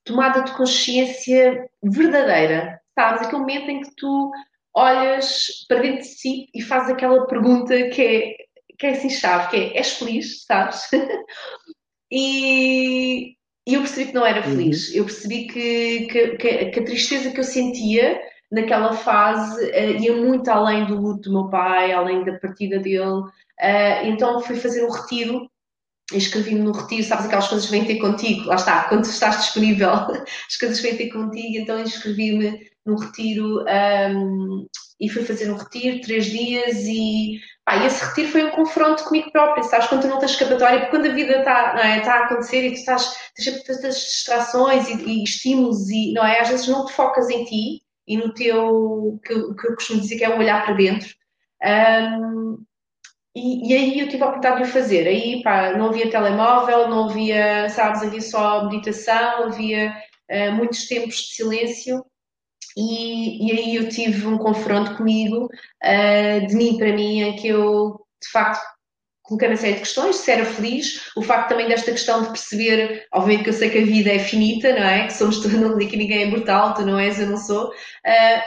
tomada 0.06 0.44
de 0.44 0.54
consciência 0.54 1.68
verdadeira, 1.84 2.80
sabes? 2.96 3.22
Aquele 3.22 3.42
momento 3.42 3.70
em 3.70 3.82
que 3.82 3.96
tu 3.96 4.32
olhas 4.74 5.66
para 5.68 5.82
dentro 5.82 6.02
de 6.02 6.08
si 6.08 6.48
e 6.54 6.62
fazes 6.62 6.92
aquela 6.92 7.28
pergunta 7.28 7.90
que 7.90 8.02
é, 8.02 8.36
que 8.80 8.88
é 8.88 8.90
assim 8.92 9.10
chave, 9.10 9.50
que 9.50 9.58
é, 9.58 9.78
és 9.78 9.94
feliz, 9.94 10.46
sabes? 10.46 10.82
e, 12.12 13.36
e 13.68 13.74
eu 13.74 13.82
percebi 13.82 14.08
que 14.08 14.16
não 14.16 14.26
era 14.26 14.42
feliz, 14.42 14.90
uhum. 14.90 14.96
eu 14.96 15.06
percebi 15.06 15.48
que, 15.48 16.08
que, 16.08 16.38
que, 16.38 16.66
que 16.66 16.80
a 16.80 16.86
tristeza 16.86 17.32
que 17.32 17.40
eu 17.40 17.44
sentia 17.44 18.20
naquela 18.54 18.94
fase 18.94 19.66
uh, 19.66 20.00
ia 20.00 20.16
muito 20.16 20.48
além 20.50 20.86
do 20.86 20.96
luto 20.96 21.30
do 21.30 21.34
meu 21.34 21.50
pai, 21.50 21.92
além 21.92 22.24
da 22.24 22.38
partida 22.38 22.80
dele. 22.80 23.04
Uh, 23.04 24.06
então 24.06 24.40
fui 24.42 24.56
fazer 24.56 24.86
um 24.86 24.92
retiro, 24.92 25.50
escrevi-me 26.14 26.62
no 26.62 26.72
retiro, 26.72 27.04
sabes 27.04 27.26
aquelas 27.26 27.48
coisas 27.48 27.66
que 27.66 27.72
vêm 27.72 27.86
ter 27.86 27.98
contigo, 27.98 28.46
lá 28.46 28.56
está, 28.56 28.84
quando 28.84 29.06
estás 29.06 29.38
disponível, 29.38 29.90
as 30.48 30.58
coisas 30.60 30.80
vêm 30.80 30.96
ter 30.96 31.10
contigo, 31.10 31.58
então 31.58 31.80
inscrevi-me 31.80 32.60
no 32.86 32.96
retiro 32.98 33.64
um, 33.64 33.68
ehm, 33.68 34.68
e 35.00 35.10
fui 35.10 35.24
fazer 35.24 35.52
um 35.52 35.58
retiro, 35.58 36.02
três 36.02 36.26
dias 36.26 36.78
e 36.86 37.40
pá, 37.66 37.84
esse 37.86 38.04
retiro 38.06 38.30
foi 38.30 38.46
um 38.46 38.52
confronto 38.52 39.04
comigo 39.06 39.32
própria, 39.32 39.64
sabes, 39.64 39.88
quando 39.88 40.02
tu 40.02 40.08
não 40.08 40.20
tens 40.20 40.32
escapatória, 40.32 40.80
porque 40.82 40.92
quando 40.92 41.08
a 41.08 41.16
vida 41.16 41.40
está 41.40 41.80
é, 41.80 42.02
tá 42.02 42.14
a 42.14 42.26
acontecer 42.26 42.68
e 42.68 42.72
tu 42.72 42.80
estás, 42.80 43.16
tens 43.36 43.64
tantas 43.64 43.96
distrações 43.96 44.88
e, 44.90 44.94
e 45.06 45.24
estímulos 45.24 45.90
e, 45.90 46.14
não 46.14 46.26
é, 46.26 46.42
às 46.42 46.50
vezes 46.50 46.68
não 46.68 46.86
te 46.86 46.94
focas 46.94 47.30
em 47.30 47.46
ti, 47.46 47.83
e 48.08 48.18
no 48.18 48.34
teu, 48.34 49.20
que, 49.24 49.34
que 49.34 49.68
eu 49.68 49.76
costumo 49.76 50.02
dizer 50.02 50.18
que 50.18 50.24
é 50.24 50.30
um 50.30 50.40
olhar 50.40 50.66
para 50.66 50.76
dentro. 50.76 51.10
Um, 51.64 52.64
e, 53.36 53.70
e, 53.70 53.74
aí 53.74 54.00
eu 54.00 54.10
tive 54.10 54.24
a 54.24 54.28
oportunidade 54.28 54.64
de 54.64 54.70
o 54.70 54.74
fazer. 54.74 55.08
Aí, 55.08 55.42
pá, 55.42 55.74
não 55.76 55.88
havia 55.88 56.10
telemóvel, 56.10 56.88
não 56.88 57.10
havia, 57.10 57.70
sabes, 57.70 58.04
havia 58.04 58.22
só 58.22 58.66
meditação, 58.70 59.46
havia 59.46 59.96
uh, 60.30 60.52
muitos 60.54 60.88
tempos 60.88 61.16
de 61.16 61.36
silêncio. 61.36 62.06
E, 62.78 63.48
e, 63.48 63.52
aí 63.52 63.76
eu 63.76 63.90
tive 63.90 64.28
um 64.28 64.38
confronto 64.38 64.96
comigo, 64.98 65.46
uh, 65.46 66.48
de 66.48 66.56
mim 66.56 66.78
para 66.78 66.94
mim, 66.94 67.22
em 67.22 67.36
que 67.36 67.48
eu, 67.48 68.06
de 68.22 68.30
facto, 68.32 68.73
coloquei 69.34 69.48
uma 69.50 69.58
série 69.58 69.74
de 69.74 69.80
questões, 69.80 70.16
se 70.18 70.32
era 70.32 70.46
feliz, 70.46 71.12
o 71.16 71.22
facto 71.22 71.50
também 71.50 71.68
desta 71.68 71.92
questão 71.92 72.22
de 72.22 72.30
perceber, 72.30 73.06
obviamente 73.12 73.44
que 73.44 73.50
eu 73.50 73.54
sei 73.54 73.70
que 73.70 73.80
a 73.80 73.86
vida 73.86 74.12
é 74.12 74.20
finita, 74.20 74.74
não 74.74 74.84
é? 74.84 75.08
Que 75.08 75.14
somos 75.14 75.40
todos, 75.42 75.54
não 75.60 75.78
que 75.78 75.98
ninguém 75.98 76.24
é 76.24 76.26
mortal, 76.28 76.74
tu 76.74 76.86
não 76.86 77.00
és, 77.00 77.20
eu 77.20 77.28
não 77.28 77.38
sou, 77.38 77.70
uh, 77.70 78.42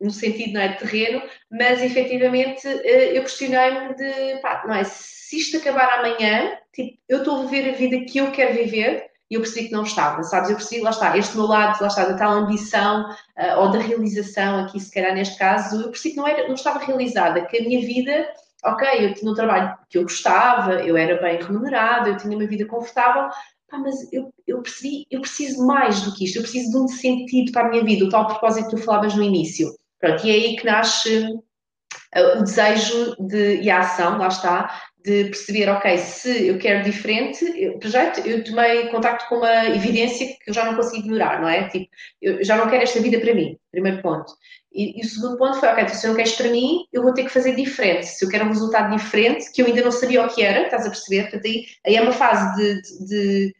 no 0.00 0.10
sentido, 0.10 0.54
não 0.54 0.60
é, 0.60 0.68
de 0.68 0.78
terreno, 0.78 1.22
mas 1.50 1.82
efetivamente 1.82 2.66
uh, 2.66 2.70
eu 2.70 3.22
questionei-me 3.22 3.94
de, 3.94 4.40
pá, 4.40 4.64
não 4.66 4.74
é, 4.74 4.84
se 4.84 5.38
isto 5.38 5.56
acabar 5.56 5.98
amanhã, 5.98 6.56
tipo, 6.72 6.98
eu 7.08 7.18
estou 7.18 7.40
a 7.40 7.46
viver 7.46 7.70
a 7.70 7.76
vida 7.76 8.04
que 8.04 8.18
eu 8.18 8.30
quero 8.32 8.54
viver, 8.54 9.10
e 9.30 9.34
eu 9.36 9.40
percebi 9.40 9.68
que 9.68 9.72
não 9.72 9.84
estava, 9.84 10.22
sabes? 10.22 10.50
Eu 10.50 10.56
percebi, 10.56 10.82
lá 10.82 10.90
está, 10.90 11.16
este 11.16 11.34
meu 11.34 11.46
lado, 11.46 11.80
lá 11.80 11.88
está, 11.88 12.04
da 12.04 12.16
tal 12.16 12.32
ambição 12.32 13.10
uh, 13.10 13.60
ou 13.60 13.70
da 13.70 13.78
realização, 13.78 14.60
aqui 14.64 14.78
se 14.78 14.92
calhar 14.92 15.14
neste 15.14 15.38
caso, 15.38 15.80
eu 15.80 15.90
percebi 15.90 16.14
que 16.14 16.20
não, 16.20 16.28
era, 16.28 16.46
não 16.46 16.54
estava 16.54 16.84
realizada, 16.84 17.44
que 17.46 17.58
a 17.58 17.62
minha 17.62 17.80
vida 17.80 18.28
ok, 18.64 19.06
eu 19.06 19.14
tinha 19.14 19.30
um 19.30 19.34
trabalho 19.34 19.76
que 19.88 19.98
eu 19.98 20.02
gostava, 20.02 20.82
eu 20.82 20.96
era 20.96 21.20
bem 21.20 21.42
remunerado, 21.42 22.08
eu 22.08 22.16
tinha 22.16 22.36
uma 22.36 22.46
vida 22.46 22.66
confortável, 22.66 23.28
pá, 23.68 23.78
mas 23.78 24.12
eu, 24.12 24.32
eu 24.46 24.62
percebi, 24.62 25.06
eu 25.10 25.20
preciso 25.20 25.66
mais 25.66 26.00
do 26.02 26.14
que 26.14 26.24
isto, 26.24 26.36
eu 26.36 26.42
preciso 26.42 26.70
de 26.70 26.78
um 26.78 26.88
sentido 26.88 27.52
para 27.52 27.66
a 27.66 27.70
minha 27.70 27.84
vida, 27.84 28.04
o 28.04 28.08
tal 28.08 28.26
propósito 28.26 28.70
que 28.70 28.76
tu 28.76 28.82
falavas 28.82 29.14
no 29.14 29.22
início. 29.22 29.68
Pronto, 30.00 30.26
e 30.26 30.30
é 30.30 30.34
aí 30.34 30.56
que 30.56 30.66
nasce 30.66 31.26
uh, 31.26 32.38
o 32.38 32.42
desejo 32.42 33.16
de, 33.18 33.60
e 33.60 33.70
a 33.70 33.80
ação, 33.80 34.18
lá 34.18 34.28
está, 34.28 34.80
de 35.04 35.24
perceber, 35.24 35.68
ok, 35.68 35.98
se 35.98 36.46
eu 36.46 36.58
quero 36.58 36.82
diferente, 36.82 37.44
eu, 37.56 37.78
já 37.84 38.10
eu 38.24 38.42
tomei 38.42 38.88
contacto 38.88 39.28
com 39.28 39.36
uma 39.36 39.66
evidência 39.66 40.26
que 40.26 40.48
eu 40.50 40.54
já 40.54 40.64
não 40.64 40.74
consigo 40.74 41.04
ignorar, 41.04 41.42
não 41.42 41.48
é? 41.48 41.68
Tipo, 41.68 41.86
eu 42.22 42.42
já 42.42 42.56
não 42.56 42.70
quero 42.70 42.82
esta 42.82 43.00
vida 43.00 43.20
para 43.20 43.34
mim, 43.34 43.58
primeiro 43.70 44.00
ponto. 44.00 44.32
E, 44.72 44.98
e 44.98 45.04
o 45.04 45.08
segundo 45.08 45.36
ponto 45.36 45.60
foi, 45.60 45.68
ok, 45.68 45.84
então, 45.84 45.94
se 45.94 46.06
eu 46.06 46.08
não 46.08 46.16
queres 46.16 46.32
para 46.32 46.48
mim, 46.48 46.86
eu 46.90 47.02
vou 47.02 47.12
ter 47.12 47.24
que 47.24 47.30
fazer 47.30 47.54
diferente. 47.54 48.06
Se 48.06 48.24
eu 48.24 48.30
quero 48.30 48.46
um 48.46 48.48
resultado 48.48 48.96
diferente, 48.96 49.52
que 49.52 49.60
eu 49.60 49.66
ainda 49.66 49.82
não 49.82 49.92
sabia 49.92 50.24
o 50.24 50.34
que 50.34 50.42
era, 50.42 50.62
estás 50.62 50.86
a 50.86 50.90
perceber? 50.90 51.24
Portanto, 51.24 51.46
aí, 51.46 51.66
aí 51.86 51.96
é 51.96 52.00
uma 52.00 52.12
fase 52.12 52.56
de, 52.56 52.82
de, 53.06 53.54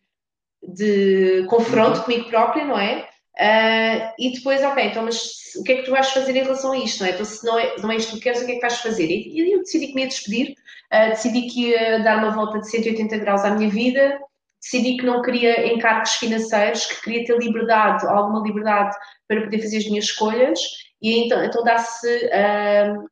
de, 0.62 1.42
de 1.42 1.46
confronto 1.46 1.98
uhum. 1.98 2.04
comigo 2.04 2.28
própria, 2.30 2.64
não 2.64 2.78
é? 2.78 3.06
Uh, 3.38 4.14
e 4.16 4.32
depois, 4.32 4.62
ok, 4.62 4.84
então, 4.84 5.04
mas 5.04 5.54
o 5.56 5.64
que 5.64 5.72
é 5.72 5.76
que 5.76 5.82
tu 5.82 5.90
vais 5.90 6.08
fazer 6.10 6.36
em 6.36 6.42
relação 6.42 6.70
a 6.70 6.78
isto, 6.78 7.00
não 7.00 7.08
é? 7.08 7.12
Então, 7.12 7.24
se 7.24 7.44
não 7.44 7.58
é, 7.58 7.76
não 7.78 7.90
é 7.90 7.96
isto 7.96 8.14
que 8.14 8.20
queres, 8.20 8.42
o 8.42 8.46
que 8.46 8.52
é 8.52 8.54
que 8.56 8.60
vais 8.60 8.78
fazer? 8.78 9.06
E, 9.06 9.28
e 9.32 9.52
eu 9.52 9.58
decidi 9.58 9.88
que 9.88 9.94
me 9.94 10.02
ia 10.02 10.08
despedir, 10.08 10.54
uh, 10.92 11.08
decidi 11.10 11.42
que 11.42 11.70
ia 11.70 11.98
dar 12.00 12.18
uma 12.18 12.30
volta 12.30 12.60
de 12.60 12.70
180 12.70 13.18
graus 13.18 13.44
à 13.44 13.50
minha 13.50 13.68
vida, 13.68 14.18
decidi 14.62 14.96
que 14.96 15.04
não 15.04 15.20
queria 15.20 15.72
encargos 15.72 16.12
financeiros, 16.14 16.86
que 16.86 17.02
queria 17.02 17.24
ter 17.24 17.38
liberdade, 17.38 18.06
alguma 18.06 18.40
liberdade 18.40 18.96
para 19.26 19.42
poder 19.42 19.60
fazer 19.60 19.78
as 19.78 19.86
minhas 19.86 20.04
escolhas, 20.04 20.60
e 21.02 21.24
então, 21.24 21.44
então 21.44 21.64
dá-se 21.64 22.06
uh, 22.26 23.04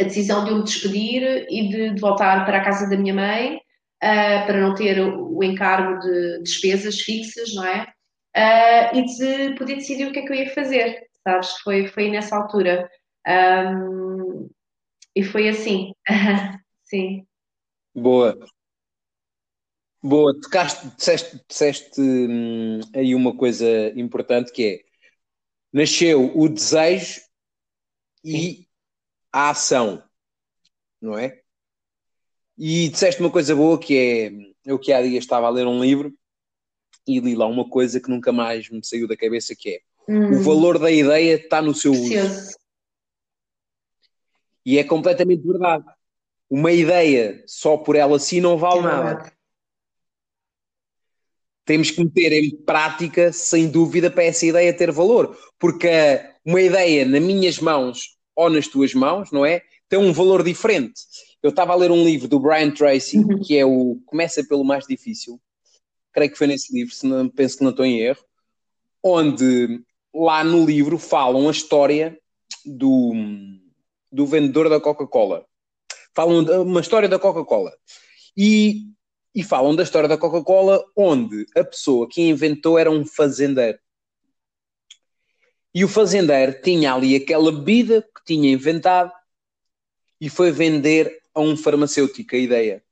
a 0.00 0.04
decisão 0.04 0.44
de 0.44 0.50
eu 0.50 0.58
me 0.58 0.64
despedir 0.64 1.46
e 1.50 1.68
de, 1.68 1.94
de, 1.94 2.00
voltar 2.00 2.44
para 2.46 2.58
a 2.58 2.64
casa 2.64 2.88
da 2.88 2.96
minha 2.96 3.14
mãe, 3.14 3.60
para 4.00 4.60
não 4.60 4.74
ter 4.74 5.00
o 5.00 5.42
encargo 5.42 5.98
de 6.00 6.42
despesas 6.42 7.00
fixas, 7.00 7.54
não 7.54 7.64
é? 7.64 7.86
Uh, 8.36 8.96
e 8.96 9.04
de 9.04 9.54
poder 9.56 9.76
decidir 9.76 10.06
o 10.06 10.12
que 10.12 10.20
é 10.20 10.22
que 10.22 10.32
eu 10.32 10.36
ia 10.36 10.54
fazer, 10.54 11.08
sabes? 11.22 11.50
Foi, 11.58 11.86
foi 11.86 12.10
nessa 12.10 12.36
altura. 12.36 12.90
Um, 13.26 14.50
e 15.14 15.22
foi 15.22 15.48
assim. 15.48 15.92
Sim. 16.84 17.26
Boa. 17.94 18.38
Boa, 20.02 20.38
tocaste, 20.38 20.86
disseste, 20.96 21.40
disseste 21.48 22.00
hum, 22.00 22.80
aí 22.94 23.14
uma 23.14 23.34
coisa 23.34 23.66
importante 23.96 24.52
que 24.52 24.64
é 24.66 24.84
nasceu 25.72 26.30
o 26.36 26.46
desejo 26.46 27.22
e 28.22 28.66
a 29.32 29.50
ação, 29.50 30.02
não 31.00 31.18
é? 31.18 31.40
E 32.58 32.88
disseste 32.90 33.20
uma 33.20 33.30
coisa 33.30 33.56
boa 33.56 33.80
que 33.80 33.96
é 33.96 34.30
eu 34.64 34.78
que 34.78 34.92
há 34.92 35.00
dias 35.00 35.24
estava 35.24 35.46
a 35.46 35.50
ler 35.50 35.66
um 35.66 35.82
livro 35.82 36.12
e 37.06 37.20
li 37.20 37.34
lá 37.34 37.46
uma 37.46 37.68
coisa 37.68 38.00
que 38.00 38.10
nunca 38.10 38.32
mais 38.32 38.68
me 38.68 38.84
saiu 38.84 39.06
da 39.06 39.16
cabeça 39.16 39.54
que 39.54 39.70
é 39.70 39.80
hum. 40.08 40.38
o 40.38 40.42
valor 40.42 40.78
da 40.78 40.90
ideia 40.90 41.34
está 41.34 41.60
no 41.60 41.74
seu 41.74 41.92
uso. 41.92 42.54
E 44.64 44.78
é 44.78 44.84
completamente 44.84 45.46
verdade. 45.46 45.84
Uma 46.48 46.72
ideia 46.72 47.42
só 47.46 47.76
por 47.76 47.96
ela 47.96 48.16
assim 48.16 48.40
não 48.40 48.56
vale 48.56 48.78
é 48.78 48.82
nada. 48.82 49.32
Temos 51.64 51.90
que 51.90 52.04
meter 52.04 52.32
em 52.32 52.50
prática, 52.50 53.32
sem 53.32 53.68
dúvida, 53.70 54.10
para 54.10 54.24
essa 54.24 54.44
ideia 54.44 54.76
ter 54.76 54.90
valor. 54.90 55.36
Porque 55.58 55.88
uma 56.44 56.60
ideia 56.60 57.06
nas 57.06 57.22
minhas 57.22 57.58
mãos 57.58 58.16
ou 58.36 58.50
nas 58.50 58.68
tuas 58.68 58.92
mãos, 58.94 59.30
não 59.32 59.46
é? 59.46 59.62
Tem 59.88 59.98
um 59.98 60.12
valor 60.12 60.42
diferente. 60.42 61.00
Eu 61.42 61.50
estava 61.50 61.72
a 61.72 61.76
ler 61.76 61.90
um 61.90 62.04
livro 62.04 62.26
do 62.26 62.40
Brian 62.40 62.70
Tracy, 62.70 63.18
uhum. 63.18 63.40
que 63.42 63.56
é 63.56 63.64
o 63.64 64.00
Começa 64.06 64.44
pelo 64.44 64.64
Mais 64.64 64.86
Difícil, 64.86 65.40
creio 66.14 66.30
que 66.30 66.38
foi 66.38 66.46
nesse 66.46 66.72
livro, 66.72 66.94
se 66.94 67.04
não, 67.06 67.28
penso 67.28 67.58
que 67.58 67.64
não 67.64 67.70
estou 67.72 67.84
em 67.84 67.98
erro, 67.98 68.24
onde 69.02 69.82
lá 70.14 70.44
no 70.44 70.64
livro 70.64 70.96
falam 70.96 71.48
a 71.48 71.50
história 71.50 72.16
do, 72.64 73.12
do 74.10 74.24
vendedor 74.24 74.70
da 74.70 74.80
Coca-Cola. 74.80 75.44
Falam 76.14 76.44
de 76.44 76.52
uma 76.52 76.80
história 76.80 77.08
da 77.08 77.18
Coca-Cola. 77.18 77.72
E, 78.36 78.86
e 79.34 79.42
falam 79.42 79.74
da 79.74 79.82
história 79.82 80.08
da 80.08 80.16
Coca-Cola, 80.16 80.82
onde 80.96 81.44
a 81.56 81.64
pessoa 81.64 82.08
que 82.08 82.22
inventou 82.22 82.78
era 82.78 82.90
um 82.90 83.04
fazendeiro. 83.04 83.78
E 85.74 85.84
o 85.84 85.88
fazendeiro 85.88 86.60
tinha 86.62 86.94
ali 86.94 87.16
aquela 87.16 87.50
bebida 87.50 88.02
que 88.02 88.24
tinha 88.24 88.52
inventado 88.52 89.12
e 90.20 90.30
foi 90.30 90.52
vender 90.52 91.20
a 91.34 91.40
um 91.40 91.56
farmacêutico 91.56 92.36
a 92.36 92.38
ideia. 92.38 92.83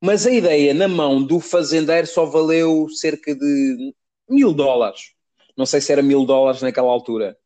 Mas 0.00 0.26
a 0.26 0.30
ideia 0.30 0.72
na 0.72 0.88
mão 0.88 1.22
do 1.22 1.40
fazendeiro 1.40 2.06
só 2.06 2.24
valeu 2.24 2.88
cerca 2.88 3.34
de 3.34 3.94
mil 4.28 4.52
dólares. 4.52 5.12
Não 5.56 5.66
sei 5.66 5.80
se 5.80 5.92
era 5.92 6.02
mil 6.02 6.24
dólares 6.24 6.62
naquela 6.62 6.90
altura. 6.90 7.36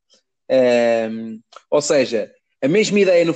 Um, 1.10 1.40
ou 1.70 1.80
seja, 1.80 2.32
a 2.62 2.68
mesma 2.68 3.00
ideia 3.00 3.24
no, 3.24 3.34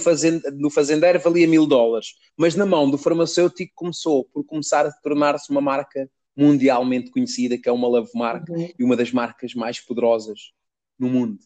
no 0.59 0.71
fazendeiro 0.71 1.19
valia 1.21 1.49
mil 1.49 1.67
dólares, 1.67 2.15
mas 2.37 2.55
na 2.55 2.65
mão 2.65 2.89
do 2.89 2.97
farmacêutico 2.97 3.73
começou 3.75 4.25
por 4.25 4.45
começar 4.45 4.87
a 4.87 4.93
tornar-se 5.03 5.51
uma 5.51 5.61
marca 5.61 6.09
mundialmente 6.37 7.11
conhecida, 7.11 7.59
que 7.59 7.69
é 7.69 7.73
uma 7.73 7.89
love 7.89 8.11
marca 8.15 8.53
uhum. 8.53 8.71
e 8.79 8.85
uma 8.85 8.97
das 8.97 9.11
marcas 9.11 9.55
mais 9.55 9.81
poderosas 9.81 10.53
no 10.99 11.09
mundo. 11.09 11.39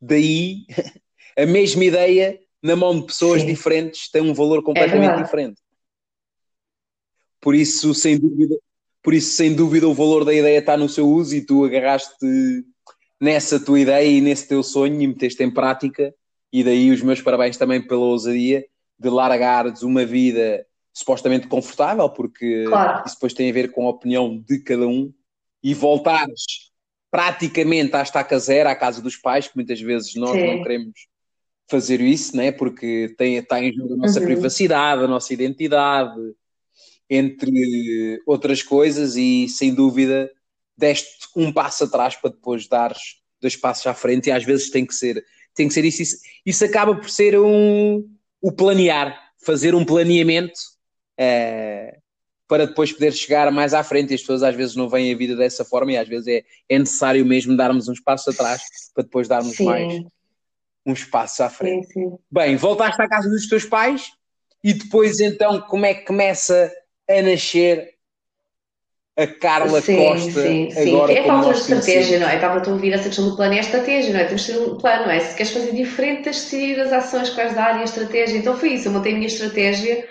Daí, 0.00 0.64
a 1.36 1.44
mesma 1.44 1.84
ideia 1.84 2.38
na 2.62 2.76
mão 2.76 3.00
de 3.00 3.06
pessoas 3.06 3.40
Sim. 3.40 3.48
diferentes 3.48 4.08
tem 4.10 4.22
um 4.22 4.32
valor 4.32 4.62
completamente 4.62 5.18
é 5.18 5.22
diferente. 5.22 5.60
Por 7.40 7.54
isso, 7.54 7.94
sem 7.94 8.18
dúvida, 8.18 8.56
por 9.02 9.14
isso, 9.14 9.32
sem 9.32 9.54
dúvida, 9.54 9.88
o 9.88 9.94
valor 9.94 10.24
da 10.24 10.34
ideia 10.34 10.58
está 10.58 10.76
no 10.76 10.88
seu 10.88 11.08
uso 11.08 11.34
e 11.34 11.40
tu 11.40 11.64
agarraste 11.64 12.14
nessa 13.20 13.58
tua 13.58 13.80
ideia 13.80 14.06
e 14.06 14.20
nesse 14.20 14.48
teu 14.48 14.62
sonho 14.62 15.00
e 15.00 15.06
meteste 15.06 15.42
em 15.42 15.50
prática. 15.50 16.14
E 16.52 16.64
daí 16.64 16.90
os 16.90 17.02
meus 17.02 17.20
parabéns 17.20 17.56
também 17.56 17.80
pela 17.80 18.00
ousadia 18.00 18.64
de 18.98 19.08
largares 19.08 19.82
uma 19.82 20.04
vida 20.04 20.66
supostamente 20.92 21.46
confortável, 21.46 22.10
porque 22.10 22.64
claro. 22.66 23.04
isso 23.06 23.14
depois 23.14 23.32
tem 23.32 23.48
a 23.48 23.52
ver 23.52 23.70
com 23.70 23.86
a 23.86 23.90
opinião 23.90 24.36
de 24.36 24.58
cada 24.60 24.86
um, 24.86 25.12
e 25.62 25.72
voltares 25.74 26.68
praticamente 27.10 27.94
à 27.94 28.02
estaca 28.02 28.38
zero, 28.38 28.68
à 28.68 28.74
casa 28.74 29.00
dos 29.00 29.16
pais, 29.16 29.48
que 29.48 29.56
muitas 29.56 29.80
vezes 29.80 30.14
nós 30.14 30.32
Sim. 30.32 30.46
não 30.46 30.62
queremos 30.62 31.06
fazer 31.70 32.00
isso, 32.00 32.36
né? 32.36 32.50
porque 32.50 33.14
tem, 33.16 33.36
está 33.36 33.62
em 33.62 33.72
jogo 33.72 33.94
a 33.94 33.96
nossa 33.96 34.18
uhum. 34.18 34.26
privacidade, 34.26 35.04
a 35.04 35.08
nossa 35.08 35.32
identidade, 35.32 36.18
entre 37.08 38.20
outras 38.26 38.62
coisas, 38.62 39.16
e 39.16 39.48
sem 39.48 39.74
dúvida 39.74 40.30
deste 40.76 41.28
um 41.34 41.52
passo 41.52 41.84
atrás 41.84 42.14
para 42.14 42.30
depois 42.30 42.68
dares 42.68 43.18
dois 43.40 43.56
passos 43.56 43.86
à 43.86 43.94
frente, 43.94 44.28
e 44.28 44.32
às 44.32 44.44
vezes 44.44 44.70
tem 44.70 44.84
que 44.84 44.94
ser, 44.94 45.24
tem 45.54 45.68
que 45.68 45.74
ser 45.74 45.84
isso. 45.84 46.02
Isso, 46.02 46.16
isso 46.44 46.64
acaba 46.64 46.94
por 46.94 47.08
ser 47.08 47.38
um, 47.38 48.08
o 48.40 48.52
planear, 48.52 49.18
fazer 49.44 49.74
um 49.74 49.84
planeamento 49.84 50.60
é, 51.16 51.98
para 52.46 52.66
depois 52.66 52.92
poder 52.92 53.12
chegar 53.12 53.50
mais 53.52 53.74
à 53.74 53.82
frente. 53.82 54.10
E 54.10 54.14
as 54.14 54.20
pessoas 54.20 54.42
às 54.42 54.54
vezes 54.54 54.76
não 54.76 54.88
veem 54.88 55.12
a 55.12 55.16
vida 55.16 55.36
dessa 55.36 55.64
forma, 55.64 55.92
e 55.92 55.96
às 55.96 56.08
vezes 56.08 56.26
é, 56.26 56.44
é 56.68 56.78
necessário 56.78 57.24
mesmo 57.24 57.56
darmos 57.56 57.88
uns 57.88 58.00
passos 58.00 58.34
atrás 58.34 58.62
para 58.94 59.04
depois 59.04 59.28
darmos 59.28 59.56
sim. 59.56 59.64
mais 59.64 60.02
uns 60.84 61.04
passos 61.04 61.40
à 61.40 61.50
frente. 61.50 61.86
Sim, 61.88 62.10
sim. 62.10 62.18
Bem, 62.30 62.56
voltaste 62.56 63.00
à 63.00 63.08
casa 63.08 63.28
dos 63.28 63.46
teus 63.46 63.64
pais 63.64 64.10
e 64.64 64.72
depois 64.72 65.20
então 65.20 65.60
como 65.60 65.84
é 65.84 65.94
que 65.94 66.06
começa 66.06 66.72
a 67.08 67.22
nascer 67.22 67.98
a 69.18 69.26
Carla 69.26 69.80
sim, 69.80 69.96
Costa 69.96 70.42
sim, 70.42 70.70
sim. 70.70 70.94
agora 70.94 71.12
é 71.12 71.24
falta 71.24 71.52
de 71.52 71.58
estratégia, 71.58 72.20
não 72.20 72.28
é? 72.28 72.36
Estava 72.36 72.62
a 72.64 72.70
ouvir 72.70 72.92
essa 72.92 73.08
questão 73.08 73.28
do 73.28 73.34
plano 73.34 73.52
é 73.52 73.56
a 73.56 73.60
estratégia, 73.60 74.12
não 74.12 74.20
é? 74.20 74.24
Temos 74.24 74.46
de 74.46 74.52
ter 74.52 74.58
um 74.60 74.78
plano, 74.78 75.06
não 75.06 75.10
é? 75.10 75.18
Se 75.18 75.36
queres 75.36 75.52
fazer 75.52 75.72
diferente, 75.72 76.22
tens 76.22 76.36
de 76.36 76.42
decidir 76.42 76.80
as 76.80 76.92
ações 76.92 77.30
que 77.30 77.36
vais 77.36 77.52
dar 77.52 77.78
e 77.78 77.80
a 77.80 77.84
estratégia. 77.84 78.38
Então 78.38 78.56
foi 78.56 78.74
isso, 78.74 78.86
eu 78.86 78.92
montei 78.92 79.12
a 79.12 79.16
minha 79.16 79.26
estratégia. 79.26 80.06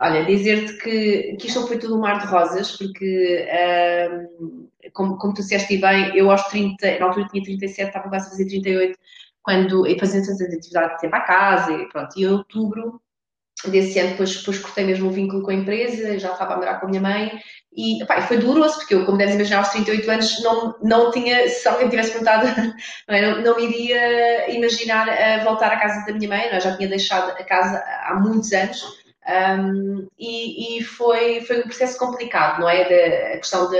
Olha, 0.00 0.24
dizer-te 0.24 0.76
que, 0.78 1.36
que 1.36 1.46
isto 1.46 1.60
não 1.60 1.68
foi 1.68 1.78
tudo 1.78 1.96
um 1.96 2.00
mar 2.00 2.18
de 2.18 2.26
rosas, 2.26 2.76
porque, 2.76 3.46
como, 4.92 5.16
como 5.18 5.34
tu 5.34 5.42
disseste 5.42 5.76
bem, 5.76 6.16
eu 6.16 6.28
aos 6.28 6.42
30, 6.48 6.98
na 6.98 7.06
altura 7.06 7.28
tinha 7.28 7.44
37, 7.44 7.88
estava 7.88 8.08
quase 8.08 8.26
a 8.26 8.30
fazer 8.30 8.46
38, 8.46 8.98
quando, 9.42 9.86
e 9.86 9.98
fazia 9.98 10.20
atividade 10.20 10.94
de 10.94 11.00
tempo 11.00 11.16
à 11.16 11.20
casa, 11.20 11.72
e 11.72 11.88
pronto, 11.88 12.16
e 12.16 12.24
em 12.24 12.28
outubro 12.28 13.00
desse 13.66 13.98
ano 13.98 14.10
depois, 14.10 14.36
depois 14.36 14.58
cortei 14.58 14.84
mesmo 14.84 15.08
o 15.08 15.12
vínculo 15.12 15.42
com 15.42 15.50
a 15.50 15.54
empresa, 15.54 16.18
já 16.18 16.32
estava 16.32 16.54
a 16.54 16.56
morar 16.56 16.80
com 16.80 16.86
a 16.86 16.88
minha 16.88 17.02
mãe 17.02 17.40
e 17.76 17.98
foi 18.26 18.38
doloroso 18.38 18.76
porque 18.76 18.94
eu, 18.94 19.04
como 19.04 19.18
deves 19.18 19.34
imaginar, 19.34 19.58
aos 19.58 19.70
38 19.70 20.10
anos 20.10 20.42
não, 20.42 20.74
não 20.82 21.10
tinha, 21.10 21.48
se 21.48 21.66
alguém 21.68 21.84
me 21.84 21.90
tivesse 21.90 22.10
perguntado, 22.10 22.46
não, 23.08 23.14
é, 23.14 23.20
não, 23.20 23.42
não 23.42 23.60
iria 23.60 24.50
imaginar 24.50 25.08
a 25.08 25.44
voltar 25.44 25.72
à 25.72 25.76
casa 25.76 26.04
da 26.06 26.12
minha 26.12 26.28
mãe, 26.28 26.46
eu 26.46 26.56
é? 26.56 26.60
já 26.60 26.76
tinha 26.76 26.88
deixado 26.88 27.30
a 27.30 27.44
casa 27.44 27.82
há 28.04 28.14
muitos 28.14 28.52
anos 28.52 28.82
um, 29.28 30.08
e, 30.18 30.78
e, 30.78 30.82
foi, 30.82 31.42
foi 31.42 31.58
um 31.58 31.64
processo 31.64 31.98
complicado, 31.98 32.60
não 32.60 32.68
é? 32.68 33.34
A 33.34 33.36
questão 33.36 33.68
de, 33.70 33.76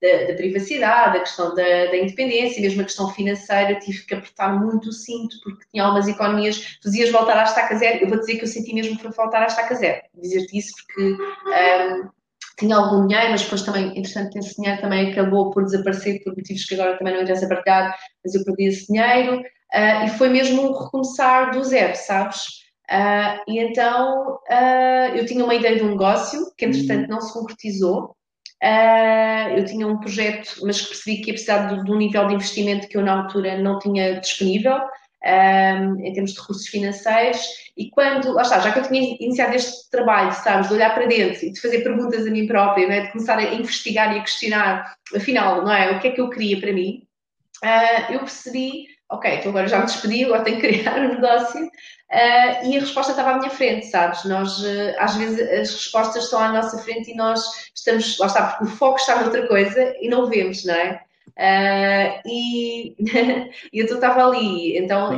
da, 0.00 0.26
da 0.28 0.34
privacidade, 0.34 1.16
a 1.16 1.20
questão 1.20 1.54
da, 1.54 1.86
da, 1.86 1.96
independência, 1.96 2.60
mesmo 2.60 2.82
a 2.82 2.84
questão 2.84 3.08
financeira, 3.10 3.78
tive 3.78 4.04
que 4.04 4.14
apertar 4.14 4.60
muito 4.60 4.90
o 4.90 4.92
cinto, 4.92 5.36
porque 5.42 5.64
tinha 5.70 5.84
algumas 5.84 6.06
economias, 6.06 6.78
tu 6.82 6.90
dizias 6.90 7.10
voltar 7.10 7.38
à 7.38 7.44
estaca 7.44 7.76
zero, 7.76 8.04
eu 8.04 8.08
vou 8.08 8.18
dizer 8.18 8.36
que 8.36 8.44
eu 8.44 8.48
senti 8.48 8.74
mesmo 8.74 8.98
para 8.98 9.10
voltar 9.10 9.42
à 9.42 9.46
estaca 9.46 9.74
zero, 9.74 10.02
dizer-te 10.14 10.58
isso 10.58 10.72
porque 10.76 11.12
um, 11.12 12.08
tinha 12.58 12.76
algum 12.76 13.06
dinheiro, 13.06 13.30
mas 13.30 13.42
depois 13.42 13.62
também, 13.62 13.98
entretanto, 13.98 14.38
esse 14.38 14.56
dinheiro 14.56 14.80
também 14.80 15.10
acabou 15.10 15.50
por 15.50 15.64
desaparecer 15.64 16.22
por 16.22 16.36
motivos 16.36 16.64
que 16.64 16.74
agora 16.74 16.98
também 16.98 17.14
não 17.14 17.22
interessa 17.22 17.48
partilhar, 17.48 17.96
mas 18.24 18.34
eu 18.34 18.44
perdi 18.44 18.66
esse 18.66 18.86
dinheiro, 18.86 19.40
uh, 19.40 20.06
e 20.06 20.08
foi 20.10 20.28
mesmo 20.28 20.62
um 20.62 20.72
recomeçar 20.72 21.52
do 21.52 21.64
zero, 21.64 21.94
sabes? 21.96 22.66
Uh, 22.90 23.42
e 23.48 23.58
então 23.58 24.38
uh, 24.48 25.16
eu 25.16 25.26
tinha 25.26 25.42
uma 25.42 25.54
ideia 25.54 25.76
de 25.76 25.82
um 25.82 25.90
negócio 25.90 26.52
que 26.56 26.64
entretanto 26.64 27.02
uhum. 27.02 27.08
não 27.08 27.20
se 27.20 27.32
concretizou. 27.32 28.16
Uh, 28.62 29.58
eu 29.58 29.64
tinha 29.66 29.86
um 29.86 29.98
projeto, 30.00 30.60
mas 30.62 30.80
percebi 30.80 31.20
que 31.20 31.28
ia 31.28 31.34
precisar 31.34 31.66
de, 31.66 31.84
de, 31.84 31.92
um 31.92 31.96
nível 31.96 32.26
de 32.26 32.34
investimento 32.34 32.88
que 32.88 32.96
eu 32.96 33.02
na 33.02 33.22
altura 33.22 33.58
não 33.58 33.78
tinha 33.78 34.18
disponível 34.18 34.80
em 36.02 36.12
termos 36.12 36.32
de 36.32 36.40
recursos 36.40 36.68
financeiros. 36.68 37.40
E 37.76 37.90
quando, 37.90 38.32
lá 38.32 38.42
está, 38.42 38.60
já 38.60 38.72
que 38.72 38.78
eu 38.78 38.88
tinha 38.88 39.16
iniciado 39.20 39.54
este 39.54 39.90
trabalho, 39.90 40.32
sabes, 40.32 40.68
de 40.68 40.74
olhar 40.74 40.94
para 40.94 41.06
dentro 41.06 41.44
e 41.44 41.52
de 41.52 41.60
fazer 41.60 41.80
perguntas 41.80 42.26
a 42.26 42.30
mim 42.30 42.46
própria, 42.46 42.86
é? 42.86 43.00
de 43.06 43.12
começar 43.12 43.38
a 43.38 43.54
investigar 43.54 44.14
e 44.14 44.20
a 44.20 44.22
questionar, 44.22 44.94
afinal, 45.14 45.62
não 45.62 45.72
é? 45.72 45.96
O 45.96 46.00
que 46.00 46.08
é 46.08 46.10
que 46.12 46.20
eu 46.20 46.30
queria 46.30 46.60
para 46.60 46.72
mim? 46.72 47.02
eu 48.10 48.20
percebi 48.20 48.84
ok, 49.08 49.34
então 49.34 49.50
agora 49.50 49.68
já 49.68 49.78
me 49.78 49.86
despedi, 49.86 50.24
agora 50.24 50.44
tenho 50.44 50.60
que 50.60 50.68
criar 50.68 50.98
um 50.98 51.14
negócio. 51.14 51.64
Uh, 51.64 52.66
e 52.66 52.76
a 52.76 52.80
resposta 52.80 53.12
estava 53.12 53.32
à 53.32 53.38
minha 53.38 53.50
frente, 53.50 53.86
sabes? 53.86 54.24
Nós, 54.24 54.58
uh, 54.60 54.94
às 54.98 55.16
vezes, 55.16 55.40
as 55.40 55.72
respostas 55.72 56.24
estão 56.24 56.38
à 56.38 56.52
nossa 56.52 56.78
frente 56.78 57.10
e 57.10 57.16
nós 57.16 57.44
estamos, 57.74 58.18
lá 58.18 58.26
está, 58.26 58.46
porque 58.46 58.64
o 58.64 58.76
foco 58.76 58.98
está 58.98 59.20
noutra 59.20 59.46
coisa 59.48 59.94
e 60.00 60.08
não 60.08 60.26
vemos, 60.26 60.64
não 60.64 60.74
é? 60.74 61.00
Uh, 61.38 62.20
e, 62.26 62.96
e 63.72 63.78
eu 63.80 63.86
estava 63.86 64.26
ali, 64.26 64.78
então 64.78 65.12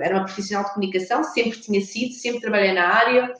era 0.00 0.16
uma 0.16 0.24
profissional 0.24 0.64
de 0.64 0.74
comunicação, 0.74 1.24
sempre 1.24 1.60
tinha 1.60 1.80
sido, 1.80 2.14
sempre 2.14 2.40
trabalhei 2.40 2.72
na 2.72 2.86
área, 2.86 3.34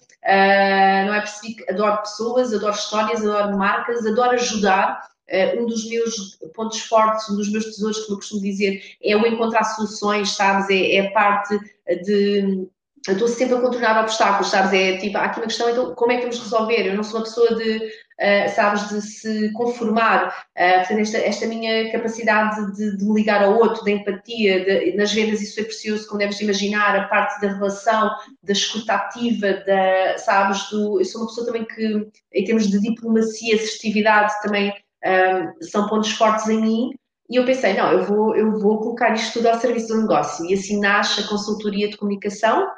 não 1.07 1.15
é 1.15 1.21
percebi 1.21 1.55
que 1.55 1.71
adoro 1.71 2.03
pessoas, 2.03 2.53
adoro 2.53 2.75
histórias, 2.75 3.25
adoro 3.25 3.57
marcas, 3.57 4.05
adoro 4.05 4.33
ajudar 4.33 5.01
Uh, 5.20 5.20
um 5.59 5.67
dos 5.67 5.89
meus 5.89 6.39
pontos 6.55 6.81
fortes, 6.81 7.29
um 7.31 7.37
dos 7.37 7.51
meus 7.51 7.65
tesouros, 7.67 8.01
como 8.01 8.15
eu 8.15 8.17
costumo 8.17 8.43
dizer, 8.43 8.83
é 9.03 9.17
o 9.17 9.27
encontrar 9.27 9.65
soluções, 9.65 10.31
sabes? 10.31 10.69
É, 10.71 10.97
é 10.97 11.11
parte 11.11 11.59
de. 12.05 12.69
Eu 13.09 13.15
estou 13.15 13.29
sempre 13.29 13.55
a 13.55 13.61
contornar 13.61 14.03
obstáculos, 14.03 14.51
sabes? 14.51 14.75
É 14.75 14.99
tipo, 14.99 15.17
há 15.17 15.25
aqui 15.25 15.41
uma 15.41 15.47
questão, 15.47 15.71
então, 15.71 15.95
como 15.95 16.13
é 16.13 16.17
que 16.17 16.23
vamos 16.23 16.39
resolver? 16.39 16.87
Eu 16.87 16.95
não 16.95 17.03
sou 17.03 17.21
uma 17.21 17.25
pessoa 17.25 17.55
de, 17.55 17.77
uh, 17.79 18.55
sabes, 18.55 18.89
de 18.91 19.01
se 19.01 19.51
conformar. 19.53 20.45
Uh, 20.55 20.79
portanto, 20.81 21.01
esta, 21.01 21.19
esta 21.19 21.47
minha 21.47 21.91
capacidade 21.91 22.77
de, 22.77 22.99
de, 22.99 23.05
me 23.05 23.15
ligar 23.15 23.43
ao 23.43 23.57
outro, 23.57 23.83
da 23.85 23.91
empatia, 23.91 24.65
de, 24.65 24.97
nas 24.97 25.13
vendas 25.15 25.41
isso 25.41 25.59
é 25.61 25.65
precioso, 25.65 26.07
como 26.07 26.19
deves 26.19 26.41
imaginar, 26.43 26.95
a 26.95 27.09
parte 27.09 27.41
da 27.41 27.55
relação, 27.55 28.11
da 28.43 28.53
escutativa, 28.53 29.55
da, 29.67 30.19
sabes, 30.19 30.69
do, 30.69 31.01
eu 31.01 31.05
sou 31.07 31.23
uma 31.23 31.29
pessoa 31.29 31.47
também 31.47 31.65
que, 31.65 32.07
em 32.35 32.45
termos 32.45 32.69
de 32.69 32.81
diplomacia, 32.81 33.55
assertividade, 33.55 34.35
também 34.43 34.75
um, 35.05 35.63
são 35.63 35.89
pontos 35.89 36.13
fortes 36.13 36.49
em 36.49 36.61
mim. 36.61 36.91
E 37.29 37.37
eu 37.37 37.45
pensei, 37.45 37.75
não, 37.75 37.93
eu 37.93 38.05
vou, 38.05 38.35
eu 38.35 38.59
vou 38.59 38.79
colocar 38.79 39.15
isto 39.15 39.35
tudo 39.35 39.47
ao 39.47 39.61
serviço 39.61 39.89
do 39.89 40.03
negócio. 40.03 40.45
E 40.47 40.55
assim 40.55 40.81
nasce 40.81 41.21
a 41.21 41.29
consultoria 41.29 41.89
de 41.89 41.97
comunicação. 41.97 42.69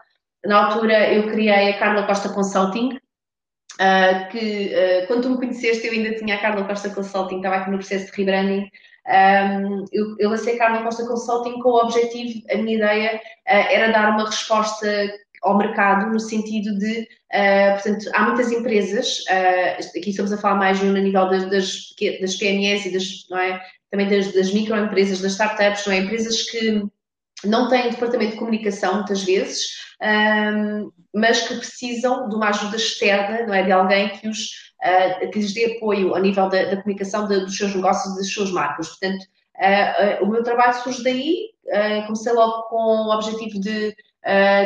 Na 0.44 0.66
altura 0.66 1.12
eu 1.12 1.30
criei 1.30 1.70
a 1.70 1.78
Carla 1.78 2.06
Costa 2.06 2.28
Consulting, 2.28 2.90
uh, 2.94 4.28
que 4.30 4.74
uh, 4.74 5.06
quando 5.06 5.22
tu 5.22 5.30
me 5.30 5.36
conheceste 5.36 5.86
eu 5.86 5.92
ainda 5.92 6.14
tinha 6.16 6.34
a 6.34 6.40
Carla 6.40 6.64
Costa 6.64 6.90
Consulting, 6.90 7.36
estava 7.36 7.56
aqui 7.56 7.70
no 7.70 7.78
processo 7.78 8.06
de 8.06 8.12
rebranding. 8.18 8.68
Um, 9.06 9.84
eu, 9.92 10.16
eu 10.18 10.30
lancei 10.30 10.54
a 10.54 10.58
Carla 10.58 10.82
Costa 10.82 11.06
Consulting 11.06 11.60
com 11.60 11.70
o 11.70 11.82
objetivo, 11.82 12.42
a 12.50 12.56
minha 12.56 12.76
ideia 12.76 13.16
uh, 13.16 13.20
era 13.46 13.92
dar 13.92 14.10
uma 14.10 14.26
resposta 14.26 14.86
ao 15.42 15.58
mercado 15.58 16.10
no 16.10 16.20
sentido 16.20 16.78
de, 16.78 17.00
uh, 17.00 17.72
portanto, 17.74 18.10
há 18.14 18.22
muitas 18.22 18.52
empresas, 18.52 19.18
uh, 19.28 19.98
aqui 19.98 20.10
estamos 20.10 20.32
a 20.32 20.38
falar 20.38 20.56
mais 20.56 20.80
no 20.80 20.92
nível 20.92 21.28
das, 21.28 21.50
das, 21.50 21.94
das 22.20 22.36
PMEs 22.36 22.86
e 22.86 22.92
das, 22.92 23.26
não 23.28 23.38
é, 23.38 23.60
também 23.90 24.08
das, 24.08 24.32
das 24.32 24.52
microempresas, 24.52 25.20
das 25.20 25.32
startups, 25.32 25.86
não 25.86 25.92
é, 25.92 25.98
empresas 25.98 26.42
que 26.42 26.82
não 27.44 27.68
têm 27.68 27.90
departamento 27.90 28.32
de 28.32 28.38
comunicação 28.38 28.96
muitas 28.96 29.24
vezes, 29.24 29.66
um, 30.00 30.06
ehm, 30.06 30.90
mas 31.12 31.46
que 31.46 31.56
precisam 31.56 32.28
de 32.28 32.36
uma 32.36 32.48
ajuda 32.48 32.76
externa, 32.76 33.46
não 33.46 33.52
é, 33.52 33.64
de 33.64 33.72
alguém 33.72 34.10
que 34.10 34.28
os 34.28 34.46
uh, 34.80 35.30
que 35.30 35.40
lhes 35.40 35.52
dê 35.52 35.76
apoio 35.76 36.14
ao 36.14 36.22
nível 36.22 36.48
da, 36.48 36.64
da 36.66 36.76
comunicação 36.76 37.26
de, 37.26 37.40
dos 37.40 37.56
seus 37.56 37.74
negócios, 37.74 38.16
das 38.16 38.28
suas 38.28 38.50
marcas. 38.50 38.88
Portanto, 38.88 39.26
o 40.22 40.26
meu 40.26 40.42
trabalho 40.42 40.74
surge 40.82 41.04
daí. 41.04 41.50
comecei 42.06 42.32
logo 42.32 42.62
com 42.62 42.76
o 42.76 43.14
objetivo 43.14 43.60
de 43.60 43.94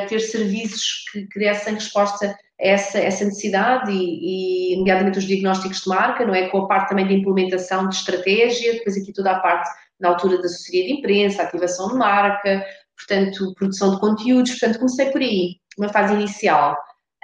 ter 0.09 0.20
serviços 0.20 1.04
que, 1.11 1.26
que 1.26 1.38
dessem 1.38 1.74
resposta 1.74 2.26
a 2.26 2.36
essa, 2.59 2.98
essa 2.98 3.24
necessidade 3.24 3.90
e, 3.90 4.72
e, 4.72 4.76
nomeadamente, 4.76 5.18
os 5.18 5.24
diagnósticos 5.24 5.82
de 5.82 5.88
marca, 5.88 6.24
não 6.24 6.34
é? 6.34 6.48
Com 6.48 6.59
a 6.59 6.66
parte 6.66 6.90
também 6.90 7.07
de 7.07 7.14
implementação 7.14 7.88
de 7.88 7.94
estratégia, 7.94 8.74
depois 8.74 8.96
aqui 8.96 9.12
toda 9.12 9.32
a 9.32 9.40
parte 9.40 9.68
na 10.00 10.09
altura 10.11 10.38
da 10.38 10.44
assessoria 10.44 10.84
de 10.84 10.92
imprensa, 10.94 11.42
ativação 11.42 11.88
de 11.88 11.94
marca, 11.94 12.64
portanto, 12.96 13.54
produção 13.54 13.94
de 13.94 14.00
conteúdos, 14.00 14.52
portanto, 14.52 14.78
comecei 14.78 15.11
por 15.11 15.20
aí, 15.20 15.57
uma 15.78 15.88
fase 15.88 16.14
inicial. 16.14 16.76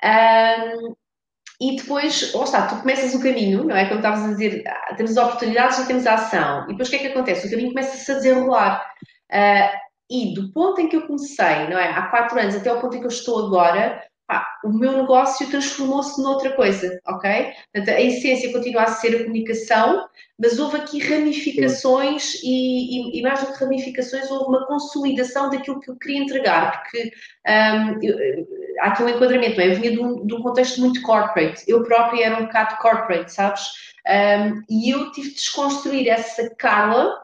Um, 0.05 0.95
e 1.61 1.77
depois, 1.77 2.35
ou 2.35 2.43
está, 2.43 2.67
tu 2.67 2.77
começas 2.81 3.15
o 3.15 3.23
caminho, 3.23 3.65
não 3.65 3.77
é? 3.77 3.85
Como 3.85 4.01
estavas 4.01 4.25
a 4.25 4.29
dizer, 4.29 4.65
temos 4.97 5.17
oportunidades 5.17 5.79
e 5.79 5.87
temos 5.87 6.07
a 6.07 6.15
ação. 6.15 6.65
E 6.65 6.73
depois 6.73 6.89
o 6.89 6.91
que 6.91 6.97
é 6.97 6.99
que 7.01 7.07
acontece? 7.09 7.47
O 7.47 7.51
caminho 7.51 7.69
começa-se 7.69 8.11
a 8.11 8.15
desenrolar. 8.17 8.85
Uh, 9.31 9.82
e 10.13 10.35
do 10.35 10.53
ponto 10.53 10.79
em 10.81 10.89
que 10.89 10.97
eu 10.97 11.07
comecei, 11.07 11.69
não 11.71 11.79
é? 11.79 11.89
Há 11.89 12.03
quatro 12.09 12.39
anos 12.39 12.55
até 12.55 12.71
o 12.71 12.81
ponto 12.81 12.95
em 12.95 13.01
que 13.01 13.07
eu 13.07 13.11
estou 13.11 13.47
agora, 13.47 14.03
pá, 14.27 14.47
o 14.63 14.69
meu 14.69 14.93
negócio 14.93 15.49
transformou-se 15.49 16.21
noutra 16.23 16.53
coisa, 16.53 17.01
ok? 17.07 17.53
Portanto, 17.73 17.97
a 17.97 18.01
essência 18.01 18.53
continua 18.53 18.83
a 18.83 18.89
ser 18.89 19.17
a 19.17 19.19
comunicação, 19.25 20.07
mas 20.39 20.59
houve 20.59 20.77
aqui 20.77 20.99
ramificações 20.99 22.35
e, 22.43 23.17
e, 23.17 23.19
e, 23.19 23.23
mais 23.23 23.41
do 23.41 23.53
que 23.53 23.65
ramificações, 23.65 24.31
houve 24.31 24.45
uma 24.45 24.67
consolidação 24.67 25.49
daquilo 25.49 25.81
que 25.81 25.91
eu 25.91 25.97
queria 25.97 26.23
entregar, 26.23 26.83
porque 26.83 27.11
um, 27.49 28.03
eu, 28.03 28.47
há 28.81 28.89
aqui 28.89 29.03
um 29.03 29.09
enquadramento, 29.09 29.57
não 29.57 29.65
é? 29.65 29.69
Eu 29.69 29.77
vinha 29.77 29.93
de 29.93 30.01
um, 30.01 30.27
de 30.27 30.35
um, 30.35 30.43
contexto 30.43 30.79
muito 30.79 31.01
corporate, 31.01 31.65
eu 31.67 31.83
própria 31.85 32.27
era 32.27 32.39
um 32.39 32.45
bocado 32.45 32.77
corporate, 32.77 33.33
sabes? 33.33 33.63
Um, 34.07 34.63
e 34.69 34.91
eu 34.91 35.11
tive 35.13 35.31
de 35.31 35.37
desconstruir 35.37 36.09
essa 36.09 36.55
Carla 36.57 37.23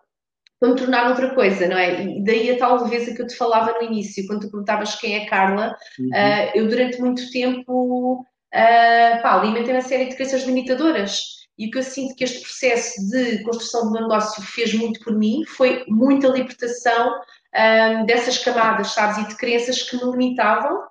para 0.59 0.71
me 0.71 0.77
tornar 0.77 1.09
outra 1.09 1.35
coisa, 1.35 1.69
não 1.69 1.79
é? 1.79 2.05
E 2.05 2.25
daí 2.25 2.51
a 2.51 2.59
tal 2.59 2.83
leveza 2.83 3.15
que 3.15 3.23
eu 3.23 3.27
te 3.27 3.37
falava 3.37 3.73
no 3.73 3.83
início, 3.83 4.27
quando 4.27 4.43
tu 4.43 4.51
perguntavas 4.51 4.95
quem 4.97 5.17
é 5.17 5.27
Carla, 5.27 5.77
uhum. 5.99 6.09
uh, 6.09 6.51
eu 6.55 6.69
durante 6.69 7.01
muito 7.01 7.31
tempo 7.31 8.25
uh, 8.55 9.23
pá, 9.23 9.39
alimentei 9.41 9.73
uma 9.73 9.83
série 9.83 10.07
de 10.07 10.17
crenças 10.17 10.45
limitadoras. 10.45 11.39
E 11.59 11.67
o 11.67 11.71
que 11.71 11.79
eu 11.79 11.83
sinto 11.83 12.15
que 12.15 12.23
este 12.23 12.41
processo 12.41 13.11
de 13.11 13.43
construção 13.43 13.87
do 13.87 13.93
meu 13.93 14.03
negócio 14.03 14.41
fez 14.43 14.73
muito 14.75 15.01
por 15.01 15.13
mim 15.13 15.45
foi 15.45 15.85
muita 15.89 16.29
libertação 16.29 17.09
um, 17.09 17.21
ah, 17.53 18.05
dessas 18.05 18.39
camadas, 18.39 18.93
sabes, 18.93 19.19
e 19.19 19.29
de 19.29 19.37
crenças 19.37 19.83
que 19.83 19.97
me 19.97 20.13
limitavam. 20.13 20.87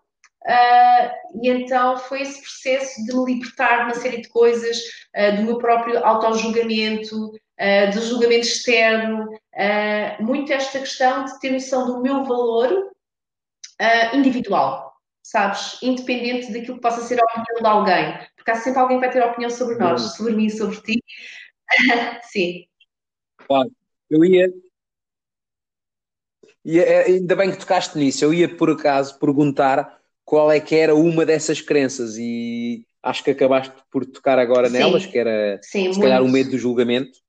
Uh, 0.47 1.43
e 1.43 1.49
então 1.49 1.97
foi 1.97 2.21
esse 2.21 2.41
processo 2.41 3.05
de 3.05 3.15
me 3.15 3.33
libertar 3.33 3.77
de 3.77 3.83
uma 3.83 3.95
série 3.95 4.21
de 4.21 4.29
coisas, 4.29 4.77
uh, 5.15 5.35
do 5.37 5.43
meu 5.43 5.57
próprio 5.57 6.05
auto-julgamento, 6.05 7.27
uh, 7.27 7.93
do 7.93 8.01
julgamento 8.01 8.47
externo, 8.47 9.27
uh, 9.57 10.23
muito 10.23 10.53
esta 10.53 10.79
questão 10.79 11.25
de 11.25 11.39
ter 11.39 11.51
noção 11.51 11.87
do 11.87 12.01
meu 12.01 12.23
valor 12.23 12.71
uh, 12.71 14.15
individual, 14.15 14.93
sabes? 15.23 15.81
Independente 15.81 16.53
daquilo 16.53 16.75
que 16.75 16.81
possa 16.81 17.01
ser 17.01 17.19
a 17.19 17.25
opinião 17.25 17.61
de 17.61 17.67
alguém, 17.67 18.27
porque 18.35 18.51
há 18.51 18.55
sempre 18.55 18.79
alguém 18.79 18.99
que 18.99 19.05
vai 19.05 19.13
ter 19.13 19.23
opinião 19.23 19.49
sobre 19.49 19.75
nós, 19.75 20.01
uhum. 20.01 20.09
sobre 20.09 20.33
mim, 20.35 20.49
sobre 20.49 20.79
ti. 20.81 21.03
Sim. 22.23 22.65
Claro, 23.47 23.71
eu 24.09 24.23
ia. 24.23 24.53
E 26.63 26.79
é, 26.79 27.05
ainda 27.05 27.35
bem 27.35 27.51
que 27.51 27.57
tocaste 27.57 27.97
nisso. 27.97 28.23
Eu 28.23 28.33
ia 28.33 28.53
por 28.53 28.69
acaso 28.69 29.17
perguntar 29.19 30.01
qual 30.25 30.51
é 30.51 30.59
que 30.59 30.75
era 30.75 30.93
uma 30.93 31.25
dessas 31.25 31.61
crenças 31.61 32.17
e 32.17 32.85
acho 33.01 33.23
que 33.23 33.31
acabaste 33.31 33.73
por 33.89 34.05
tocar 34.05 34.37
agora 34.37 34.67
Sim. 34.67 34.73
nelas, 34.73 35.05
que 35.05 35.17
era 35.17 35.57
Sim, 35.61 35.93
se 35.93 35.99
calhar 35.99 36.21
o 36.21 36.27
medo 36.27 36.51
do 36.51 36.57
julgamento 36.57 37.19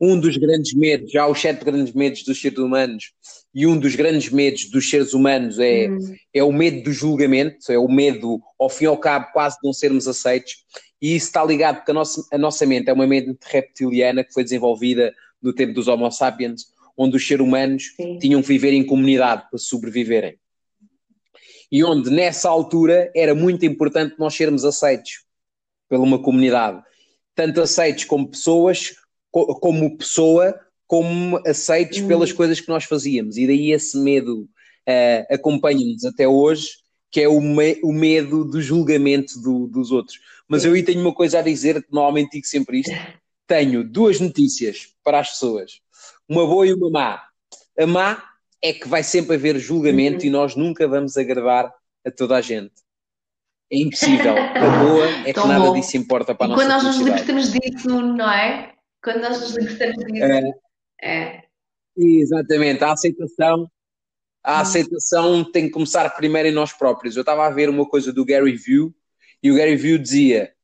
um 0.00 0.18
dos 0.18 0.36
grandes 0.36 0.74
medos, 0.74 1.10
já 1.10 1.26
os 1.26 1.40
sete 1.40 1.64
grandes 1.64 1.92
medos 1.94 2.22
dos 2.24 2.40
seres 2.40 2.58
humanos, 2.58 3.12
e 3.54 3.66
um 3.66 3.78
dos 3.78 3.94
grandes 3.94 4.30
medos 4.30 4.70
dos 4.70 4.90
seres 4.90 5.14
humanos 5.14 5.58
é, 5.58 5.88
uhum. 5.88 6.14
é 6.32 6.42
o 6.42 6.52
medo 6.52 6.82
do 6.82 6.92
julgamento, 6.92 7.70
é 7.70 7.78
o 7.78 7.88
medo, 7.88 8.40
ao 8.58 8.68
fim 8.68 8.84
e 8.84 8.88
ao 8.88 8.98
cabo, 8.98 9.26
quase 9.32 9.56
de 9.56 9.64
não 9.64 9.72
sermos 9.72 10.08
aceitos, 10.08 10.64
e 11.00 11.14
isso 11.14 11.26
está 11.26 11.44
ligado 11.44 11.76
porque 11.76 11.90
a 11.90 11.94
nossa, 11.94 12.26
a 12.32 12.38
nossa 12.38 12.64
mente 12.64 12.88
é 12.88 12.92
uma 12.92 13.06
mente 13.06 13.36
reptiliana 13.44 14.24
que 14.24 14.32
foi 14.32 14.42
desenvolvida 14.42 15.14
no 15.42 15.52
tempo 15.52 15.74
dos 15.74 15.86
Homo 15.86 16.10
sapiens, 16.10 16.62
onde 16.96 17.16
os 17.16 17.26
seres 17.26 17.44
humanos 17.44 17.92
Sim. 17.96 18.18
tinham 18.18 18.40
que 18.40 18.48
viver 18.48 18.72
em 18.72 18.86
comunidade 18.86 19.48
para 19.50 19.58
sobreviverem. 19.58 20.38
E 21.70 21.82
onde, 21.82 22.08
nessa 22.08 22.48
altura, 22.48 23.10
era 23.14 23.34
muito 23.34 23.66
importante 23.66 24.14
nós 24.18 24.34
sermos 24.34 24.64
aceitos 24.64 25.24
pela 25.88 26.02
uma 26.02 26.22
comunidade. 26.22 26.82
tanto 27.34 27.60
aceitos 27.60 28.04
como 28.04 28.28
pessoas, 28.28 28.94
como 29.60 29.96
pessoa, 29.96 30.54
como 30.86 31.40
aceitos 31.46 31.98
uhum. 31.98 32.08
pelas 32.08 32.32
coisas 32.32 32.60
que 32.60 32.68
nós 32.68 32.84
fazíamos. 32.84 33.36
E 33.36 33.46
daí 33.46 33.72
esse 33.72 33.98
medo 33.98 34.42
uh, 34.42 35.34
acompanha-nos 35.34 36.04
até 36.04 36.28
hoje, 36.28 36.68
que 37.10 37.20
é 37.20 37.28
o, 37.28 37.40
me 37.40 37.80
o 37.82 37.92
medo 37.92 38.44
do 38.44 38.60
julgamento 38.62 39.40
do, 39.40 39.66
dos 39.66 39.90
outros. 39.90 40.18
Mas 40.48 40.64
eu 40.64 40.72
aí 40.72 40.82
tenho 40.82 41.00
uma 41.00 41.14
coisa 41.14 41.40
a 41.40 41.42
dizer, 41.42 41.84
normalmente 41.90 42.32
digo 42.32 42.46
sempre 42.46 42.80
isto. 42.80 42.92
Tenho 43.46 43.82
duas 43.84 44.20
notícias 44.20 44.94
para 45.02 45.20
as 45.20 45.30
pessoas, 45.30 45.80
uma 46.28 46.46
boa 46.46 46.66
e 46.66 46.72
uma 46.72 46.90
má. 46.90 47.22
A 47.78 47.86
má 47.86 48.22
é 48.62 48.72
que 48.72 48.88
vai 48.88 49.02
sempre 49.02 49.36
haver 49.36 49.58
julgamento 49.58 50.20
uhum. 50.20 50.26
e 50.26 50.30
nós 50.30 50.54
nunca 50.54 50.86
vamos 50.86 51.16
agradar 51.16 51.72
a 52.06 52.10
toda 52.10 52.36
a 52.36 52.40
gente. 52.40 52.72
É 53.70 53.78
impossível. 53.78 54.34
A 54.36 54.84
boa 54.84 55.06
é 55.26 55.32
que 55.32 55.46
nada 55.46 55.64
bom. 55.66 55.74
disso 55.74 55.96
importa 55.96 56.34
para 56.34 56.46
a 56.46 56.48
e 56.48 56.50
nossa 56.50 56.62
quando 56.62 56.70
nós 56.70 56.84
nos 56.84 56.96
libertamos 56.98 57.52
disso, 57.52 57.88
não 57.88 58.30
é? 58.30 58.74
Quando 59.04 59.20
nós 59.20 59.38
nos 59.38 59.50
libertamos 59.54 60.02
disso. 60.06 60.24
É. 60.24 61.36
é. 61.36 61.44
Exatamente. 61.94 62.82
A 62.82 62.92
aceitação, 62.92 63.70
a 64.42 64.56
hum. 64.56 64.60
aceitação 64.62 65.52
tem 65.52 65.66
que 65.66 65.72
começar 65.72 66.08
primeiro 66.16 66.48
em 66.48 66.52
nós 66.52 66.72
próprios. 66.72 67.14
Eu 67.14 67.20
estava 67.20 67.46
a 67.46 67.50
ver 67.50 67.68
uma 67.68 67.86
coisa 67.86 68.14
do 68.14 68.24
Gary 68.24 68.56
View 68.56 68.94
e 69.42 69.52
o 69.52 69.56
Gary 69.56 69.76
View 69.76 69.98
dizia 69.98 70.56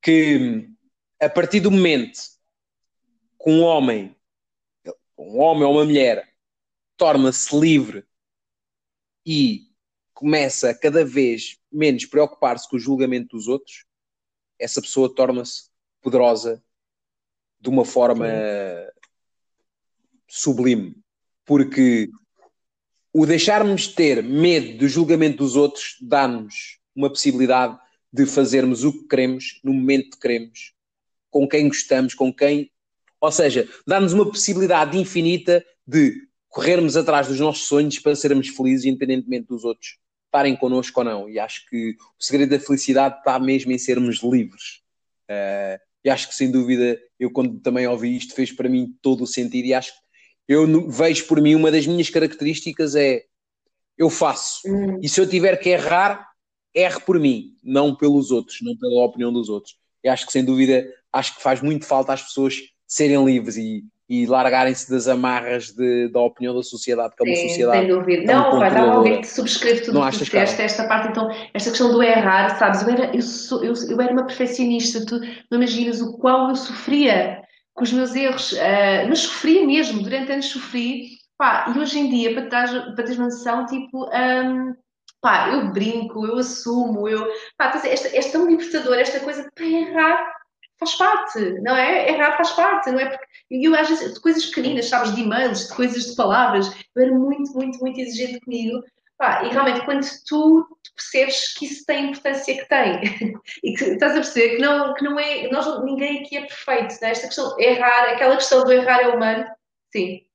que 0.00 0.70
a 1.20 1.28
partir 1.28 1.60
do 1.60 1.70
momento 1.70 2.18
que 3.38 3.50
um 3.50 3.60
homem, 3.60 4.16
um 5.18 5.38
homem 5.38 5.64
ou 5.64 5.74
uma 5.74 5.84
mulher, 5.84 6.32
torna-se 6.96 7.54
livre 7.54 8.06
e 9.24 9.70
começa 10.14 10.70
a 10.70 10.74
cada 10.74 11.04
vez 11.04 11.58
menos 11.70 12.06
preocupar-se 12.06 12.68
com 12.68 12.76
o 12.76 12.80
julgamento 12.80 13.36
dos 13.36 13.48
outros, 13.48 13.84
essa 14.58 14.80
pessoa 14.80 15.14
torna-se 15.14 15.70
poderosa 16.00 16.62
de 17.62 17.68
uma 17.68 17.84
forma 17.84 18.26
sublime. 20.28 20.96
Porque 21.46 22.10
o 23.12 23.24
deixarmos 23.24 23.86
ter 23.86 24.22
medo 24.22 24.78
do 24.78 24.88
julgamento 24.88 25.38
dos 25.38 25.54
outros 25.54 25.96
dá-nos 26.00 26.78
uma 26.94 27.08
possibilidade 27.08 27.78
de 28.12 28.26
fazermos 28.26 28.84
o 28.84 28.92
que 28.92 29.08
queremos, 29.08 29.60
no 29.64 29.72
momento 29.72 30.10
que 30.10 30.20
queremos, 30.20 30.74
com 31.30 31.48
quem 31.48 31.68
gostamos, 31.68 32.14
com 32.14 32.32
quem. 32.32 32.70
Ou 33.20 33.32
seja, 33.32 33.68
dá-nos 33.86 34.12
uma 34.12 34.26
possibilidade 34.26 34.98
infinita 34.98 35.64
de 35.86 36.26
corrermos 36.48 36.96
atrás 36.96 37.28
dos 37.28 37.40
nossos 37.40 37.66
sonhos 37.66 37.98
para 37.98 38.16
sermos 38.16 38.48
felizes, 38.48 38.84
independentemente 38.84 39.46
dos 39.46 39.64
outros 39.64 39.98
estarem 40.26 40.56
connosco 40.56 41.00
ou 41.00 41.04
não. 41.04 41.28
E 41.28 41.38
acho 41.38 41.66
que 41.68 41.96
o 42.18 42.22
segredo 42.22 42.50
da 42.50 42.60
felicidade 42.60 43.18
está 43.18 43.38
mesmo 43.38 43.72
em 43.72 43.78
sermos 43.78 44.22
livres. 44.22 44.82
Uh, 45.30 45.78
e 46.04 46.10
acho 46.10 46.28
que, 46.28 46.34
sem 46.34 46.50
dúvida, 46.50 46.98
eu 47.22 47.30
quando 47.30 47.60
também 47.60 47.86
ouvi 47.86 48.16
isto, 48.16 48.34
fez 48.34 48.50
para 48.50 48.68
mim 48.68 48.94
todo 49.00 49.22
o 49.22 49.26
sentido. 49.26 49.66
E 49.66 49.74
acho 49.74 49.92
que 49.92 49.98
eu 50.48 50.90
vejo 50.90 51.26
por 51.26 51.40
mim 51.40 51.54
uma 51.54 51.70
das 51.70 51.86
minhas 51.86 52.10
características 52.10 52.96
é 52.96 53.22
eu 53.96 54.10
faço. 54.10 54.60
Hum. 54.66 54.98
E 55.00 55.08
se 55.08 55.20
eu 55.20 55.28
tiver 55.28 55.56
que 55.58 55.68
errar, 55.68 56.28
erre 56.74 56.98
por 57.00 57.20
mim, 57.20 57.56
não 57.62 57.94
pelos 57.94 58.32
outros, 58.32 58.58
não 58.60 58.76
pela 58.76 59.04
opinião 59.04 59.32
dos 59.32 59.48
outros. 59.48 59.76
E 60.02 60.08
acho 60.08 60.26
que, 60.26 60.32
sem 60.32 60.44
dúvida, 60.44 60.84
acho 61.12 61.36
que 61.36 61.42
faz 61.42 61.60
muito 61.60 61.86
falta 61.86 62.12
às 62.12 62.22
pessoas 62.22 62.56
serem 62.88 63.24
livres 63.24 63.56
e 63.56 63.84
e 64.12 64.26
largarem-se 64.26 64.90
das 64.90 65.08
amarras 65.08 65.70
de, 65.70 66.06
da 66.08 66.20
opinião 66.20 66.54
da 66.54 66.62
sociedade, 66.62 67.14
que 67.16 67.26
é 67.26 67.30
uma 67.30 67.34
Sim, 67.34 67.48
sociedade. 67.48 67.78
Sem 67.78 67.88
dúvida. 67.88 68.30
Não, 68.30 68.58
pai, 68.58 68.68
estava 68.68 68.92
a 68.92 68.98
ouvir 68.98 69.20
que 69.20 69.26
subscreve 69.26 69.80
tudo 69.80 69.98
o 69.98 70.10
que 70.10 70.18
disseste, 70.18 70.60
esta 70.60 70.86
parte, 70.86 71.08
então, 71.08 71.30
esta 71.54 71.70
questão 71.70 71.90
do 71.90 72.02
errar, 72.02 72.58
sabes? 72.58 72.82
Eu 72.82 72.90
era, 72.90 73.16
eu, 73.16 73.22
sou, 73.22 73.64
eu, 73.64 73.72
eu 73.88 73.98
era 73.98 74.12
uma 74.12 74.26
perfeccionista, 74.26 75.06
tu 75.06 75.18
não 75.50 75.56
imaginas 75.56 76.02
o 76.02 76.18
qual 76.18 76.50
eu 76.50 76.56
sofria 76.56 77.40
com 77.72 77.84
os 77.84 77.92
meus 77.94 78.14
erros, 78.14 78.52
uh, 78.52 79.08
mas 79.08 79.20
sofria 79.20 79.66
mesmo, 79.66 80.02
durante 80.02 80.30
anos 80.30 80.44
sofri, 80.44 81.12
pá, 81.38 81.72
e 81.74 81.78
hoje 81.78 81.98
em 81.98 82.10
dia, 82.10 82.34
para 82.34 82.50
teres, 82.50 82.70
para 82.70 82.94
teres 82.96 83.16
uma 83.16 83.24
noção, 83.28 83.64
tipo. 83.64 84.10
Um, 84.14 84.74
pá, 85.22 85.48
eu 85.54 85.72
brinco, 85.72 86.26
eu 86.26 86.36
assumo, 86.36 87.08
eu, 87.08 87.26
pá, 87.56 87.72
é 87.82 88.20
tão 88.30 88.46
libertador, 88.46 88.98
esta 88.98 89.20
coisa 89.20 89.48
para 89.54 89.64
errar 89.64 90.41
faz 90.82 90.94
parte, 90.96 91.60
não 91.60 91.76
é? 91.76 92.10
Errar 92.10 92.36
faz 92.36 92.50
parte, 92.52 92.90
não 92.90 92.98
é? 92.98 93.08
Porque 93.08 93.26
eu 93.50 93.74
às 93.74 93.88
vezes, 93.88 94.14
de 94.14 94.20
coisas 94.20 94.46
pequeninas, 94.46 94.88
sabes, 94.88 95.14
de 95.14 95.22
e-mails, 95.22 95.68
de 95.68 95.74
coisas 95.74 96.04
de 96.04 96.16
palavras, 96.16 96.68
eu 96.94 97.02
era 97.02 97.12
muito, 97.12 97.52
muito, 97.52 97.78
muito 97.78 98.00
exigente 98.00 98.40
comigo. 98.40 98.82
Pá, 99.16 99.44
e 99.44 99.50
realmente, 99.50 99.84
quando 99.84 100.04
tu, 100.26 100.66
tu, 100.82 100.94
percebes 100.96 101.54
que 101.54 101.66
isso 101.66 101.84
tem 101.86 101.96
a 101.98 102.08
importância 102.08 102.56
que 102.56 102.68
tem, 102.68 103.00
e 103.62 103.74
que 103.74 103.84
estás 103.84 104.12
a 104.12 104.16
perceber 104.16 104.56
que 104.56 104.62
não, 104.62 104.94
que 104.94 105.04
não 105.04 105.18
é, 105.18 105.48
nós, 105.48 105.84
ninguém 105.84 106.20
aqui 106.20 106.36
é 106.36 106.46
perfeito, 106.46 106.96
não 107.00 107.08
é? 107.08 107.10
Esta 107.12 107.26
questão, 107.28 107.60
errar, 107.60 108.10
aquela 108.10 108.36
questão 108.36 108.64
do 108.64 108.72
errar 108.72 109.00
é 109.00 109.08
humano, 109.08 109.46
sim. 109.92 110.26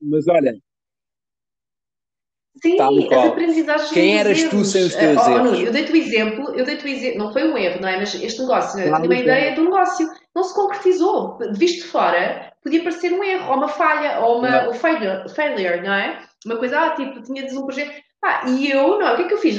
Mas 0.00 0.28
olha, 0.28 0.58
Sim, 2.62 2.78
as 2.80 3.26
aprendizagens 3.26 3.90
Quem 3.90 4.16
eras 4.16 4.38
erros. 4.38 4.50
tu 4.50 4.64
sem 4.64 4.84
os 4.84 4.94
teus 4.94 5.26
erros? 5.26 5.60
eu 5.60 5.72
dei-te 5.72 5.92
o 5.92 5.96
exemplo, 5.96 6.54
eu 6.54 6.64
dei-te 6.64 6.84
o 6.84 6.88
exemplo, 6.88 7.18
não 7.18 7.32
foi 7.32 7.50
um 7.50 7.58
erro, 7.58 7.80
não 7.80 7.88
é? 7.88 7.98
Mas 7.98 8.14
este 8.14 8.40
negócio, 8.40 8.74
claro, 8.74 8.88
eu 8.88 8.94
tinha 8.94 9.06
uma 9.06 9.16
ideia 9.16 9.54
do 9.56 9.64
negócio, 9.64 10.08
não 10.32 10.44
se 10.44 10.54
concretizou. 10.54 11.38
Visto 11.54 11.82
de 11.82 11.88
fora, 11.88 12.52
podia 12.62 12.84
parecer 12.84 13.12
um 13.12 13.24
erro, 13.24 13.50
ou 13.50 13.56
uma 13.56 13.66
falha, 13.68 14.20
ou 14.20 14.38
uma 14.38 14.68
ou 14.68 14.74
failure, 14.74 15.28
failure, 15.34 15.80
não 15.82 15.92
é? 15.92 16.22
Uma 16.46 16.56
coisa, 16.56 16.78
ah, 16.78 16.90
tipo, 16.90 17.20
tinha 17.22 17.44
um 17.46 17.64
projeto. 17.64 18.00
Ah, 18.24 18.48
e 18.48 18.70
eu, 18.70 19.00
não, 19.00 19.12
o 19.12 19.16
que 19.16 19.22
é 19.22 19.26
que 19.26 19.34
eu 19.34 19.38
fiz? 19.38 19.56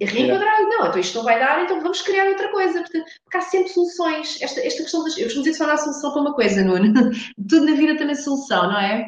Reenquadrar, 0.00 0.62
não, 0.62 0.88
então 0.88 0.98
isto 0.98 1.18
não 1.18 1.24
vai 1.24 1.38
dar, 1.38 1.62
então 1.62 1.80
vamos 1.80 2.02
criar 2.02 2.26
outra 2.26 2.48
coisa. 2.50 2.80
Portanto, 2.80 3.04
porque 3.22 3.36
há 3.36 3.40
sempre 3.42 3.68
soluções. 3.68 4.42
Esta, 4.42 4.60
esta 4.66 4.82
questão 4.82 5.04
das. 5.04 5.16
Eu 5.16 5.24
costumo 5.24 5.44
dizer 5.44 5.56
que 5.56 5.64
só 5.64 5.70
há 5.70 5.76
solução 5.76 6.10
para 6.10 6.22
uma 6.22 6.34
coisa, 6.34 6.64
Nuno. 6.64 6.92
Tudo 7.48 7.66
na 7.66 7.76
vida 7.76 7.96
tem 7.96 8.06
uma 8.06 8.16
solução, 8.16 8.64
não 8.64 8.80
é? 8.80 9.06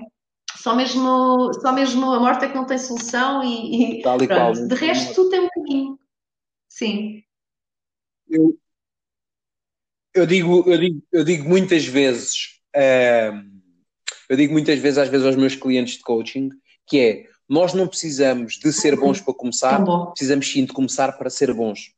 Só 0.65 0.75
mesmo, 0.75 1.53
só 1.61 1.73
mesmo 1.75 2.11
a 2.11 2.19
morte 2.19 2.47
é 2.47 2.49
que 2.49 2.55
não 2.55 2.65
tem 2.65 2.79
solução 2.79 3.45
e, 3.45 3.99
e, 3.99 4.03
Tal 4.03 4.23
e 4.23 4.27
qual, 4.27 4.55
de 4.55 4.75
resto 4.75 5.15
tudo 5.15 5.29
tem 5.29 5.41
um 5.41 5.49
caminho. 5.51 5.99
Sim. 6.67 7.23
Eu, 8.27 8.59
eu, 10.15 10.25
digo, 10.25 10.65
eu, 10.67 10.79
digo, 10.79 11.03
eu 11.13 11.23
digo 11.23 11.47
muitas 11.47 11.85
vezes, 11.85 12.63
uh, 12.75 13.45
eu 14.27 14.39
digo 14.39 14.55
muitas 14.55 14.79
vezes, 14.79 14.97
às 14.97 15.11
vezes 15.11 15.27
aos 15.27 15.37
meus 15.37 15.55
clientes 15.55 15.99
de 15.99 16.03
coaching, 16.03 16.49
que 16.87 16.99
é 16.99 17.27
nós 17.47 17.75
não 17.75 17.87
precisamos 17.87 18.55
de 18.55 18.73
ser 18.73 18.97
bons 18.97 19.21
para 19.21 19.35
começar, 19.35 19.85
bom. 19.85 20.13
precisamos 20.13 20.51
sim 20.51 20.65
de 20.65 20.73
começar 20.73 21.13
para 21.19 21.29
ser 21.29 21.53
bons. 21.53 21.93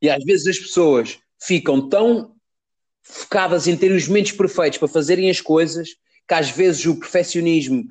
E 0.00 0.08
às 0.08 0.22
vezes 0.22 0.46
as 0.46 0.58
pessoas 0.60 1.18
ficam 1.36 1.88
tão 1.88 2.36
focadas 3.02 3.66
em 3.66 3.76
ter 3.76 3.90
os 3.90 4.06
momentos 4.06 4.30
perfeitos 4.30 4.78
para 4.78 4.86
fazerem 4.86 5.28
as 5.28 5.40
coisas 5.40 6.00
que 6.26 6.34
às 6.34 6.50
vezes 6.50 6.84
o 6.86 6.98
perfeccionismo 6.98 7.84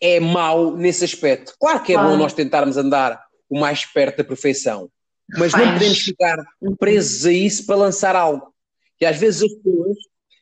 é 0.00 0.18
mau 0.20 0.76
nesse 0.76 1.04
aspecto. 1.04 1.54
Claro 1.58 1.82
que 1.82 1.92
é 1.92 1.94
claro. 1.94 2.10
bom 2.10 2.16
nós 2.16 2.32
tentarmos 2.32 2.76
andar 2.76 3.22
o 3.48 3.58
mais 3.58 3.84
perto 3.84 4.18
da 4.18 4.24
perfeição, 4.24 4.90
mas 5.38 5.52
não 5.52 5.72
podemos 5.74 5.98
ficar 5.98 6.44
presos 6.78 7.26
a 7.26 7.32
isso 7.32 7.66
para 7.66 7.76
lançar 7.76 8.16
algo. 8.16 8.52
E 9.00 9.06
às 9.06 9.16
vezes 9.16 9.42
as 9.42 9.52
pessoas, 9.52 9.96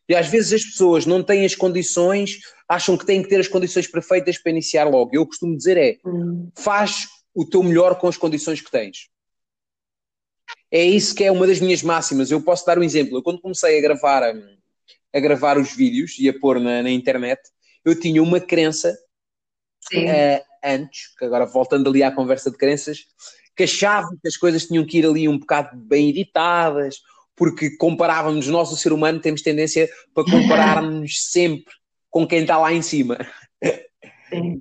e 0.08 0.14
às 0.14 0.28
vezes 0.28 0.52
as 0.52 0.64
pessoas 0.64 1.06
não 1.06 1.22
têm 1.22 1.44
as 1.44 1.54
condições, 1.54 2.38
acham 2.68 2.96
que 2.96 3.04
têm 3.04 3.22
que 3.22 3.28
ter 3.28 3.40
as 3.40 3.48
condições 3.48 3.86
perfeitas 3.86 4.38
para 4.38 4.52
iniciar 4.52 4.84
logo. 4.84 5.10
Eu 5.12 5.26
costumo 5.26 5.56
dizer 5.56 5.76
é, 5.76 5.98
hum. 6.04 6.50
faz 6.56 7.06
o 7.34 7.44
teu 7.44 7.62
melhor 7.62 7.98
com 7.98 8.06
as 8.06 8.16
condições 8.16 8.60
que 8.60 8.70
tens. 8.70 9.08
É 10.70 10.82
isso 10.82 11.14
que 11.14 11.24
é 11.24 11.30
uma 11.30 11.46
das 11.46 11.60
minhas 11.60 11.82
máximas. 11.82 12.30
Eu 12.30 12.40
posso 12.40 12.64
dar 12.64 12.78
um 12.78 12.82
exemplo. 12.82 13.18
Eu 13.18 13.22
quando 13.22 13.40
comecei 13.40 13.78
a 13.78 13.82
gravar 13.82 14.34
hum, 14.34 14.56
a 15.14 15.20
gravar 15.20 15.56
os 15.56 15.74
vídeos 15.74 16.18
e 16.18 16.28
a 16.28 16.38
pôr 16.38 16.58
na, 16.58 16.82
na 16.82 16.90
internet, 16.90 17.40
eu 17.84 17.98
tinha 17.98 18.22
uma 18.22 18.40
crença 18.40 18.98
uh, 19.92 20.44
antes, 20.64 21.14
que 21.16 21.24
agora 21.24 21.46
voltando 21.46 21.88
ali 21.88 22.02
à 22.02 22.10
conversa 22.10 22.50
de 22.50 22.56
crenças, 22.56 23.06
que 23.56 23.62
achava 23.62 24.08
que 24.20 24.26
as 24.26 24.36
coisas 24.36 24.66
tinham 24.66 24.84
que 24.84 24.98
ir 24.98 25.06
ali 25.06 25.28
um 25.28 25.38
bocado 25.38 25.76
bem 25.76 26.08
editadas, 26.08 26.96
porque 27.36 27.76
comparávamos, 27.76 28.48
nós, 28.48 28.72
o 28.72 28.76
ser 28.76 28.92
humano, 28.92 29.20
temos 29.20 29.42
tendência 29.42 29.88
para 30.12 30.24
compararmos 30.24 31.24
sempre 31.30 31.72
com 32.10 32.26
quem 32.26 32.40
está 32.40 32.58
lá 32.58 32.72
em 32.72 32.82
cima. 32.82 33.18
Sim. 34.28 34.60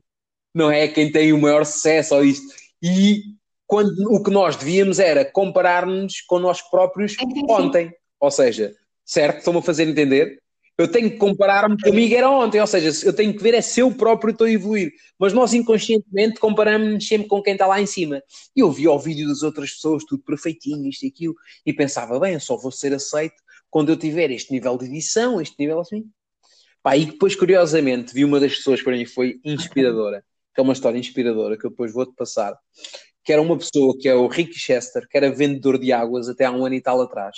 Não 0.54 0.72
é 0.72 0.88
quem 0.88 1.12
tem 1.12 1.34
o 1.34 1.42
maior 1.42 1.66
sucesso 1.66 2.16
ou 2.16 2.24
isto. 2.24 2.46
E 2.82 3.24
quando 3.66 4.12
o 4.12 4.22
que 4.22 4.30
nós 4.30 4.56
devíamos 4.56 5.00
era 5.00 5.26
comparar-nos 5.26 6.22
com 6.22 6.38
nós 6.38 6.62
próprios 6.62 7.16
ontem. 7.50 7.92
Ou 8.20 8.30
seja, 8.30 8.76
certo? 9.04 9.40
Estão-me 9.40 9.60
a 9.60 9.64
fazer 9.64 9.88
entender? 9.88 10.43
Eu 10.76 10.88
tenho 10.88 11.12
que 11.12 11.18
comparar-me 11.18 11.80
comigo 11.80 12.16
era 12.16 12.30
ontem, 12.30 12.60
ou 12.60 12.66
seja, 12.66 13.06
eu 13.06 13.14
tenho 13.14 13.32
que 13.36 13.44
ver 13.44 13.54
é 13.54 13.62
se 13.62 13.80
eu 13.80 13.92
próprio 13.92 14.32
estou 14.32 14.48
a 14.48 14.52
evoluir. 14.52 14.92
Mas 15.20 15.32
nós 15.32 15.54
inconscientemente 15.54 16.40
comparamos-nos 16.40 17.08
sempre 17.08 17.28
com 17.28 17.42
quem 17.44 17.54
está 17.54 17.68
lá 17.68 17.80
em 17.80 17.86
cima. 17.86 18.24
E 18.56 18.62
eu 18.62 18.72
via 18.72 18.92
o 18.92 18.98
vídeo 18.98 19.28
das 19.28 19.44
outras 19.44 19.72
pessoas, 19.72 20.04
tudo 20.04 20.24
perfeitinho, 20.24 20.90
isto 20.90 21.06
e 21.06 21.10
aquilo, 21.10 21.36
e 21.66 21.72
pensava, 21.72 22.20
bem, 22.20 22.34
eu 22.34 22.40
só 22.40 22.58
vou 22.58 22.72
ser 22.72 22.94
aceito 22.94 23.36
quando 23.70 23.90
eu 23.90 23.98
tiver 23.98 24.32
este 24.32 24.52
nível 24.52 24.78
de 24.78 24.86
edição, 24.86 25.40
este 25.40 25.56
nível 25.60 25.80
assim. 25.80 26.06
Pá, 26.82 26.98
e 26.98 27.06
depois, 27.06 27.36
curiosamente, 27.36 28.14
vi 28.14 28.26
uma 28.26 28.40
das 28.40 28.56
pessoas 28.56 28.80
que 28.80 28.86
para 28.86 28.98
mim 28.98 29.06
foi 29.06 29.40
inspiradora, 29.44 30.24
que 30.54 30.60
é 30.60 30.64
uma 30.64 30.74
história 30.74 30.98
inspiradora, 30.98 31.58
que 31.58 31.66
eu 31.66 31.70
depois 31.70 31.94
vou-te 31.94 32.14
passar, 32.16 32.58
que 33.24 33.32
era 33.32 33.42
uma 33.42 33.58
pessoa 33.58 33.98
que 33.98 34.10
é 34.10 34.14
o 34.14 34.28
Rick 34.28 34.54
Chester, 34.60 35.08
que 35.08 35.18
era 35.18 35.32
vendedor 35.32 35.80
de 35.80 35.94
águas 35.94 36.28
até 36.28 36.46
há 36.46 36.52
um 36.52 36.66
ano 36.66 36.76
e 36.76 36.82
tal 36.82 37.02
atrás. 37.02 37.38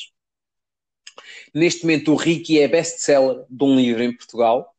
Neste 1.53 1.83
momento, 1.83 2.11
o 2.11 2.15
Ricky 2.15 2.59
é 2.59 2.67
best-seller 2.67 3.45
de 3.49 3.63
um 3.63 3.75
livro 3.75 4.03
em 4.03 4.15
Portugal 4.15 4.73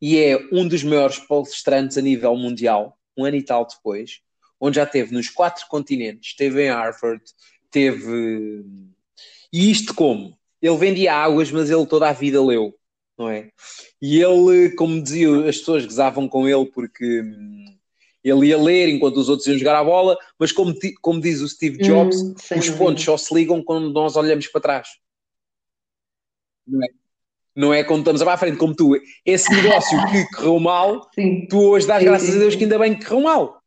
e 0.00 0.18
é 0.18 0.38
um 0.52 0.66
dos 0.66 0.82
maiores 0.82 1.18
palestrantes 1.18 1.98
a 1.98 2.02
nível 2.02 2.36
mundial, 2.36 2.96
um 3.16 3.24
ano 3.24 3.36
e 3.36 3.42
tal 3.42 3.66
depois, 3.66 4.20
onde 4.60 4.76
já 4.76 4.84
esteve 4.84 5.12
nos 5.12 5.28
quatro 5.28 5.66
continentes, 5.68 6.30
esteve 6.30 6.64
em 6.64 6.70
Harvard, 6.70 7.22
teve. 7.70 8.64
E 9.52 9.70
isto 9.70 9.94
como? 9.94 10.36
Ele 10.60 10.76
vendia 10.76 11.14
águas, 11.14 11.50
mas 11.50 11.70
ele 11.70 11.86
toda 11.86 12.08
a 12.08 12.12
vida 12.12 12.42
leu, 12.42 12.74
não 13.16 13.28
é? 13.28 13.50
E 14.02 14.20
ele, 14.20 14.70
como 14.70 15.02
diziam, 15.02 15.46
as 15.46 15.58
pessoas 15.58 15.84
gozavam 15.84 16.28
com 16.28 16.48
ele 16.48 16.66
porque 16.66 17.22
hum, 17.22 17.64
ele 18.22 18.48
ia 18.48 18.58
ler 18.58 18.88
enquanto 18.88 19.18
os 19.18 19.28
outros 19.28 19.46
iam 19.46 19.58
jogar 19.58 19.78
a 19.78 19.84
bola, 19.84 20.16
mas 20.38 20.50
como, 20.50 20.74
como 21.00 21.20
diz 21.20 21.40
o 21.40 21.48
Steve 21.48 21.78
Jobs, 21.78 22.20
hum, 22.20 22.34
os 22.56 22.70
pontos 22.70 23.04
só 23.04 23.16
se 23.16 23.32
ligam 23.32 23.62
quando 23.62 23.92
nós 23.92 24.16
olhamos 24.16 24.48
para 24.48 24.60
trás. 24.60 24.88
Não 26.68 26.82
é? 26.82 26.88
Não 27.56 27.74
é 27.74 27.82
quando 27.82 28.00
estamos 28.00 28.22
à 28.22 28.36
frente, 28.36 28.56
como 28.56 28.74
tu. 28.74 28.96
Esse 29.24 29.50
negócio 29.50 29.98
que 30.10 30.24
correu 30.36 30.60
mal, 30.60 31.08
sim. 31.14 31.46
tu 31.48 31.60
hoje 31.70 31.86
dás 31.86 32.00
sim, 32.00 32.08
graças 32.08 32.28
sim, 32.28 32.36
a 32.36 32.38
Deus 32.38 32.54
que 32.54 32.62
ainda 32.62 32.78
bem 32.78 32.96
que 32.96 33.04
correu 33.04 33.22
mal. 33.22 33.60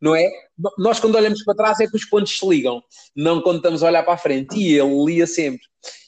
Não 0.00 0.14
é? 0.14 0.28
Nós, 0.78 0.98
quando 0.98 1.14
olhamos 1.14 1.42
para 1.44 1.54
trás, 1.54 1.80
é 1.80 1.86
que 1.86 1.96
os 1.96 2.04
pontos 2.04 2.36
se 2.36 2.46
ligam, 2.46 2.82
não 3.14 3.40
quando 3.40 3.58
estamos 3.58 3.82
a 3.82 3.86
olhar 3.86 4.02
para 4.02 4.14
a 4.14 4.18
frente. 4.18 4.58
E 4.58 4.78
ele 4.78 5.04
lia 5.04 5.26
sempre. 5.26 5.62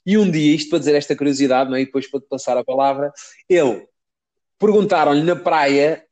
E 0.05 0.19
um 0.19 0.31
dia, 0.31 0.55
isto 0.55 0.71
para 0.71 0.81
dizer 0.81 0.95
esta 0.95 1.17
curiosidade, 1.17 1.71
não 1.71 1.77
é? 1.77 1.83
e 1.83 1.87
depois 1.87 2.11
para 2.11 2.21
te 2.21 2.27
passar 2.27 2.57
a 2.57 2.65
palavra, 2.65 3.13
ele 3.49 3.87
perguntaram-lhe 4.59 5.23
na 5.23 5.37
praia 5.37 6.05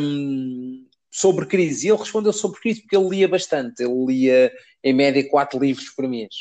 um, 0.00 0.86
sobre 1.10 1.46
crise. 1.46 1.86
E 1.86 1.90
ele 1.90 1.98
respondeu 1.98 2.32
sobre 2.32 2.60
crise 2.60 2.82
porque 2.82 2.96
ele 2.96 3.08
lia 3.08 3.28
bastante. 3.28 3.82
Ele 3.82 4.06
lia, 4.06 4.52
em 4.84 4.92
média, 4.92 5.28
quatro 5.28 5.58
livros 5.58 5.90
por 5.90 6.08
mês. 6.08 6.34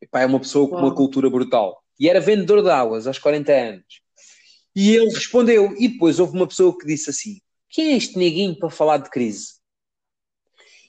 Epá, 0.00 0.22
é 0.22 0.26
uma 0.26 0.40
pessoa 0.40 0.68
com 0.68 0.76
uma 0.76 0.94
cultura 0.94 1.28
brutal. 1.30 1.80
E 2.00 2.08
era 2.08 2.18
vendedor 2.18 2.62
de 2.62 2.70
águas 2.70 3.06
aos 3.06 3.18
40 3.18 3.52
anos. 3.52 4.00
E 4.74 4.96
ele 4.96 5.10
respondeu. 5.10 5.74
E 5.78 5.88
depois 5.88 6.18
houve 6.18 6.34
uma 6.34 6.46
pessoa 6.46 6.76
que 6.76 6.86
disse 6.86 7.10
assim: 7.10 7.38
Quem 7.68 7.92
é 7.92 7.96
este 7.96 8.18
neguinho 8.18 8.58
para 8.58 8.70
falar 8.70 8.96
de 8.96 9.10
crise? 9.10 9.60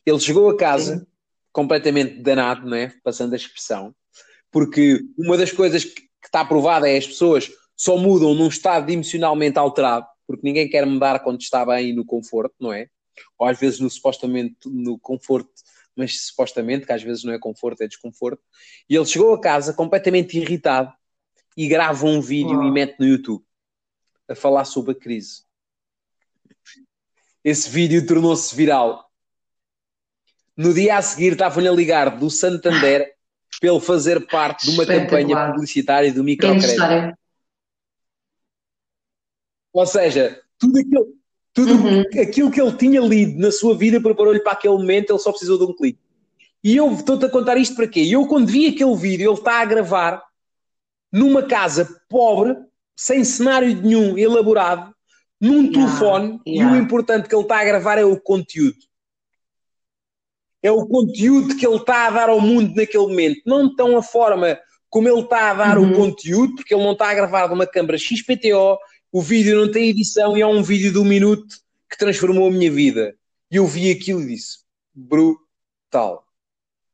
Ele 0.05 0.19
chegou 0.19 0.49
a 0.49 0.57
casa 0.57 0.99
Sim. 0.99 1.05
completamente 1.51 2.21
danado, 2.21 2.65
não 2.67 2.77
é? 2.77 2.93
Passando 3.03 3.33
a 3.33 3.35
expressão. 3.35 3.93
Porque 4.49 5.01
uma 5.17 5.37
das 5.37 5.51
coisas 5.51 5.83
que, 5.83 6.01
que 6.01 6.07
está 6.25 6.45
provada 6.45 6.89
é 6.89 6.97
as 6.97 7.07
pessoas 7.07 7.51
só 7.75 7.97
mudam 7.97 8.33
num 8.33 8.47
estado 8.47 8.89
emocionalmente 8.89 9.57
alterado, 9.57 10.05
porque 10.25 10.45
ninguém 10.45 10.69
quer 10.69 10.85
mudar 10.85 11.19
quando 11.19 11.41
está 11.41 11.65
bem 11.65 11.93
no 11.93 12.05
conforto, 12.05 12.55
não 12.59 12.71
é? 12.71 12.87
Ou 13.37 13.47
às 13.47 13.59
vezes 13.59 13.79
no 13.79 13.89
supostamente 13.89 14.55
no 14.65 14.97
conforto, 14.99 15.49
mas 15.95 16.27
supostamente, 16.27 16.85
que 16.85 16.93
às 16.93 17.03
vezes 17.03 17.23
não 17.23 17.33
é 17.33 17.39
conforto, 17.39 17.81
é 17.81 17.87
desconforto. 17.87 18.41
E 18.89 18.95
ele 18.95 19.05
chegou 19.05 19.33
a 19.33 19.41
casa 19.41 19.73
completamente 19.73 20.37
irritado 20.37 20.93
e 21.55 21.67
grava 21.67 22.05
um 22.05 22.21
vídeo 22.21 22.63
e 22.63 22.71
mete 22.71 22.99
no 22.99 23.05
YouTube 23.05 23.43
a 24.27 24.35
falar 24.35 24.65
sobre 24.65 24.91
a 24.91 24.95
crise. 24.95 25.43
Esse 27.43 27.69
vídeo 27.69 28.05
tornou-se 28.05 28.55
viral. 28.55 29.09
No 30.55 30.73
dia 30.73 30.97
a 30.97 31.01
seguir 31.01 31.33
estavam-lhe 31.33 31.67
a 31.67 31.71
ligar 31.71 32.17
do 32.17 32.29
Santander 32.29 33.15
ele 33.61 33.79
fazer 33.79 34.25
parte 34.27 34.65
de 34.65 34.71
uma 34.71 34.85
campanha 34.85 35.51
publicitária 35.51 36.11
do 36.11 36.23
microcrédito. 36.23 37.15
Ou 39.73 39.85
seja, 39.85 40.41
tudo 40.57 40.79
aquilo, 40.79 41.15
tudo 41.53 41.73
uhum. 41.73 42.01
aquilo 42.21 42.51
que 42.51 42.61
ele 42.61 42.75
tinha 42.75 43.01
lido 43.01 43.39
na 43.39 43.51
sua 43.51 43.77
vida 43.77 44.01
preparou-lhe 44.01 44.39
para 44.39 44.53
aquele 44.53 44.73
momento, 44.73 45.11
ele 45.11 45.19
só 45.19 45.31
precisou 45.31 45.57
de 45.57 45.65
um 45.65 45.75
clique. 45.75 45.99
E 46.63 46.75
eu 46.75 46.91
estou-te 46.93 47.25
a 47.25 47.29
contar 47.29 47.57
isto 47.57 47.75
para 47.75 47.87
quê? 47.87 48.01
Eu, 48.09 48.27
quando 48.27 48.47
vi 48.47 48.67
aquele 48.67 48.95
vídeo, 48.95 49.29
ele 49.29 49.37
está 49.37 49.61
a 49.61 49.65
gravar 49.65 50.23
numa 51.11 51.43
casa 51.43 51.87
pobre, 52.09 52.55
sem 52.95 53.23
cenário 53.23 53.75
nenhum 53.81 54.17
elaborado, 54.17 54.93
num 55.39 55.63
yeah, 55.63 55.73
telefone, 55.73 56.39
yeah. 56.47 56.75
e 56.75 56.79
o 56.79 56.81
importante 56.81 57.27
que 57.27 57.35
ele 57.35 57.41
está 57.41 57.59
a 57.59 57.65
gravar 57.65 57.97
é 57.97 58.05
o 58.05 58.19
conteúdo. 58.19 58.77
É 60.63 60.71
o 60.71 60.85
conteúdo 60.85 61.55
que 61.55 61.65
ele 61.65 61.77
está 61.77 62.07
a 62.07 62.11
dar 62.11 62.29
ao 62.29 62.39
mundo 62.39 62.75
naquele 62.75 63.07
momento. 63.07 63.41
Não 63.47 63.75
tão 63.75 63.97
a 63.97 64.03
forma 64.03 64.59
como 64.89 65.07
ele 65.07 65.21
está 65.21 65.49
a 65.49 65.53
dar 65.55 65.77
uhum. 65.79 65.91
o 65.91 65.95
conteúdo, 65.95 66.55
porque 66.55 66.75
ele 66.75 66.83
não 66.83 66.91
está 66.91 67.09
a 67.09 67.13
gravar 67.15 67.47
de 67.47 67.53
uma 67.53 67.65
câmara 67.65 67.97
XPTO, 67.97 68.77
o 69.11 69.21
vídeo 69.21 69.59
não 69.59 69.71
tem 69.71 69.89
edição 69.89 70.37
e 70.37 70.41
é 70.41 70.47
um 70.47 70.61
vídeo 70.61 70.91
de 70.91 70.99
um 70.99 71.03
minuto 71.03 71.55
que 71.89 71.97
transformou 71.97 72.47
a 72.47 72.51
minha 72.51 72.71
vida. 72.71 73.15
E 73.49 73.55
eu 73.55 73.65
vi 73.65 73.89
aquilo 73.89 74.21
e 74.21 74.27
disse: 74.27 74.59
brutal. 74.93 76.25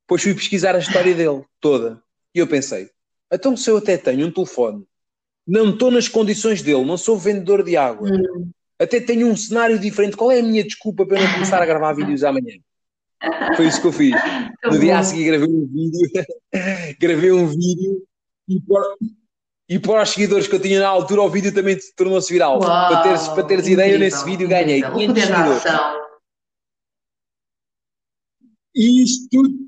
Depois 0.04 0.24
fui 0.24 0.34
pesquisar 0.34 0.76
a 0.76 0.80
história 0.80 1.14
dele 1.14 1.44
toda. 1.60 2.02
E 2.34 2.40
eu 2.40 2.48
pensei: 2.48 2.90
então 3.32 3.56
se 3.56 3.70
eu 3.70 3.78
até 3.78 3.98
tenho 3.98 4.28
um 4.28 4.32
telefone, 4.32 4.84
não 5.46 5.70
estou 5.70 5.92
nas 5.92 6.08
condições 6.08 6.62
dele, 6.62 6.86
não 6.86 6.98
sou 6.98 7.18
vendedor 7.18 7.64
de 7.64 7.78
água, 7.78 8.10
hum. 8.10 8.50
até 8.80 9.00
tenho 9.00 9.28
um 9.28 9.36
cenário 9.36 9.80
diferente, 9.80 10.18
qual 10.18 10.32
é 10.32 10.40
a 10.40 10.44
minha 10.44 10.64
desculpa 10.64 11.06
para 11.06 11.22
não 11.22 11.34
começar 11.34 11.62
a 11.62 11.66
gravar 11.66 11.94
vídeos 11.94 12.24
amanhã? 12.24 12.58
Foi 13.56 13.66
isso 13.66 13.82
que 13.82 13.88
eu 13.88 13.92
fiz. 13.92 14.16
No 14.64 14.78
dia 14.80 15.00
a 15.00 15.04
seguir 15.04 15.26
gravei 15.26 15.50
um 15.50 15.66
vídeo, 15.66 16.26
gravei 17.00 17.32
um 17.32 17.48
vídeo 17.48 18.04
e 18.48 18.62
e 19.70 19.78
para 19.78 20.02
os 20.02 20.12
seguidores 20.12 20.48
que 20.48 20.56
eu 20.56 20.62
tinha 20.62 20.80
na 20.80 20.88
altura, 20.88 21.22
o 21.24 21.30
vídeo 21.30 21.54
também 21.54 21.78
tornou-se 21.98 22.32
viral. 22.32 22.60
Uau, 22.60 22.62
para 22.62 23.04
teres, 23.04 23.28
para 23.28 23.44
teres 23.44 23.66
incrível, 23.66 23.86
ideia, 23.86 24.00
nesse 24.00 24.24
vídeo 24.24 24.48
ganhei 24.48 24.82
500 24.82 25.24
seguidores. 25.24 25.64
Isto 28.74 29.28
tudo 29.30 29.67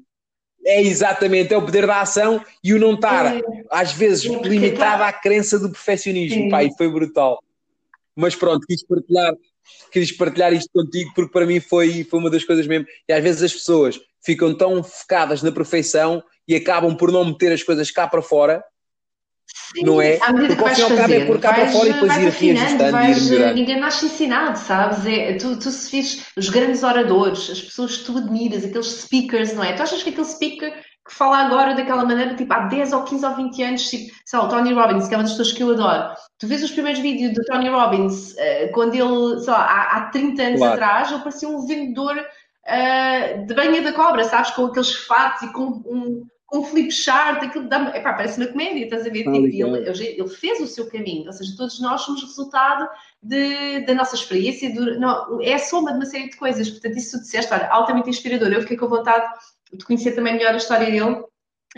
é 0.65 0.81
exatamente, 0.81 1.53
é 1.53 1.57
o 1.57 1.65
poder 1.65 1.87
da 1.87 2.01
ação 2.01 2.43
e 2.63 2.73
o 2.73 2.79
não 2.79 2.93
estar, 2.93 3.37
é. 3.37 3.41
às 3.71 3.93
vezes, 3.93 4.25
é 4.25 4.41
limitado 4.41 5.03
à 5.03 5.11
crença 5.11 5.57
do 5.57 5.69
perfeccionismo. 5.69 6.49
Pá, 6.49 6.63
e 6.63 6.75
foi 6.75 6.89
brutal. 6.89 7.41
Mas 8.15 8.35
pronto, 8.35 8.65
quis 8.67 8.85
partilhar, 8.85 9.33
quis 9.91 10.11
partilhar 10.11 10.53
isto 10.53 10.69
contigo 10.73 11.11
porque 11.15 11.31
para 11.31 11.45
mim 11.45 11.59
foi, 11.59 12.03
foi 12.03 12.19
uma 12.19 12.29
das 12.29 12.43
coisas 12.43 12.67
mesmo. 12.67 12.85
E 13.07 13.13
às 13.13 13.23
vezes 13.23 13.43
as 13.43 13.53
pessoas 13.53 13.99
ficam 14.23 14.53
tão 14.55 14.83
focadas 14.83 15.41
na 15.41 15.51
perfeição 15.51 16.21
e 16.47 16.55
acabam 16.55 16.95
por 16.95 17.11
não 17.11 17.25
meter 17.25 17.51
as 17.51 17.63
coisas 17.63 17.89
cá 17.89 18.07
para 18.07 18.21
fora 18.21 18.63
Sim, 19.75 19.83
não 19.83 20.01
é? 20.01 20.17
À 20.21 20.33
medida 20.33 20.55
que 20.55 20.61
vais 20.61 20.79
fazer, 20.79 21.21
é 21.21 21.25
por 21.25 21.39
cá 21.39 21.51
vais, 21.51 21.63
para 21.63 21.71
fora 21.71 21.89
e 21.89 21.93
depois 21.93 22.17
ir 22.17 22.29
reajustando 22.29 22.91
vais, 22.91 23.31
ir. 23.31 23.53
Ninguém 23.53 23.79
nasce 23.79 24.05
ensinado, 24.05 24.57
sabes? 24.57 25.05
É, 25.05 25.33
tu, 25.33 25.57
tu 25.57 25.69
se 25.69 25.91
vês 25.91 26.25
os 26.35 26.49
grandes 26.49 26.83
oradores, 26.83 27.49
as 27.49 27.61
pessoas 27.61 27.97
que 27.97 28.05
tu 28.05 28.17
admiras, 28.17 28.65
aqueles 28.65 28.87
speakers, 28.87 29.53
não 29.53 29.63
é? 29.63 29.73
Tu 29.73 29.83
achas 29.83 30.01
que 30.01 30.09
aquele 30.09 30.25
speaker 30.25 30.73
que 31.07 31.15
fala 31.15 31.37
agora 31.39 31.73
daquela 31.73 32.05
maneira, 32.05 32.35
tipo, 32.35 32.53
há 32.53 32.67
10 32.67 32.93
ou 32.93 33.03
15 33.03 33.25
ou 33.25 33.35
20 33.35 33.63
anos, 33.63 33.89
tipo, 33.89 34.15
sei 34.25 34.39
lá, 34.39 34.45
o 34.45 34.49
Tony 34.49 34.73
Robbins, 34.73 35.07
que 35.07 35.13
é 35.15 35.17
uma 35.17 35.23
das 35.23 35.31
pessoas 35.31 35.51
que 35.51 35.63
eu 35.63 35.71
adoro. 35.71 36.13
Tu 36.37 36.47
vês 36.47 36.63
os 36.63 36.71
primeiros 36.71 37.01
vídeos 37.01 37.33
do 37.33 37.43
Tony 37.45 37.67
Robbins, 37.67 38.33
uh, 38.33 38.71
quando 38.73 38.93
ele, 38.93 39.39
sei 39.39 39.51
lá, 39.51 39.65
há, 39.65 39.97
há 39.97 40.01
30 40.11 40.41
anos 40.41 40.59
claro. 40.59 40.73
atrás, 40.73 41.11
ele 41.11 41.21
parecia 41.21 41.49
um 41.49 41.65
vendedor 41.65 42.15
uh, 42.17 43.45
de 43.45 43.53
banha 43.55 43.81
da 43.81 43.91
cobra, 43.93 44.23
sabes? 44.23 44.51
Com 44.51 44.65
aqueles 44.65 44.93
fatos 44.93 45.41
e 45.41 45.51
com 45.51 45.81
um 45.85 46.25
com 46.49 46.59
o 46.59 46.63
flip 46.63 46.91
chart, 46.91 47.43
aquilo 47.43 47.69
dá, 47.69 47.95
epá, 47.95 48.13
parece 48.13 48.39
uma 48.41 48.47
comédia, 48.47 48.83
estás 48.83 49.05
a 49.05 49.09
ver? 49.09 49.27
Ah, 49.27 49.31
tipo, 49.33 49.45
ele, 49.75 50.19
ele, 50.19 50.27
fez 50.29 50.59
o 50.59 50.67
seu 50.67 50.89
caminho, 50.89 51.27
ou 51.27 51.33
seja, 51.33 51.55
todos 51.55 51.79
nós 51.79 52.01
somos 52.01 52.23
resultado 52.23 52.89
de, 53.21 53.81
da 53.85 53.93
nossa 53.93 54.15
experiência, 54.15 54.73
do, 54.73 54.99
não, 54.99 55.39
é 55.41 55.53
a 55.53 55.59
soma 55.59 55.91
de 55.91 55.97
uma 55.97 56.05
série 56.05 56.29
de 56.29 56.37
coisas, 56.37 56.69
portanto, 56.69 56.97
isso 56.97 57.17
tu 57.17 57.21
disseste, 57.21 57.53
olha, 57.53 57.69
altamente 57.69 58.09
inspirador, 58.09 58.51
eu 58.51 58.61
fiquei 58.61 58.77
com 58.77 58.87
vontade 58.87 59.25
de 59.71 59.85
conhecer 59.85 60.13
também 60.13 60.33
melhor 60.33 60.53
a 60.53 60.57
história 60.57 60.87
dele, 60.87 61.23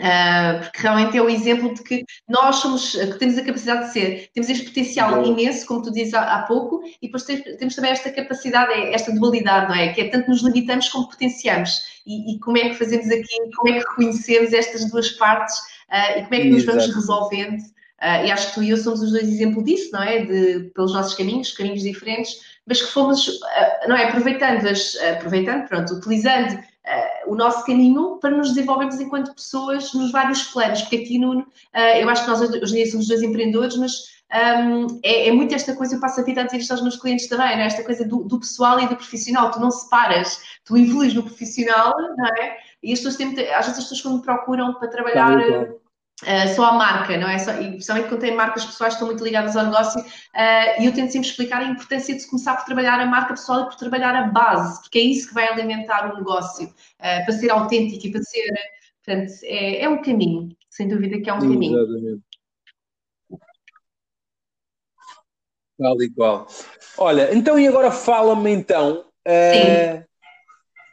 Uh, 0.00 0.58
porque 0.62 0.78
realmente 0.78 1.18
é 1.18 1.22
o 1.22 1.28
exemplo 1.28 1.74
de 1.74 1.82
que 1.82 2.04
nós 2.26 2.56
somos, 2.56 2.92
que 2.92 3.18
temos 3.18 3.36
a 3.36 3.44
capacidade 3.44 3.86
de 3.86 3.92
ser, 3.92 4.30
temos 4.32 4.48
este 4.48 4.64
potencial 4.64 5.22
imenso, 5.22 5.66
como 5.66 5.82
tu 5.82 5.92
dizes 5.92 6.14
há, 6.14 6.34
há 6.34 6.42
pouco, 6.44 6.82
e 7.02 7.06
depois 7.06 7.24
temos 7.24 7.74
também 7.74 7.90
esta 7.90 8.10
capacidade, 8.10 8.72
esta 8.94 9.12
dualidade, 9.12 9.68
não 9.68 9.74
é? 9.74 9.92
Que 9.92 10.02
é 10.02 10.08
tanto 10.08 10.30
nos 10.30 10.42
limitamos 10.42 10.88
como 10.88 11.08
potenciamos. 11.08 11.82
E, 12.06 12.34
e 12.34 12.40
como 12.40 12.56
é 12.56 12.70
que 12.70 12.74
fazemos 12.74 13.06
aqui, 13.10 13.36
como 13.54 13.68
é 13.68 13.78
que 13.78 13.86
reconhecemos 13.90 14.52
estas 14.54 14.90
duas 14.90 15.10
partes 15.10 15.56
uh, 15.58 16.18
e 16.18 16.22
como 16.22 16.34
é 16.34 16.40
que 16.40 16.50
nos 16.50 16.64
vamos 16.64 16.86
resolvendo. 16.86 17.60
Uh, 17.60 18.26
e 18.26 18.32
acho 18.32 18.48
que 18.48 18.54
tu 18.54 18.62
e 18.62 18.70
eu 18.70 18.78
somos 18.78 19.02
os 19.02 19.12
dois 19.12 19.28
exemplos 19.28 19.64
disso, 19.64 19.90
não 19.92 20.02
é? 20.02 20.24
De, 20.24 20.70
pelos 20.74 20.94
nossos 20.94 21.14
caminhos, 21.14 21.52
caminhos 21.52 21.82
diferentes, 21.82 22.40
mas 22.66 22.80
que 22.80 22.88
fomos, 22.88 23.28
não 23.86 23.94
é? 23.94 24.06
Aproveitando-as, 24.06 24.96
aproveitando, 24.96 25.68
pronto, 25.68 25.94
utilizando 25.94 26.58
o 27.26 27.34
nosso 27.34 27.64
caminho 27.64 28.18
para 28.20 28.36
nos 28.36 28.50
desenvolvermos 28.50 29.00
enquanto 29.00 29.34
pessoas 29.34 29.92
nos 29.94 30.10
vários 30.10 30.42
planos, 30.44 30.82
porque 30.82 30.96
aqui, 30.96 31.18
Nuno, 31.18 31.42
uh, 31.42 31.78
eu 32.00 32.08
acho 32.08 32.24
que 32.24 32.30
nós 32.30 32.40
hoje 32.40 32.72
em 32.72 32.82
dia 32.82 32.90
somos 32.90 33.08
dois 33.08 33.22
empreendedores, 33.22 33.76
mas 33.76 33.92
um, 34.32 34.98
é, 35.02 35.28
é, 35.28 35.32
muito 35.32 35.54
esta 35.54 35.76
coisa, 35.76 35.94
eu 35.94 36.00
passo 36.00 36.20
a 36.20 36.24
vida 36.24 36.40
a 36.40 36.44
dizer 36.44 36.58
isto 36.58 36.72
aos 36.72 36.82
meus 36.82 36.96
clientes 36.96 37.28
também, 37.28 37.48
é? 37.48 37.66
esta 37.66 37.84
coisa 37.84 38.04
do, 38.04 38.24
do, 38.24 38.40
pessoal 38.40 38.80
e 38.80 38.88
do 38.88 38.96
profissional, 38.96 39.50
tu 39.50 39.60
não 39.60 39.70
separas, 39.70 40.40
tu 40.64 40.76
evolues 40.76 41.14
no 41.14 41.22
profissional, 41.22 41.94
não 42.16 42.26
é? 42.26 42.56
E 42.82 42.92
as 42.92 42.98
pessoas 42.98 43.16
têm, 43.16 43.28
às 43.28 43.66
vezes 43.66 43.78
as 43.78 43.84
pessoas 43.84 44.00
quando 44.00 44.16
me 44.16 44.22
procuram 44.22 44.74
para 44.74 44.88
trabalhar... 44.88 45.38
Uh, 46.22 46.54
só 46.54 46.66
a 46.66 46.72
marca, 46.74 47.16
não 47.16 47.28
é? 47.28 47.36
Só, 47.38 47.50
e 47.60 47.70
principalmente 47.70 48.08
quando 48.08 48.20
tem 48.20 48.34
marcas 48.34 48.64
pessoais 48.64 48.94
que 48.94 48.96
estão 48.96 49.08
muito 49.08 49.24
ligadas 49.24 49.56
ao 49.56 49.64
negócio, 49.64 50.00
uh, 50.00 50.80
e 50.80 50.86
eu 50.86 50.94
tento 50.94 51.10
sempre 51.10 51.28
explicar 51.28 51.60
a 51.60 51.66
importância 51.66 52.14
de 52.14 52.20
se 52.20 52.30
começar 52.30 52.54
por 52.54 52.64
trabalhar 52.64 53.00
a 53.00 53.06
marca 53.06 53.34
pessoal 53.34 53.62
e 53.62 53.64
por 53.64 53.74
trabalhar 53.74 54.14
a 54.14 54.28
base, 54.28 54.80
porque 54.82 55.00
é 55.00 55.02
isso 55.02 55.28
que 55.28 55.34
vai 55.34 55.48
alimentar 55.48 56.12
o 56.12 56.16
negócio, 56.16 56.66
uh, 56.68 57.24
para 57.24 57.32
ser 57.32 57.50
autêntico 57.50 58.06
e 58.06 58.12
para 58.12 58.22
ser. 58.22 58.52
Portanto, 59.04 59.32
é, 59.42 59.82
é 59.82 59.88
um 59.88 60.00
caminho, 60.00 60.56
sem 60.70 60.86
dúvida 60.86 61.20
que 61.20 61.28
é 61.28 61.32
um 61.32 61.40
caminho. 61.40 61.76
Exatamente. 61.76 62.22
Tal 65.76 66.02
e 66.02 66.10
qual. 66.10 66.46
Olha, 66.98 67.34
então 67.34 67.58
e 67.58 67.66
agora 67.66 67.90
fala-me 67.90 68.52
então 68.52 69.04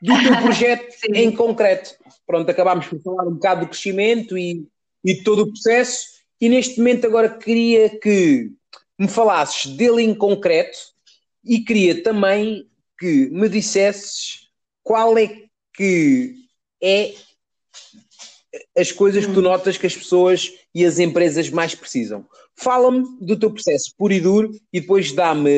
do 0.02 0.24
teu 0.24 0.42
projeto 0.42 0.96
em 1.14 1.32
concreto. 1.32 1.92
Pronto, 2.26 2.50
acabámos 2.50 2.88
por 2.88 3.00
falar 3.02 3.28
um 3.28 3.34
bocado 3.34 3.62
do 3.62 3.68
crescimento 3.68 4.36
e 4.36 4.68
e 5.04 5.16
todo 5.24 5.44
o 5.44 5.48
processo. 5.48 6.08
E 6.40 6.50
neste 6.50 6.78
momento 6.78 7.06
agora 7.06 7.30
queria 7.30 7.90
que 7.90 8.52
me 8.98 9.08
falasses 9.08 9.66
dele 9.66 10.04
em 10.04 10.14
concreto 10.14 10.78
e 11.44 11.60
queria 11.60 12.04
também 12.04 12.70
que 13.00 13.30
me 13.30 13.48
dissesses 13.48 14.50
qual 14.84 15.18
é 15.18 15.44
que 15.74 16.36
é 16.82 17.14
as 18.78 18.92
coisas 18.92 19.26
que 19.26 19.34
tu 19.34 19.40
hum. 19.40 19.44
notas 19.44 19.78
que 19.78 19.86
as 19.86 19.96
pessoas 19.96 20.52
e 20.74 20.86
as 20.86 21.00
empresas 21.00 21.50
mais 21.50 21.76
precisam. 21.76 22.28
Fala-me 22.62 23.04
do 23.22 23.38
teu 23.38 23.52
processo 23.52 23.94
puro 23.98 24.14
e 24.14 24.20
duro 24.20 24.52
e 24.74 24.82
depois 24.82 25.14
dá-me 25.14 25.50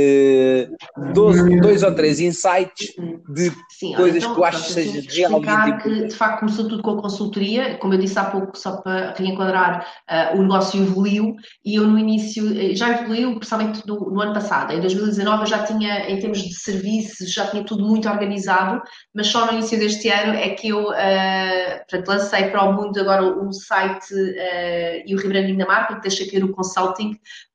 dois 1.14 1.84
ou 1.84 1.96
três 1.96 2.20
insights 2.20 2.94
de 3.30 3.52
Sim, 3.70 3.94
coisas 3.96 4.18
então, 4.18 4.30
que 4.30 4.36
tu 4.36 4.44
achas 4.44 4.68
que 4.68 4.74
seja 4.74 5.02
realmente 5.10 5.84
que, 5.84 6.08
de 6.08 6.16
facto, 6.16 6.40
começou 6.40 6.68
tudo 6.68 6.84
com 6.84 6.92
a 6.92 7.02
consultoria, 7.02 7.78
como 7.78 7.94
eu 7.94 7.98
disse 7.98 8.20
há 8.20 8.26
pouco, 8.26 8.58
só 8.58 8.78
para 8.78 9.14
reenquadrar, 9.18 9.86
uh, 10.10 10.38
o 10.38 10.42
negócio 10.44 10.82
evoluiu 10.82 11.36
e 11.66 11.76
eu 11.76 11.88
no 11.88 11.98
início, 11.98 12.46
eh, 12.56 12.76
já 12.76 12.90
evoluiu, 12.92 13.36
principalmente 13.36 13.86
no, 13.88 14.12
no, 14.12 14.22
ano 14.22 14.34
passado, 14.34 14.74
em 14.74 14.80
2019 14.80 15.44
eu 15.44 15.48
já 15.48 15.64
tinha, 15.64 16.10
em 16.10 16.20
termos 16.20 16.40
de 16.40 16.54
serviços, 16.54 17.32
já 17.34 17.48
tinha 17.48 17.64
tudo 17.64 17.84
muito 17.84 18.08
organizado, 18.10 18.82
mas 19.14 19.28
só 19.28 19.46
no 19.46 19.54
início 19.54 19.80
deste 19.80 20.10
ano 20.10 20.34
é 20.34 20.50
que 20.50 20.70
eu, 20.70 20.90
uh, 20.90 21.78
portanto, 21.90 22.08
lancei 22.08 22.50
para 22.50 22.64
o 22.64 22.74
mundo 22.74 23.00
agora 23.00 23.24
um 23.24 23.52
site 23.52 24.14
uh, 24.14 25.04
e 25.06 25.16
o 25.16 25.18
rebranding 25.18 25.58
da 25.58 25.66
marca, 25.66 25.96
que 25.96 26.02
deixa 26.02 26.24
aqui 26.24 26.38
o 26.38 26.52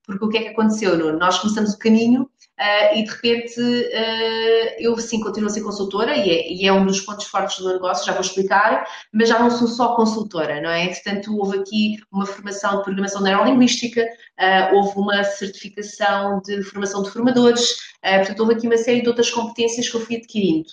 porque 0.05 0.25
o 0.25 0.29
que 0.29 0.39
é 0.39 0.43
que 0.43 0.49
aconteceu, 0.49 0.97
Nuno? 0.97 1.19
Nós 1.19 1.39
começamos 1.39 1.75
o 1.75 1.79
caminho 1.79 2.29
Uh, 2.59 2.97
e 2.97 3.05
de 3.05 3.11
repente 3.11 3.61
uh, 3.61 4.77
eu 4.79 4.97
sim 4.97 5.21
continuo 5.21 5.51
a 5.51 5.53
ser 5.53 5.61
consultora 5.61 6.17
e 6.17 6.31
é, 6.31 6.53
e 6.55 6.67
é, 6.67 6.73
um 6.73 6.87
dos 6.87 7.03
pontos 7.03 7.27
fortes 7.27 7.59
do 7.59 7.71
negócio, 7.71 8.07
já 8.07 8.13
vou 8.13 8.23
explicar, 8.23 8.87
mas 9.13 9.29
já 9.29 9.39
não 9.39 9.51
sou 9.51 9.69
só 9.69 9.95
consultora, 9.95 10.59
não 10.63 10.71
é? 10.71 10.87
Portanto, 10.89 11.37
houve 11.37 11.59
aqui 11.59 11.99
uma 12.11 12.25
formação 12.25 12.79
de 12.79 12.85
programação 12.85 13.21
neurolinguística, 13.21 14.03
uh, 14.03 14.75
houve 14.75 14.99
uma 14.99 15.23
certificação 15.23 16.41
de 16.47 16.63
formação 16.63 17.03
de 17.03 17.11
formadores, 17.11 17.77
portanto, 18.01 18.41
houve 18.41 18.55
aqui 18.55 18.67
uma 18.67 18.79
série 18.79 19.03
de 19.03 19.09
outras 19.09 19.29
competências 19.31 19.91
que 19.91 19.95
eu 19.95 20.01
fui 20.01 20.17
adquirindo. 20.17 20.71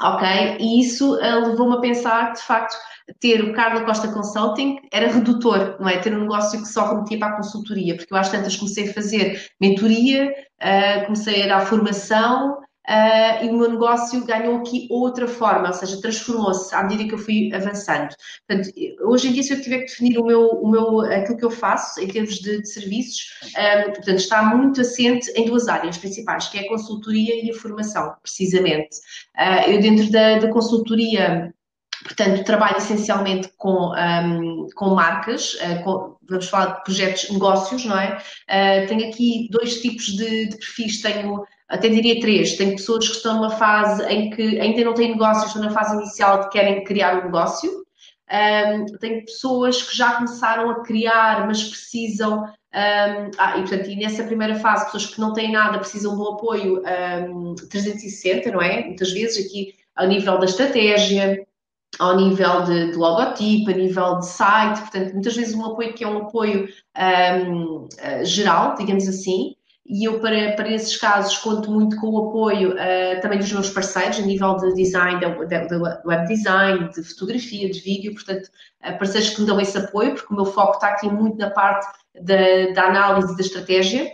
Ok? 0.00 0.26
E 0.58 0.80
isso 0.80 1.12
levou-me 1.14 1.76
a 1.76 1.80
pensar, 1.80 2.32
de 2.32 2.42
facto, 2.42 2.74
ter 3.20 3.42
o 3.42 3.52
Carla 3.52 3.84
Costa 3.84 4.08
Consulting 4.08 4.80
era 4.90 5.12
redutor, 5.12 5.76
não 5.78 5.88
é? 5.88 5.98
Ter 5.98 6.16
um 6.16 6.22
negócio 6.22 6.60
que 6.60 6.68
só 6.68 6.90
remetia 6.90 7.18
para 7.18 7.28
a 7.28 7.36
consultoria, 7.36 7.96
porque 7.96 8.12
eu 8.12 8.18
às 8.18 8.30
tantas 8.30 8.56
comecei 8.56 8.88
a 8.88 8.94
fazer 8.94 9.50
mentoria, 9.60 10.32
uh, 10.62 11.04
comecei 11.04 11.42
a 11.42 11.46
dar 11.58 11.66
formação 11.66 12.63
uh, 12.88 13.44
e 13.44 13.48
o 13.48 13.56
meu 13.56 13.70
negócio 13.70 14.24
ganhou 14.24 14.56
aqui 14.56 14.86
outra 14.90 15.26
forma, 15.26 15.68
ou 15.68 15.74
seja, 15.74 16.00
transformou-se 16.00 16.74
à 16.74 16.82
medida 16.82 17.04
que 17.04 17.14
eu 17.14 17.18
fui 17.18 17.52
avançando. 17.52 18.14
Portanto, 18.46 18.70
hoje 19.02 19.28
em 19.28 19.32
dia, 19.32 19.42
se 19.42 19.52
eu 19.52 19.62
tiver 19.62 19.78
que 19.80 19.86
definir 19.86 20.18
o 20.18 20.24
meu, 20.24 20.48
o 20.48 20.70
meu, 20.70 21.00
aquilo 21.00 21.38
que 21.38 21.44
eu 21.44 21.50
faço 21.50 22.00
em 22.00 22.08
termos 22.08 22.34
de, 22.36 22.62
de 22.62 22.68
serviços, 22.68 23.26
um, 23.44 23.60
eh, 23.60 23.84
portanto, 23.90 24.18
está 24.18 24.42
muito 24.42 24.80
assente 24.80 25.30
em 25.34 25.46
duas 25.46 25.68
áreas 25.68 25.98
principais, 25.98 26.48
que 26.48 26.58
é 26.58 26.62
a 26.62 26.68
consultoria 26.68 27.44
e 27.44 27.50
a 27.50 27.54
formação, 27.54 28.14
precisamente. 28.22 28.96
Uh, 29.36 29.70
eu 29.70 29.80
dentro 29.80 30.10
da, 30.10 30.38
da 30.38 30.48
consultoria 30.48 31.52
Portanto, 32.02 32.44
trabalho 32.44 32.76
essencialmente 32.76 33.48
com, 33.56 33.92
um, 33.94 34.66
com 34.74 34.94
marcas, 34.94 35.56
com, 35.82 36.16
vamos 36.28 36.48
falar 36.48 36.76
de 36.76 36.84
projetos, 36.84 37.30
negócios, 37.30 37.84
não 37.86 37.98
é? 37.98 38.18
Uh, 38.48 38.86
tenho 38.88 39.08
aqui 39.08 39.48
dois 39.50 39.80
tipos 39.80 40.06
de, 40.06 40.48
de, 40.48 40.56
perfis, 40.56 41.00
tenho, 41.00 41.44
até 41.68 41.88
diria 41.88 42.20
três. 42.20 42.56
Tenho 42.56 42.72
pessoas 42.72 43.08
que 43.08 43.16
estão 43.16 43.36
numa 43.36 43.50
fase 43.50 44.04
em 44.06 44.30
que 44.30 44.60
ainda 44.60 44.84
não 44.84 44.94
têm 44.94 45.12
negócios, 45.12 45.46
estão 45.46 45.62
na 45.62 45.70
fase 45.70 45.96
inicial 45.96 46.40
de 46.40 46.50
querem 46.50 46.84
criar 46.84 47.20
um 47.20 47.24
negócio. 47.24 47.84
Um, 48.30 48.86
tenho 48.98 49.24
pessoas 49.24 49.82
que 49.82 49.96
já 49.96 50.14
começaram 50.14 50.70
a 50.70 50.82
criar, 50.82 51.46
mas 51.46 51.62
precisam. 51.64 52.44
Um, 52.44 53.30
ah, 53.38 53.56
e, 53.56 53.60
portanto, 53.60 53.88
e 53.88 53.96
nessa 53.96 54.24
primeira 54.24 54.56
fase, 54.56 54.86
pessoas 54.86 55.06
que 55.06 55.20
não 55.20 55.32
têm 55.32 55.52
nada 55.52 55.78
precisam 55.78 56.16
do 56.16 56.28
apoio 56.30 56.82
um, 57.30 57.54
360, 57.54 58.50
não 58.50 58.60
é? 58.60 58.84
Muitas 58.84 59.12
vezes 59.12 59.46
aqui 59.46 59.74
ao 59.94 60.08
nível 60.08 60.38
da 60.38 60.46
estratégia, 60.46 61.46
ao 61.98 62.16
nível 62.16 62.62
de, 62.62 62.90
de, 62.90 62.96
logotipo, 62.96 63.70
a 63.70 63.74
nível 63.74 64.18
de 64.18 64.26
site, 64.26 64.80
portanto, 64.80 65.12
muitas 65.12 65.36
vezes 65.36 65.54
um 65.54 65.64
apoio 65.64 65.94
que 65.94 66.02
é 66.02 66.08
um 66.08 66.18
apoio 66.18 66.68
um, 67.48 67.84
uh, 67.84 68.24
geral, 68.24 68.74
digamos 68.74 69.06
assim, 69.06 69.54
e 69.86 70.04
eu 70.04 70.18
para, 70.18 70.52
para 70.52 70.70
esses 70.70 70.96
casos 70.96 71.36
conto 71.38 71.70
muito 71.70 71.96
com 71.96 72.08
o 72.08 72.28
apoio 72.28 72.72
uh, 72.72 73.20
também 73.20 73.38
dos 73.38 73.52
meus 73.52 73.68
parceiros 73.68 74.18
a 74.18 74.22
nível 74.22 74.56
de 74.56 74.74
design, 74.74 75.20
de, 75.20 75.76
web 76.06 76.26
design, 76.26 76.88
de 76.90 77.02
fotografia, 77.02 77.70
de 77.70 77.80
vídeo, 77.80 78.14
portanto, 78.14 78.48
uh, 78.82 78.98
parceiros 78.98 79.30
que 79.30 79.42
me 79.42 79.46
dão 79.46 79.60
esse 79.60 79.76
apoio, 79.76 80.14
porque 80.14 80.32
o 80.32 80.36
meu 80.36 80.46
foco 80.46 80.74
está 80.74 80.88
aqui 80.88 81.08
muito 81.08 81.36
na 81.36 81.50
parte 81.50 81.86
da, 82.14 82.72
da 82.72 82.86
análise 82.86 83.36
da 83.36 83.42
estratégia 83.42 84.10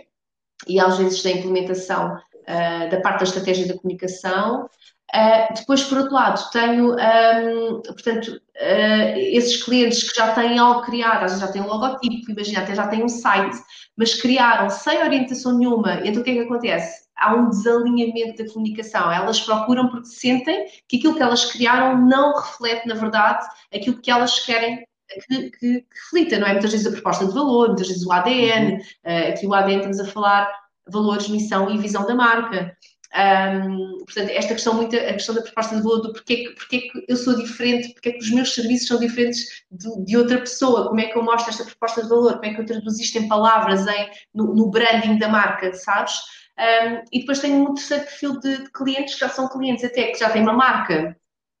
e 0.67 0.79
às 0.79 0.97
vezes 0.97 1.23
da 1.23 1.31
implementação 1.31 2.15
uh, 2.15 2.89
da 2.89 2.99
parte 2.99 3.19
da 3.19 3.25
estratégia 3.25 3.67
da 3.67 3.79
comunicação 3.79 4.69
Uh, 5.13 5.53
depois, 5.53 5.83
por 5.83 5.97
outro 5.97 6.13
lado, 6.13 6.49
tenho, 6.51 6.93
um, 6.93 7.81
portanto, 7.81 8.27
uh, 8.29 9.17
esses 9.17 9.61
clientes 9.61 10.09
que 10.09 10.15
já 10.17 10.33
têm 10.33 10.57
algo 10.57 10.83
criado, 10.83 11.25
às 11.25 11.31
vezes 11.33 11.39
já 11.39 11.51
têm 11.51 11.61
um 11.61 11.67
logotipo, 11.67 12.31
imagina, 12.31 12.61
até 12.61 12.73
já 12.73 12.87
têm 12.87 13.03
um 13.03 13.09
site, 13.09 13.57
mas 13.97 14.13
criaram 14.13 14.69
sem 14.69 15.03
orientação 15.03 15.57
nenhuma. 15.57 15.99
Então, 16.05 16.21
o 16.21 16.23
que 16.23 16.31
é 16.31 16.33
que 16.35 16.39
acontece? 16.39 17.09
Há 17.17 17.35
um 17.35 17.49
desalinhamento 17.49 18.41
da 18.41 18.51
comunicação. 18.51 19.11
Elas 19.11 19.41
procuram 19.41 19.89
porque 19.89 20.07
sentem 20.07 20.65
que 20.87 20.97
aquilo 20.97 21.15
que 21.15 21.21
elas 21.21 21.51
criaram 21.51 22.01
não 22.01 22.33
reflete, 22.33 22.87
na 22.87 22.95
verdade, 22.95 23.45
aquilo 23.73 24.01
que 24.01 24.09
elas 24.09 24.39
querem 24.39 24.85
que, 25.27 25.49
que, 25.51 25.81
que 25.81 25.85
reflita, 25.93 26.39
não 26.39 26.47
é? 26.47 26.53
Muitas 26.53 26.71
vezes 26.71 26.87
a 26.87 26.91
proposta 26.91 27.25
de 27.25 27.33
valor, 27.33 27.67
muitas 27.67 27.89
vezes 27.89 28.05
o 28.05 28.11
ADN, 28.13 28.75
uh, 28.75 28.77
uhum. 28.77 29.29
aqui 29.29 29.45
o 29.45 29.53
ADN 29.53 29.77
estamos 29.77 29.99
a 29.99 30.05
falar 30.05 30.49
valores, 30.87 31.27
missão 31.27 31.69
e 31.69 31.77
visão 31.77 32.05
da 32.05 32.15
marca. 32.15 32.75
Um, 33.13 33.97
portanto, 34.05 34.29
esta 34.29 34.53
questão, 34.53 34.73
muito, 34.73 34.95
a 34.95 35.13
questão 35.13 35.35
da 35.35 35.41
proposta 35.41 35.75
de 35.75 35.81
valor, 35.81 36.01
do 36.01 36.13
porquê, 36.13 36.53
porquê 36.57 36.81
que 36.81 37.05
eu 37.09 37.17
sou 37.17 37.35
diferente, 37.35 37.93
porquê 37.93 38.13
que 38.13 38.19
os 38.19 38.31
meus 38.31 38.55
serviços 38.55 38.87
são 38.87 38.99
diferentes 38.99 39.63
de, 39.69 40.05
de, 40.05 40.17
outra 40.17 40.39
pessoa, 40.39 40.87
como 40.87 40.99
é 41.01 41.07
que 41.07 41.17
eu 41.17 41.23
mostro 41.23 41.49
esta 41.49 41.65
proposta 41.65 42.03
de 42.03 42.09
valor, 42.09 42.33
como 42.33 42.45
é 42.45 42.53
que 42.53 42.61
eu 42.61 42.65
traduzo 42.65 43.01
isto 43.01 43.17
em 43.17 43.27
palavras, 43.27 43.85
em, 43.85 44.09
no, 44.33 44.55
no 44.55 44.69
branding 44.69 45.17
da 45.17 45.27
marca, 45.27 45.73
sabes? 45.73 46.13
Um, 46.57 47.03
e 47.11 47.19
depois 47.19 47.39
tenho 47.39 47.61
um 47.61 47.73
terceiro 47.73 48.03
perfil 48.03 48.39
de, 48.39 48.63
de, 48.63 48.71
clientes 48.71 49.15
que 49.15 49.19
já 49.19 49.29
são 49.29 49.49
clientes 49.49 49.83
até 49.83 50.11
que 50.11 50.19
já 50.19 50.29
têm 50.29 50.43
uma 50.43 50.53
marca, 50.53 51.17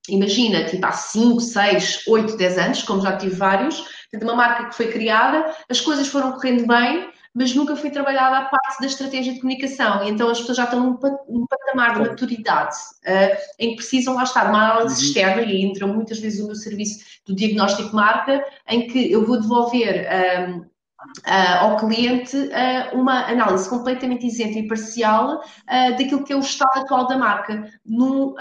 imagina, 0.07 0.63
tipo 0.65 0.85
há 0.85 0.91
5, 0.91 1.41
6, 1.41 2.07
8, 2.07 2.37
10 2.37 2.57
anos, 2.57 2.83
como 2.83 3.01
já 3.01 3.17
tive 3.17 3.35
vários, 3.35 3.83
de 4.13 4.23
uma 4.23 4.35
marca 4.35 4.69
que 4.69 4.75
foi 4.75 4.91
criada, 4.91 5.53
as 5.69 5.81
coisas 5.81 6.07
foram 6.07 6.33
correndo 6.33 6.65
bem, 6.65 7.09
mas 7.33 7.55
nunca 7.55 7.75
foi 7.75 7.89
trabalhada 7.89 8.37
a 8.37 8.45
parte 8.45 8.79
da 8.79 8.87
estratégia 8.87 9.33
de 9.33 9.39
comunicação. 9.39 10.03
E 10.03 10.09
então 10.09 10.29
as 10.29 10.39
pessoas 10.39 10.57
já 10.57 10.65
estão 10.65 10.99
num, 11.29 11.45
patamar 11.47 11.93
de 11.93 12.09
maturidade 12.09 12.75
uh, 13.05 13.37
em 13.57 13.69
que 13.71 13.75
precisam 13.77 14.15
lá 14.15 14.23
estar 14.23 14.49
uma 14.49 14.71
análise 14.71 15.01
uhum. 15.01 15.07
externa, 15.07 15.41
e 15.43 15.63
entram 15.63 15.87
muitas 15.87 16.19
vezes 16.19 16.41
o 16.41 16.47
meu 16.47 16.55
serviço 16.55 16.99
do 17.25 17.35
diagnóstico 17.35 17.95
marca, 17.95 18.43
em 18.67 18.87
que 18.87 19.11
eu 19.11 19.25
vou 19.25 19.39
devolver. 19.39 20.07
Um, 20.49 20.70
Uh, 21.01 21.57
ao 21.61 21.77
cliente 21.77 22.37
uh, 22.37 22.95
uma 22.95 23.25
análise 23.25 23.67
completamente 23.67 24.27
isenta 24.27 24.59
e 24.59 24.67
parcial 24.67 25.39
uh, 25.39 25.97
daquilo 25.97 26.23
que 26.23 26.31
é 26.31 26.35
o 26.35 26.41
estado 26.41 26.79
atual 26.79 27.07
da 27.07 27.17
marca, 27.17 27.67
num, 27.83 28.35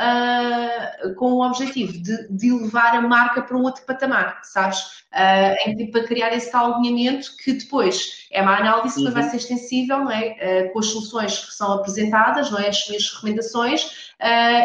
com 1.17 1.33
o 1.33 1.47
objetivo 1.47 1.93
de, 1.93 2.29
de, 2.29 2.53
levar 2.53 2.95
a 2.95 3.01
marca 3.01 3.41
para 3.41 3.57
um 3.57 3.63
outro 3.63 3.83
patamar, 3.87 4.41
sabes? 4.43 5.01
para 5.91 6.05
criar 6.05 6.33
esse 6.35 6.53
tal 6.53 6.75
alinhamento 6.75 7.35
que 7.43 7.55
depois 7.55 8.27
é 8.31 8.43
uma 8.43 8.59
análise 8.59 8.97
que 8.97 9.07
uhum. 9.07 9.13
vai 9.13 9.23
ser 9.25 9.39
extensível, 9.39 10.05
não 10.05 10.11
é? 10.11 10.69
com 10.69 10.79
as 10.79 10.87
soluções 10.87 11.39
que 11.39 11.55
são 11.55 11.73
apresentadas, 11.73 12.51
não 12.51 12.59
é? 12.59 12.69
as 12.69 12.87
minhas 12.87 13.11
recomendações, 13.11 14.13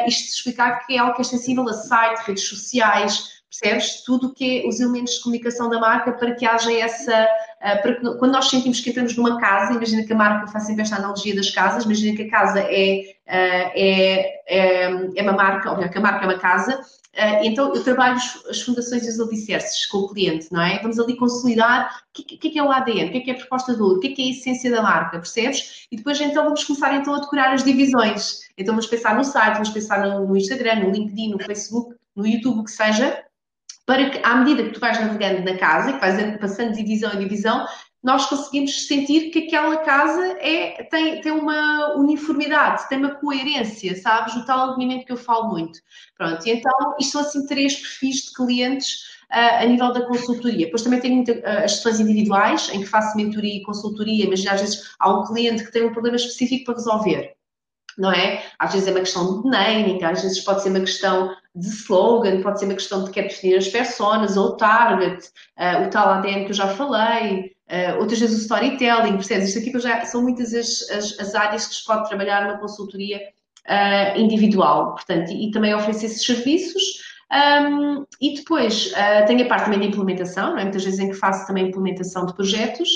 isto 0.06 0.36
explicar 0.36 0.86
que 0.86 0.96
é 0.96 1.00
algo 1.00 1.14
que 1.14 1.22
é 1.22 1.24
extensível 1.24 1.68
a 1.68 1.74
site, 1.74 2.20
redes 2.28 2.48
sociais, 2.48 3.36
percebes? 3.60 4.04
Tudo 4.04 4.28
o 4.28 4.34
que 4.34 4.64
é 4.64 4.68
os 4.68 4.80
elementos 4.80 5.16
de 5.16 5.24
comunicação 5.24 5.70
da 5.70 5.80
marca 5.80 6.12
para 6.12 6.36
que 6.36 6.46
haja 6.46 6.72
essa, 6.74 7.28
uh, 7.66 7.82
para 7.82 7.96
que 7.96 8.02
quando 8.18 8.32
nós 8.32 8.50
sentimos 8.50 8.80
que 8.80 8.92
entramos 8.92 9.16
numa 9.18 9.40
casa, 9.40 9.74
imagina 9.74 10.04
que 10.04 10.14
a 10.14 10.16
marca, 10.16 10.52
faço 10.52 10.68
sempre 10.68 10.84
esta 10.84 10.98
analogia 10.98 11.36
das 11.36 11.50
casas, 11.50 11.86
imagina 11.86 12.16
que 12.16 12.24
a 12.24 12.30
casa 12.30 12.60
é, 12.60 13.16
uh, 13.28 13.72
é, 13.76 14.42
é, 14.48 15.10
é, 15.16 15.22
uma 15.24 15.34
marca, 15.34 15.72
ou 15.72 15.78
melhor, 15.78 15.92
que 15.92 15.98
a 15.98 16.02
marca 16.02 16.26
é 16.26 16.28
uma 16.28 16.40
casa, 16.40 16.80
Uh, 17.16 17.46
então, 17.46 17.74
eu 17.74 17.82
trabalho 17.82 18.18
as 18.50 18.62
fundações 18.62 19.06
e 19.06 19.10
os 19.10 19.20
alicerces 19.22 19.86
com 19.86 20.00
o 20.00 20.10
cliente, 20.10 20.52
não 20.52 20.62
é? 20.62 20.80
Vamos 20.82 21.00
ali 21.00 21.16
consolidar 21.16 22.02
o 22.10 22.14
que, 22.14 22.38
que, 22.38 22.60
é 22.60 22.62
o 22.62 22.70
ADN, 22.70 23.08
o 23.08 23.12
que 23.14 23.18
é, 23.20 23.22
que 23.22 23.32
é 23.32 23.34
a 23.34 23.38
proposta 23.38 23.74
do 23.74 23.86
outro, 23.86 24.00
o 24.00 24.02
que 24.02 24.08
é, 24.10 24.12
que 24.12 24.22
é 24.22 24.26
a 24.26 24.30
essência 24.32 24.70
da 24.70 24.82
marca, 24.82 25.18
percebes? 25.18 25.88
E 25.90 25.96
depois, 25.96 26.20
então, 26.20 26.44
vamos 26.44 26.66
começar 26.66 26.94
então 26.94 27.16
a 27.16 27.20
decorar 27.22 27.54
as 27.54 27.64
divisões. 27.64 28.42
Então, 28.58 28.74
vamos 28.76 28.88
pensar 28.88 29.16
no 29.16 29.24
site, 29.24 29.54
vamos 29.54 29.70
pensar 29.70 30.06
no 30.06 30.36
Instagram, 30.36 30.82
no 30.82 30.92
LinkedIn, 30.92 31.30
no 31.30 31.40
Facebook, 31.40 31.96
no 32.14 32.28
YouTube, 32.28 32.60
o 32.60 32.64
que 32.66 32.72
seja, 32.72 33.24
para 33.86 34.10
que, 34.10 34.20
à 34.24 34.36
medida 34.36 34.64
que 34.64 34.72
tu 34.72 34.80
vais 34.80 35.00
navegando 35.00 35.44
na 35.44 35.58
casa 35.58 35.94
que 35.94 36.00
vais 36.00 36.40
passando 36.40 36.74
de 36.74 36.84
divisão 36.84 37.14
em 37.14 37.20
divisão, 37.20 37.66
nós 38.06 38.28
conseguimos 38.28 38.86
sentir 38.86 39.32
que 39.32 39.48
aquela 39.48 39.78
casa 39.78 40.38
é, 40.40 40.84
tem, 40.84 41.22
tem 41.22 41.32
uma 41.32 41.96
uniformidade, 41.96 42.88
tem 42.88 43.00
uma 43.00 43.16
coerência, 43.16 44.00
sabes? 44.00 44.36
O 44.36 44.46
tal 44.46 44.74
alinhamento 44.74 45.08
que 45.08 45.12
eu 45.12 45.18
falo 45.18 45.50
muito. 45.50 45.80
Pronto, 46.16 46.46
e 46.48 46.52
então 46.52 46.72
isto 47.00 47.14
são 47.14 47.22
assim 47.22 47.48
três 47.48 47.76
perfis 47.76 48.18
de 48.26 48.34
clientes 48.36 49.16
uh, 49.32 49.64
a 49.64 49.66
nível 49.66 49.92
da 49.92 50.06
consultoria. 50.06 50.66
Depois 50.66 50.84
também 50.84 51.00
tenho 51.00 51.24
uh, 51.24 51.64
as 51.64 51.78
sessões 51.78 52.00
individuais, 52.00 52.70
em 52.72 52.82
que 52.82 52.86
faço 52.86 53.18
mentoria 53.18 53.56
e 53.56 53.64
consultoria, 53.64 54.30
mas 54.30 54.46
às 54.46 54.62
vezes 54.62 54.96
há 55.00 55.12
um 55.12 55.24
cliente 55.26 55.64
que 55.64 55.72
tem 55.72 55.84
um 55.84 55.92
problema 55.92 56.16
específico 56.16 56.66
para 56.66 56.76
resolver. 56.76 57.34
Não 57.98 58.12
é? 58.12 58.44
Às 58.60 58.74
vezes 58.74 58.88
é 58.88 58.92
uma 58.92 59.00
questão 59.00 59.42
de 59.42 59.50
naming, 59.50 60.04
às 60.04 60.22
vezes 60.22 60.42
pode 60.42 60.62
ser 60.62 60.70
uma 60.70 60.82
questão 60.82 61.36
de 61.56 61.68
slogan, 61.68 62.42
pode 62.42 62.60
ser 62.60 62.66
uma 62.66 62.74
questão 62.74 63.04
de 63.04 63.12
quer 63.12 63.24
definir 63.24 63.58
as 63.58 63.68
personas 63.68 64.36
ou 64.38 64.50
o 64.50 64.58
target, 64.58 65.30
uh, 65.58 65.86
o 65.86 65.90
tal 65.90 66.10
ADN 66.10 66.46
que 66.46 66.52
eu 66.52 66.56
já 66.56 66.68
falei, 66.68 67.56
Uh, 67.68 68.00
outras 68.00 68.20
vezes 68.20 68.38
o 68.38 68.42
storytelling, 68.42 69.14
percebes? 69.14 69.48
Isto 69.48 69.60
aqui 69.60 69.80
já, 69.80 70.06
são 70.06 70.22
muitas 70.22 70.54
as, 70.54 70.88
as, 70.92 71.20
as, 71.20 71.34
áreas 71.34 71.66
que 71.66 71.74
se 71.74 71.84
pode 71.84 72.08
trabalhar 72.08 72.44
numa 72.44 72.60
consultoria 72.60 73.18
uh, 73.18 74.20
individual, 74.20 74.94
portanto, 74.94 75.32
e, 75.32 75.48
e, 75.48 75.52
também 75.52 75.74
oferecer 75.74 76.06
esses 76.06 76.24
serviços. 76.24 76.84
Um, 77.32 78.06
e 78.22 78.36
depois 78.36 78.92
uh, 78.92 79.26
tenho 79.26 79.44
a 79.44 79.48
parte 79.48 79.66
também 79.66 79.80
de 79.80 79.88
implementação, 79.88 80.56
é? 80.60 80.62
muitas 80.62 80.84
vezes 80.84 81.00
em 81.00 81.10
que 81.10 81.16
faço 81.16 81.48
também 81.48 81.68
implementação 81.68 82.28
de 82.28 82.36
projetos. 82.36 82.90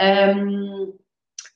Um, 0.00 0.92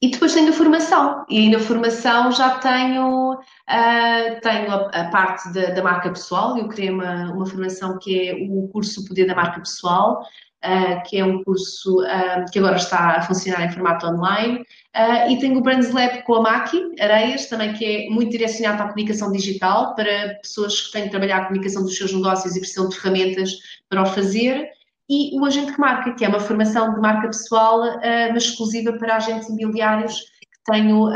e 0.02 0.10
depois 0.10 0.32
tenho 0.32 0.48
a 0.48 0.52
formação, 0.52 1.26
e 1.28 1.50
na 1.50 1.58
formação 1.58 2.32
já 2.32 2.58
tenho, 2.58 3.34
uh, 3.34 4.40
tenho 4.40 4.72
a, 4.72 4.88
a 4.88 5.10
parte 5.10 5.52
da, 5.52 5.70
da, 5.70 5.82
marca 5.82 6.08
pessoal, 6.08 6.56
eu 6.56 6.68
criei 6.68 6.90
uma, 6.90 7.30
uma 7.32 7.44
formação 7.44 7.98
que 7.98 8.30
é 8.30 8.34
o 8.34 8.66
curso 8.68 9.04
Poder 9.06 9.26
da 9.26 9.34
Marca 9.34 9.60
Pessoal, 9.60 10.22
uh, 10.64 11.02
que 11.06 11.18
é 11.18 11.24
um 11.24 11.44
curso 11.44 12.02
uh, 12.02 12.50
que 12.50 12.58
agora 12.58 12.76
está 12.76 13.16
a 13.16 13.22
funcionar 13.22 13.66
em 13.66 13.70
formato 13.70 14.06
online. 14.06 14.64
E 15.28 15.38
tenho 15.38 15.58
o 15.58 15.62
Brands 15.62 15.92
Lab 15.92 16.22
com 16.22 16.34
a 16.36 16.42
Maki 16.42 16.94
Areias, 16.98 17.46
também 17.46 17.74
que 17.74 17.84
é 17.84 18.10
muito 18.10 18.32
direcionado 18.32 18.82
a 18.82 18.88
comunicação 18.88 19.30
digital, 19.30 19.94
para 19.94 20.34
pessoas 20.42 20.80
que 20.80 20.92
têm 20.92 21.04
de 21.04 21.10
trabalhar 21.10 21.36
a 21.36 21.44
comunicação 21.44 21.84
dos 21.84 21.96
seus 21.96 22.12
negócios 22.12 22.56
e 22.56 22.60
precisam 22.60 22.88
de 22.88 22.98
ferramentas 22.98 23.52
para 23.88 24.02
o 24.02 24.06
fazer. 24.06 24.68
E 25.12 25.36
o 25.38 25.44
Agente 25.44 25.72
que 25.72 25.80
Marca, 25.80 26.14
que 26.14 26.24
é 26.24 26.28
uma 26.28 26.38
formação 26.38 26.94
de 26.94 27.00
marca 27.00 27.26
pessoal, 27.26 27.80
mas 28.32 28.44
exclusiva 28.44 28.92
para 28.92 29.16
agentes 29.16 29.48
imobiliários, 29.48 30.20
que 30.20 30.72
tenho 30.72 31.08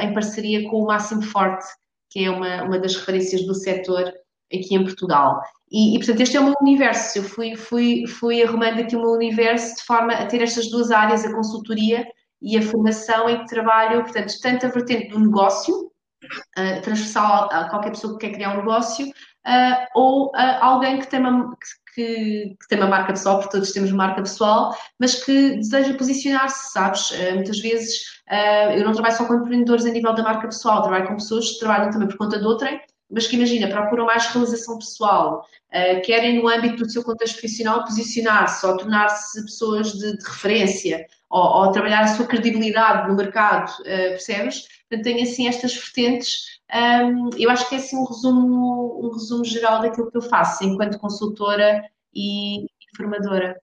em 0.00 0.12
parceria 0.12 0.68
com 0.68 0.82
o 0.82 0.86
Máximo 0.86 1.22
Forte, 1.22 1.64
que 2.10 2.26
é 2.26 2.30
uma, 2.30 2.64
uma 2.64 2.78
das 2.78 2.94
referências 2.94 3.46
do 3.46 3.54
setor 3.54 4.12
aqui 4.52 4.74
em 4.74 4.84
Portugal. 4.84 5.40
E, 5.70 5.94
e, 5.94 5.98
portanto, 5.98 6.20
este 6.20 6.36
é 6.36 6.40
o 6.40 6.44
meu 6.44 6.54
universo. 6.60 7.18
Eu 7.18 7.22
fui, 7.22 7.56
fui, 7.56 8.06
fui 8.06 8.42
arrumando 8.42 8.80
aqui 8.80 8.96
o 8.96 9.00
meu 9.00 9.10
universo 9.10 9.76
de 9.76 9.82
forma 9.82 10.12
a 10.14 10.26
ter 10.26 10.42
estas 10.42 10.70
duas 10.70 10.90
áreas, 10.90 11.24
a 11.24 11.32
consultoria 11.32 12.06
e 12.40 12.56
a 12.56 12.62
formação, 12.62 13.28
em 13.28 13.38
que 13.40 13.46
trabalho, 13.46 14.02
portanto, 14.02 14.32
tanto 14.40 14.66
a 14.66 14.68
vertente 14.68 15.08
do 15.08 15.20
negócio, 15.20 15.74
uh, 15.76 16.82
transversal 16.82 17.48
a 17.52 17.68
qualquer 17.68 17.90
pessoa 17.90 18.18
que 18.18 18.26
quer 18.26 18.34
criar 18.34 18.54
um 18.54 18.58
negócio, 18.58 19.06
uh, 19.06 19.86
ou 19.94 20.28
uh, 20.28 20.58
alguém 20.60 20.98
que 20.98 21.06
tem, 21.08 21.20
uma, 21.20 21.54
que, 22.04 22.56
que, 22.60 22.68
tem 22.68 22.78
uma 22.78 22.88
marca 22.88 23.12
pessoal, 23.12 23.38
porque 23.38 23.52
todos 23.52 23.72
temos 23.72 23.90
marca 23.90 24.22
pessoal, 24.22 24.74
mas 24.98 25.14
que 25.24 25.56
deseja 25.56 25.94
posicionar-se, 25.94 26.72
sabes? 26.72 27.10
muitas 27.34 27.58
vezes 27.58 28.18
eu 28.76 28.84
não 28.84 28.92
trabalho 28.92 29.16
só 29.16 29.24
com 29.26 29.34
empreendedores 29.34 29.84
a 29.84 29.90
nível 29.90 30.14
da 30.14 30.22
marca 30.22 30.46
pessoal, 30.46 30.82
trabalho 30.82 31.08
com 31.08 31.16
pessoas 31.16 31.52
que 31.52 31.58
trabalham 31.58 31.90
também 31.90 32.08
por 32.08 32.18
conta 32.18 32.38
de 32.38 32.46
outrem 32.46 32.80
mas 33.10 33.26
que 33.26 33.36
imagina, 33.36 33.68
procuram 33.68 34.06
mais 34.06 34.26
realização 34.26 34.78
pessoal, 34.78 35.46
uh, 35.68 36.02
querem 36.02 36.40
no 36.40 36.48
âmbito 36.48 36.84
do 36.84 36.90
seu 36.90 37.02
contexto 37.02 37.38
profissional 37.38 37.84
posicionar-se 37.84 38.66
ou 38.66 38.76
tornar-se 38.76 39.42
pessoas 39.42 39.92
de, 39.92 40.16
de 40.16 40.24
referência 40.24 41.06
ou, 41.30 41.42
ou, 41.42 41.72
trabalhar 41.72 42.02
a 42.02 42.08
sua 42.08 42.26
credibilidade 42.26 43.08
no 43.08 43.16
mercado, 43.16 43.70
uh, 43.80 43.84
percebes? 43.84 44.66
Portanto, 44.88 45.04
tem 45.04 45.22
assim 45.22 45.48
estas 45.48 45.74
vertentes. 45.74 46.57
Um, 46.74 47.30
eu 47.38 47.50
acho 47.50 47.68
que 47.68 47.76
é 47.76 47.78
assim 47.78 47.96
um 47.96 48.04
resumo, 48.04 49.06
um 49.06 49.10
resumo 49.10 49.44
geral 49.44 49.80
daquilo 49.80 50.10
que 50.10 50.18
eu 50.18 50.22
faço 50.22 50.64
enquanto 50.64 50.98
consultora 50.98 51.82
e, 52.14 52.66
formadora. 52.96 53.60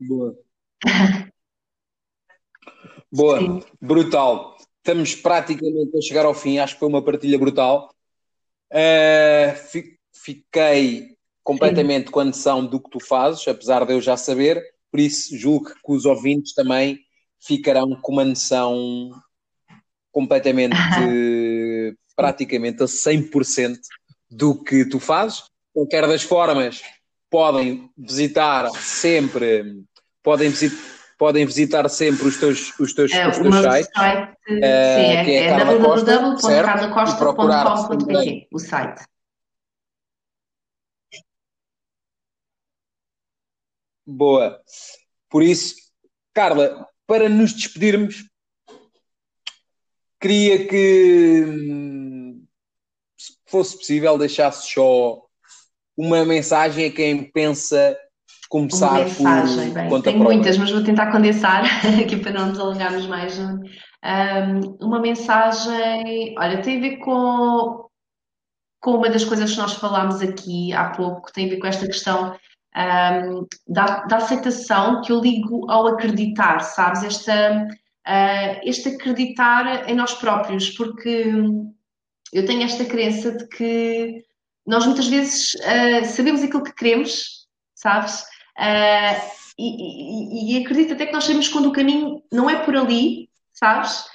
Boa. 0.00 0.36
Boa, 3.10 3.38
Sim. 3.38 3.62
brutal 3.80 4.56
estamos 4.82 5.14
praticamente 5.14 5.96
a 5.96 6.00
chegar 6.00 6.26
ao 6.26 6.34
fim, 6.34 6.58
acho 6.58 6.74
que 6.74 6.80
foi 6.80 6.88
uma 6.88 7.02
partilha 7.02 7.38
brutal. 7.38 7.94
Uh, 8.72 9.54
fiquei 10.12 11.16
completamente 11.42 12.06
Sim. 12.06 12.10
com 12.10 12.20
a 12.20 12.24
noção 12.24 12.66
do 12.66 12.80
que 12.80 12.90
tu 12.90 13.00
fazes, 13.00 13.46
apesar 13.46 13.84
de 13.86 13.92
eu 13.92 14.00
já 14.00 14.16
saber, 14.16 14.60
por 14.90 14.98
isso 14.98 15.36
julgo 15.36 15.66
que 15.66 15.92
os 15.92 16.04
ouvintes 16.04 16.52
também 16.52 16.98
ficarão 17.38 17.94
com 18.00 18.12
uma 18.12 18.24
noção 18.24 19.10
completamente, 20.12 20.76
praticamente 22.14 22.82
a 22.82 22.86
100% 22.86 23.78
do 24.30 24.62
que 24.62 24.84
tu 24.84 25.00
fazes. 25.00 25.44
Qualquer 25.72 26.06
das 26.06 26.22
formas, 26.22 26.82
podem 27.30 27.90
visitar 27.96 28.68
sempre, 28.70 29.82
podem 30.22 30.50
visitar 30.50 30.92
podem 31.22 31.46
visitar 31.46 31.88
sempre 31.88 32.26
os 32.26 32.36
teus, 32.36 32.76
os 32.80 32.92
teus, 32.92 33.12
é, 33.12 33.28
os 33.28 33.38
teus 33.38 33.54
sites. 33.54 33.88
Site, 33.94 34.28
uh, 34.28 34.34
é, 34.60 35.30
é, 35.30 35.46
é 35.46 35.64
www.carlacosta.com.pt, 35.64 38.48
o 38.50 38.58
site. 38.58 39.04
Boa. 44.04 44.60
Por 45.30 45.44
isso, 45.44 45.76
Carla, 46.34 46.88
para 47.06 47.28
nos 47.28 47.52
despedirmos, 47.52 48.24
queria 50.22 50.66
que, 50.66 51.44
se 53.18 53.32
fosse 53.46 53.76
possível, 53.76 54.16
deixasse 54.16 54.72
só 54.72 55.20
uma 55.96 56.24
mensagem 56.24 56.86
a 56.86 56.92
quem 56.92 57.30
pensa 57.30 57.96
começar 58.48 58.90
uma 58.90 59.04
mensagem. 59.04 59.66
por 59.68 59.74
Bem, 59.74 59.88
conta 59.88 60.04
Tenho 60.04 60.18
própria. 60.18 60.36
muitas, 60.36 60.58
mas 60.58 60.70
vou 60.70 60.84
tentar 60.84 61.10
condensar 61.10 61.64
aqui 62.00 62.16
para 62.16 62.32
não 62.32 62.46
nos 62.48 62.60
alongarmos 62.60 63.06
mais. 63.06 63.38
Um, 63.38 64.76
uma 64.80 65.00
mensagem, 65.00 66.34
olha, 66.38 66.62
tem 66.62 66.78
a 66.78 66.80
ver 66.80 66.96
com, 66.98 67.86
com 68.80 68.90
uma 68.92 69.10
das 69.10 69.24
coisas 69.24 69.52
que 69.52 69.58
nós 69.58 69.74
falámos 69.74 70.20
aqui 70.20 70.72
há 70.72 70.90
pouco, 70.90 71.32
tem 71.32 71.46
a 71.46 71.50
ver 71.50 71.58
com 71.58 71.66
esta 71.66 71.86
questão 71.86 72.36
um, 72.76 73.46
da, 73.66 74.04
da 74.04 74.16
aceitação 74.16 75.02
que 75.02 75.12
eu 75.12 75.20
ligo 75.20 75.70
ao 75.70 75.88
acreditar, 75.88 76.60
sabes? 76.60 77.04
Esta, 77.04 77.66
uh, 78.06 78.60
este 78.64 78.90
acreditar 78.90 79.88
em 79.88 79.94
nós 79.94 80.14
próprios, 80.14 80.70
porque 80.70 81.32
eu 82.32 82.46
tenho 82.46 82.62
esta 82.62 82.84
crença 82.84 83.32
de 83.32 83.46
que 83.48 84.24
nós 84.66 84.86
muitas 84.86 85.06
vezes 85.08 85.54
uh, 85.54 86.04
sabemos 86.06 86.42
aquilo 86.42 86.62
que 86.62 86.74
queremos, 86.74 87.46
sabes? 87.74 88.20
Uh, 88.58 89.32
e, 89.58 90.54
e, 90.54 90.58
e, 90.58 90.64
acredito 90.64 90.94
até 90.94 91.06
que 91.06 91.12
nós 91.12 91.24
sabemos 91.24 91.48
quando 91.48 91.68
o 91.68 91.72
caminho 91.72 92.22
não 92.32 92.48
é 92.48 92.64
por 92.64 92.74
ali, 92.76 93.28
sabes? 93.52 94.06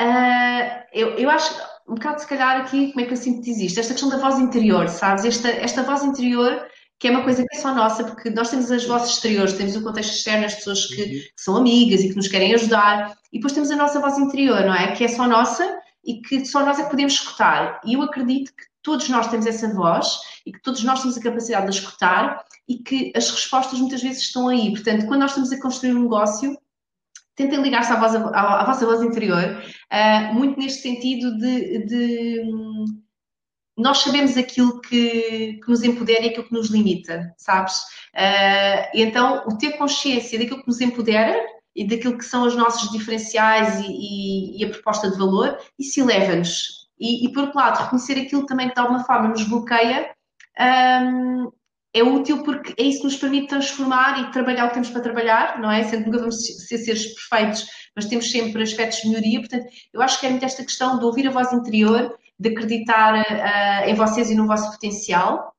Uh, 0.00 0.84
eu, 0.92 1.10
eu 1.18 1.30
acho 1.30 1.54
um 1.88 1.94
bocado, 1.94 2.20
se 2.20 2.26
calhar, 2.26 2.60
aqui, 2.60 2.88
como 2.88 3.00
é 3.00 3.06
que 3.06 3.12
eu 3.12 3.16
sintetizo 3.16 3.62
isto? 3.62 3.80
Esta 3.80 3.92
questão 3.92 4.10
da 4.10 4.18
voz 4.18 4.38
interior, 4.38 4.88
sabes? 4.88 5.24
Esta, 5.24 5.48
esta 5.48 5.82
voz 5.82 6.02
interior 6.02 6.66
que 6.98 7.08
é 7.08 7.10
uma 7.10 7.22
coisa 7.22 7.44
que 7.46 7.56
é 7.56 7.60
só 7.60 7.74
nossa, 7.74 8.04
porque 8.04 8.30
nós 8.30 8.50
temos 8.50 8.70
as 8.70 8.84
vozes 8.84 9.14
exteriores, 9.14 9.52
temos 9.52 9.76
o 9.76 9.82
contexto 9.82 10.14
externo, 10.14 10.46
as 10.46 10.54
pessoas 10.54 10.86
que, 10.86 11.04
que, 11.04 11.32
são 11.36 11.56
amigas 11.56 12.00
e 12.00 12.08
que 12.08 12.16
nos 12.16 12.28
querem 12.28 12.54
ajudar, 12.54 13.16
e 13.32 13.38
depois 13.38 13.52
temos 13.52 13.70
a 13.70 13.76
nossa 13.76 14.00
voz 14.00 14.18
interior, 14.18 14.62
não 14.62 14.74
é? 14.74 14.92
Que 14.92 15.04
é 15.04 15.08
só 15.08 15.26
nossa 15.28 15.78
e 16.04 16.20
que 16.22 16.44
só 16.46 16.64
nós 16.64 16.78
é 16.78 16.84
que 16.84 16.90
podemos 16.90 17.14
escutar. 17.14 17.80
E 17.84 17.94
eu 17.94 18.02
acredito 18.02 18.52
que 18.52 18.64
todos 18.82 19.08
nós 19.08 19.26
temos 19.26 19.46
essa 19.46 19.68
voz 19.74 20.18
e 20.46 20.52
que 20.52 20.62
todos 20.62 20.82
nós 20.84 21.00
temos 21.02 21.18
a 21.18 21.22
capacidade 21.22 21.70
de 21.70 21.78
escutar 21.78 22.44
e 22.68 22.78
que 22.78 23.12
as 23.14 23.28
respostas 23.30 23.78
muitas 23.78 24.02
vezes 24.02 24.22
estão 24.22 24.48
aí. 24.48 24.70
Portanto, 24.70 25.06
quando 25.06 25.20
nós 25.20 25.32
estamos 25.32 25.52
a 25.52 25.60
construir 25.60 25.94
um 25.94 26.02
negócio, 26.02 26.56
tentem 27.34 27.60
ligar-se 27.60 27.92
à, 27.92 28.64
vossa 28.64 28.86
voz 28.86 29.02
interior, 29.02 29.62
uh, 29.92 30.34
muito 30.34 30.58
neste 30.58 30.82
sentido 30.82 31.36
de, 31.36 31.84
de, 31.84 32.42
nós 33.76 33.98
sabemos 33.98 34.36
aquilo 34.36 34.80
que, 34.80 35.60
que, 35.62 35.68
nos 35.68 35.82
empodera 35.82 36.24
e 36.24 36.28
aquilo 36.28 36.44
que 36.44 36.54
nos 36.54 36.70
limita, 36.70 37.34
sabes? 37.36 37.76
Uh, 38.14 38.88
então, 38.94 39.44
o 39.46 39.58
ter 39.58 39.72
consciência 39.72 40.38
daquilo 40.38 40.60
que 40.60 40.68
nos 40.68 40.80
empodera 40.80 41.38
e 41.74 41.86
daquilo 41.86 42.16
que 42.16 42.24
são 42.24 42.46
os 42.46 42.56
nossos 42.56 42.90
diferenciais 42.90 43.80
e, 43.80 43.86
e, 43.86 44.60
e 44.60 44.64
a 44.64 44.70
proposta 44.70 45.10
de 45.10 45.18
valor, 45.18 45.58
isso 45.78 46.00
eleva-nos. 46.00 46.86
E, 46.98 47.26
e, 47.26 47.32
por 47.32 47.44
outro 47.44 47.58
lado, 47.58 47.82
reconhecer 47.82 48.18
aquilo 48.18 48.46
também 48.46 48.68
que 48.68 48.74
de 48.74 48.80
alguma 48.80 49.04
forma 49.04 49.28
nos 49.28 49.44
bloqueia 49.44 50.10
um, 50.58 51.52
é 51.92 52.02
útil 52.02 52.42
porque 52.42 52.74
é 52.78 52.84
isso 52.84 52.98
que 52.98 53.04
nos 53.04 53.16
permite 53.16 53.48
transformar 53.48 54.20
e 54.20 54.30
trabalhar 54.30 54.64
o 54.64 54.68
que 54.68 54.74
temos 54.74 54.90
para 54.90 55.00
trabalhar, 55.00 55.60
não 55.60 55.70
é? 55.70 55.82
Que 55.82 55.96
nunca 55.96 56.18
vamos 56.18 56.44
ser 56.44 56.78
seres 56.78 57.14
perfeitos, 57.14 57.66
mas 57.94 58.06
temos 58.06 58.30
sempre 58.30 58.62
aspectos 58.62 59.00
de 59.00 59.08
melhoria. 59.08 59.40
Portanto, 59.40 59.66
eu 59.92 60.02
acho 60.02 60.20
que 60.20 60.26
é 60.26 60.30
muito 60.30 60.44
esta 60.44 60.62
questão 60.62 60.98
de 60.98 61.04
ouvir 61.04 61.26
a 61.26 61.30
voz 61.30 61.52
interior, 61.52 62.14
de 62.38 62.50
acreditar 62.50 63.14
uh, 63.14 63.88
em 63.88 63.94
vocês 63.94 64.30
e 64.30 64.34
no 64.34 64.46
vosso 64.46 64.70
potencial 64.72 65.56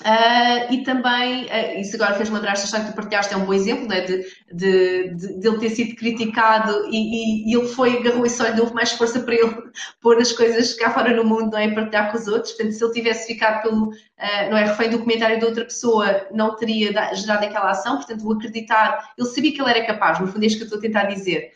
Uh, 0.00 0.72
e 0.72 0.84
também, 0.84 1.46
uh, 1.46 1.80
isso 1.80 1.96
agora 1.96 2.14
fez-me 2.14 2.36
lembrar, 2.36 2.52
esta 2.52 2.80
que 2.80 2.92
tu 2.92 2.94
partilhaste, 2.94 3.34
é 3.34 3.36
um 3.36 3.44
bom 3.44 3.52
exemplo 3.52 3.88
né, 3.88 4.02
de, 4.02 4.24
de, 4.52 5.14
de, 5.14 5.40
de, 5.40 5.48
ele 5.48 5.58
ter 5.58 5.70
sido 5.70 5.96
criticado 5.96 6.86
e, 6.88 6.96
e, 6.96 7.50
e 7.50 7.56
ele 7.56 7.66
foi, 7.66 7.96
agarrou 7.96 8.24
e 8.24 8.30
só 8.30 8.48
deu 8.52 8.72
mais 8.72 8.92
força 8.92 9.18
para 9.18 9.34
ele 9.34 9.56
pôr 10.00 10.16
as 10.18 10.30
coisas 10.30 10.74
cá 10.74 10.92
fora 10.92 11.12
no 11.16 11.24
mundo 11.24 11.50
não 11.50 11.58
é, 11.58 11.66
e 11.66 11.74
partilhar 11.74 12.12
com 12.12 12.16
os 12.16 12.28
outros. 12.28 12.52
Portanto, 12.52 12.74
se 12.74 12.84
ele 12.84 12.92
tivesse 12.92 13.26
ficado 13.26 13.62
pelo, 13.62 13.88
uh, 13.88 14.50
não 14.50 14.56
é, 14.56 14.66
refém 14.66 14.88
do 14.88 15.00
comentário 15.00 15.40
de 15.40 15.44
outra 15.44 15.64
pessoa, 15.64 16.28
não 16.30 16.54
teria 16.54 16.92
gerado 17.14 17.44
aquela 17.44 17.70
ação. 17.70 17.96
Portanto, 17.96 18.24
o 18.24 18.32
acreditar, 18.34 19.12
ele 19.18 19.28
sabia 19.28 19.52
que 19.52 19.60
ele 19.60 19.70
era 19.70 19.84
capaz, 19.84 20.20
no 20.20 20.28
fundo 20.28 20.44
é 20.44 20.46
isto 20.46 20.58
que 20.58 20.62
eu 20.62 20.66
estou 20.66 20.78
a 20.78 20.82
tentar 20.82 21.04
dizer. 21.06 21.50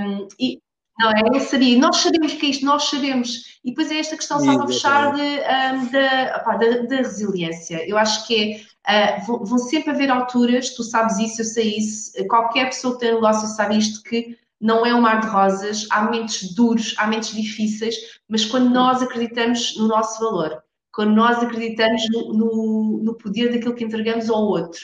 Um, 0.00 0.26
e, 0.40 0.58
não 0.98 1.10
é? 1.10 1.40
Sabia, 1.40 1.78
nós 1.78 1.98
sabemos 1.98 2.32
que 2.34 2.46
é 2.46 2.48
isto, 2.50 2.64
nós 2.64 2.84
sabemos. 2.84 3.58
E 3.64 3.70
depois 3.70 3.90
é 3.90 3.98
esta 3.98 4.16
questão, 4.16 4.40
só 4.40 4.56
para 4.56 4.66
fechar, 4.66 5.12
da, 5.12 6.96
resiliência. 6.96 7.88
Eu 7.88 7.96
acho 7.96 8.26
que 8.26 8.66
é, 8.86 9.18
uh, 9.18 9.26
vão, 9.26 9.44
vão, 9.44 9.58
sempre 9.58 9.90
haver 9.90 10.10
alturas, 10.10 10.70
tu 10.70 10.82
sabes 10.82 11.18
isso, 11.18 11.42
eu 11.42 11.44
sei 11.44 11.76
isso, 11.76 12.12
qualquer 12.26 12.66
pessoa 12.66 12.94
que 12.94 13.00
tem 13.00 13.14
negócio 13.14 13.46
sabe 13.48 13.78
isto, 13.78 14.02
que 14.02 14.36
não 14.60 14.84
é 14.84 14.92
um 14.92 15.00
mar 15.00 15.20
de 15.20 15.28
rosas, 15.28 15.86
há 15.90 16.02
momentos 16.02 16.54
duros, 16.54 16.94
há 16.98 17.04
momentos 17.04 17.32
difíceis, 17.32 17.94
mas 18.28 18.44
quando 18.44 18.70
nós 18.70 19.00
acreditamos 19.02 19.76
no 19.76 19.86
nosso 19.86 20.18
valor, 20.18 20.62
quando 20.92 21.14
nós 21.14 21.38
acreditamos 21.42 22.02
no, 22.10 22.32
no, 22.32 23.00
no 23.04 23.14
poder 23.14 23.52
daquilo 23.52 23.74
que 23.74 23.84
entregamos 23.84 24.28
ao 24.28 24.42
outro, 24.42 24.80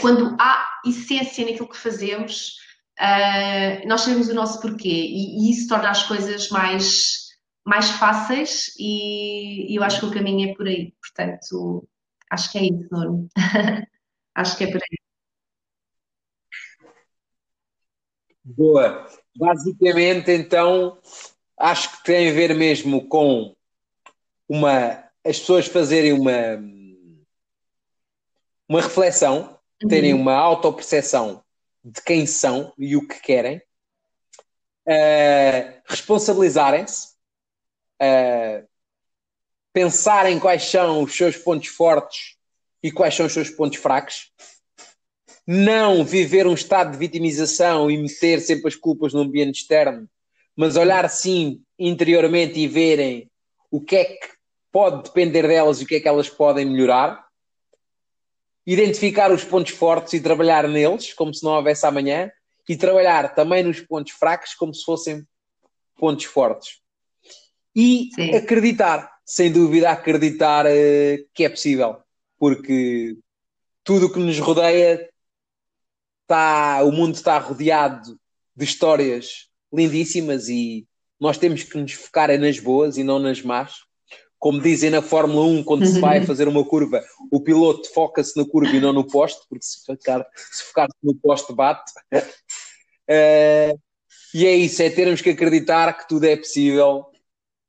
quando 0.00 0.36
há 0.38 0.66
essência 0.84 1.44
naquilo 1.44 1.68
que 1.68 1.76
fazemos, 1.76 2.56
uh, 3.00 3.86
nós 3.88 4.02
sabemos 4.02 4.28
o 4.28 4.34
nosso 4.34 4.60
porquê 4.60 4.88
e, 4.88 5.38
e, 5.38 5.50
isso 5.50 5.68
torna 5.68 5.90
as 5.90 6.02
coisas 6.04 6.48
mais, 6.48 7.28
mais 7.64 7.90
fáceis 7.90 8.74
e, 8.78 9.72
e, 9.72 9.76
eu 9.76 9.82
acho 9.82 10.00
que 10.00 10.06
o 10.06 10.12
caminho 10.12 10.50
é 10.50 10.54
por 10.54 10.66
aí. 10.66 10.94
Portanto, 11.00 11.88
acho 12.30 12.52
que 12.52 12.58
é 12.58 12.64
isso, 12.64 12.88
Nuno. 12.90 13.28
acho 14.34 14.56
que 14.56 14.64
é 14.64 14.70
por 14.70 14.80
aí. 14.82 14.98
Boa. 18.44 19.06
Basicamente, 19.36 20.30
então, 20.30 20.98
acho 21.58 21.98
que 21.98 22.04
tem 22.04 22.30
a 22.30 22.32
ver 22.32 22.54
mesmo 22.54 23.06
com 23.08 23.54
uma 24.48 25.04
as 25.24 25.40
pessoas 25.40 25.66
fazerem 25.66 26.12
uma 26.12 26.32
uma 28.68 28.80
reflexão, 28.80 29.58
terem 29.88 30.14
uhum. 30.14 30.20
uma 30.20 30.34
autoperceção 30.34 31.44
de 31.86 32.02
quem 32.02 32.26
são 32.26 32.72
e 32.76 32.96
o 32.96 33.06
que 33.06 33.20
querem, 33.20 33.58
uh, 34.88 35.82
responsabilizarem-se, 35.86 37.10
uh, 38.02 38.66
pensarem 39.72 40.40
quais 40.40 40.64
são 40.64 41.04
os 41.04 41.16
seus 41.16 41.36
pontos 41.36 41.68
fortes 41.68 42.34
e 42.82 42.90
quais 42.90 43.14
são 43.14 43.26
os 43.26 43.32
seus 43.32 43.50
pontos 43.50 43.78
fracos, 43.78 44.32
não 45.46 46.04
viver 46.04 46.44
um 46.44 46.54
estado 46.54 46.90
de 46.90 46.98
vitimização 46.98 47.88
e 47.88 47.96
meter 47.96 48.40
sempre 48.40 48.66
as 48.66 48.74
culpas 48.74 49.14
no 49.14 49.20
ambiente 49.20 49.60
externo, 49.60 50.10
mas 50.56 50.76
olhar 50.76 51.08
sim 51.08 51.62
interiormente 51.78 52.58
e 52.58 52.66
verem 52.66 53.30
o 53.70 53.80
que 53.80 53.96
é 53.96 54.04
que 54.06 54.28
pode 54.72 55.04
depender 55.04 55.46
delas 55.46 55.80
e 55.80 55.84
o 55.84 55.86
que 55.86 55.94
é 55.94 56.00
que 56.00 56.08
elas 56.08 56.28
podem 56.28 56.66
melhorar 56.66 57.25
identificar 58.66 59.30
os 59.30 59.44
pontos 59.44 59.72
fortes 59.72 60.12
e 60.14 60.20
trabalhar 60.20 60.68
neles, 60.68 61.12
como 61.12 61.32
se 61.32 61.44
não 61.44 61.52
houvesse 61.52 61.86
amanhã, 61.86 62.30
e 62.68 62.76
trabalhar 62.76 63.34
também 63.34 63.62
nos 63.62 63.80
pontos 63.80 64.12
fracos, 64.12 64.54
como 64.54 64.74
se 64.74 64.84
fossem 64.84 65.24
pontos 65.96 66.24
fortes. 66.24 66.80
E 67.74 68.10
Sim. 68.14 68.34
acreditar, 68.34 69.10
sem 69.24 69.52
dúvida, 69.52 69.90
acreditar 69.90 70.66
uh, 70.66 71.28
que 71.32 71.44
é 71.44 71.48
possível, 71.48 71.98
porque 72.38 73.16
tudo 73.84 74.06
o 74.06 74.12
que 74.12 74.18
nos 74.18 74.38
rodeia 74.38 75.08
está, 76.22 76.82
o 76.82 76.90
mundo 76.90 77.14
está 77.14 77.38
rodeado 77.38 78.18
de 78.54 78.64
histórias 78.64 79.48
lindíssimas 79.72 80.48
e 80.48 80.88
nós 81.20 81.38
temos 81.38 81.62
que 81.62 81.78
nos 81.78 81.92
focar 81.92 82.36
nas 82.38 82.58
boas 82.58 82.96
e 82.96 83.04
não 83.04 83.18
nas 83.18 83.42
más 83.42 83.85
como 84.38 84.60
dizem 84.60 84.90
na 84.90 85.02
Fórmula 85.02 85.46
1, 85.46 85.64
quando 85.64 85.86
se 85.86 85.98
vai 85.98 86.24
fazer 86.24 86.46
uma 86.46 86.64
curva, 86.64 87.02
o 87.30 87.40
piloto 87.40 87.92
foca-se 87.92 88.36
na 88.36 88.46
curva 88.46 88.74
e 88.74 88.80
não 88.80 88.92
no 88.92 89.06
poste, 89.06 89.40
porque 89.48 89.64
se 89.64 89.84
focar, 89.84 90.26
se 90.34 90.64
focar 90.64 90.88
no 91.02 91.14
poste 91.14 91.52
bate. 91.52 91.90
Uh, 93.08 93.78
e 94.34 94.46
é 94.46 94.54
isso, 94.54 94.82
é 94.82 94.90
termos 94.90 95.20
que 95.20 95.30
acreditar 95.30 95.96
que 95.96 96.08
tudo 96.08 96.24
é 96.24 96.36
possível 96.36 97.06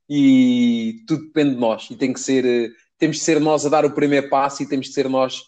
e 0.09 1.03
tudo 1.07 1.25
depende 1.25 1.55
de 1.55 1.61
nós. 1.61 1.89
E 1.89 1.95
tem 1.95 2.11
que 2.13 2.19
ser, 2.19 2.45
eh, 2.45 2.69
temos 2.97 3.17
de 3.17 3.23
ser 3.23 3.39
nós 3.39 3.65
a 3.65 3.69
dar 3.69 3.85
o 3.85 3.93
primeiro 3.93 4.29
passo 4.29 4.63
e 4.63 4.67
temos 4.67 4.87
de 4.87 4.93
ser 4.93 5.09
nós 5.09 5.43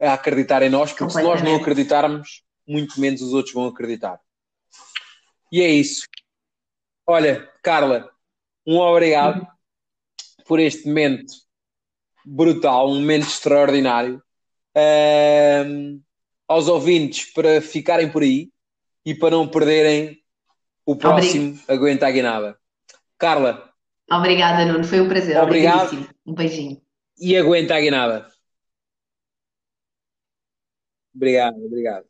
a 0.00 0.14
acreditar 0.14 0.62
em 0.62 0.70
nós, 0.70 0.92
porque 0.92 1.12
se 1.12 1.22
nós 1.22 1.42
não 1.42 1.56
acreditarmos, 1.56 2.42
muito 2.66 3.00
menos 3.00 3.20
os 3.22 3.32
outros 3.32 3.54
vão 3.54 3.66
acreditar. 3.66 4.20
E 5.50 5.60
é 5.62 5.68
isso. 5.68 6.06
Olha, 7.06 7.48
Carla, 7.62 8.08
um 8.66 8.78
obrigado 8.78 9.46
por 10.48 10.58
este 10.58 10.88
momento 10.88 11.32
brutal, 12.24 12.90
um 12.90 13.00
momento 13.00 13.26
extraordinário. 13.26 14.22
Um, 14.74 16.00
aos 16.46 16.66
ouvintes 16.66 17.30
para 17.32 17.60
ficarem 17.60 18.10
por 18.10 18.22
aí 18.22 18.50
e 19.04 19.14
para 19.14 19.32
não 19.32 19.46
perderem 19.46 20.22
o 20.86 20.96
próximo 20.96 21.60
Aguenta 21.68 22.06
a 22.06 22.10
Guinada. 22.10 22.58
Carla. 23.18 23.70
Obrigada, 24.10 24.64
Nuno. 24.64 24.84
Foi 24.84 25.00
um 25.00 25.08
prazer. 25.08 25.36
Obrigado. 25.36 26.08
Um 26.24 26.34
beijinho. 26.34 26.80
E 27.18 27.36
aguenta 27.36 27.74
a 27.74 27.80
Guinada. 27.80 28.26
Obrigado, 31.14 31.62
obrigado. 31.62 32.07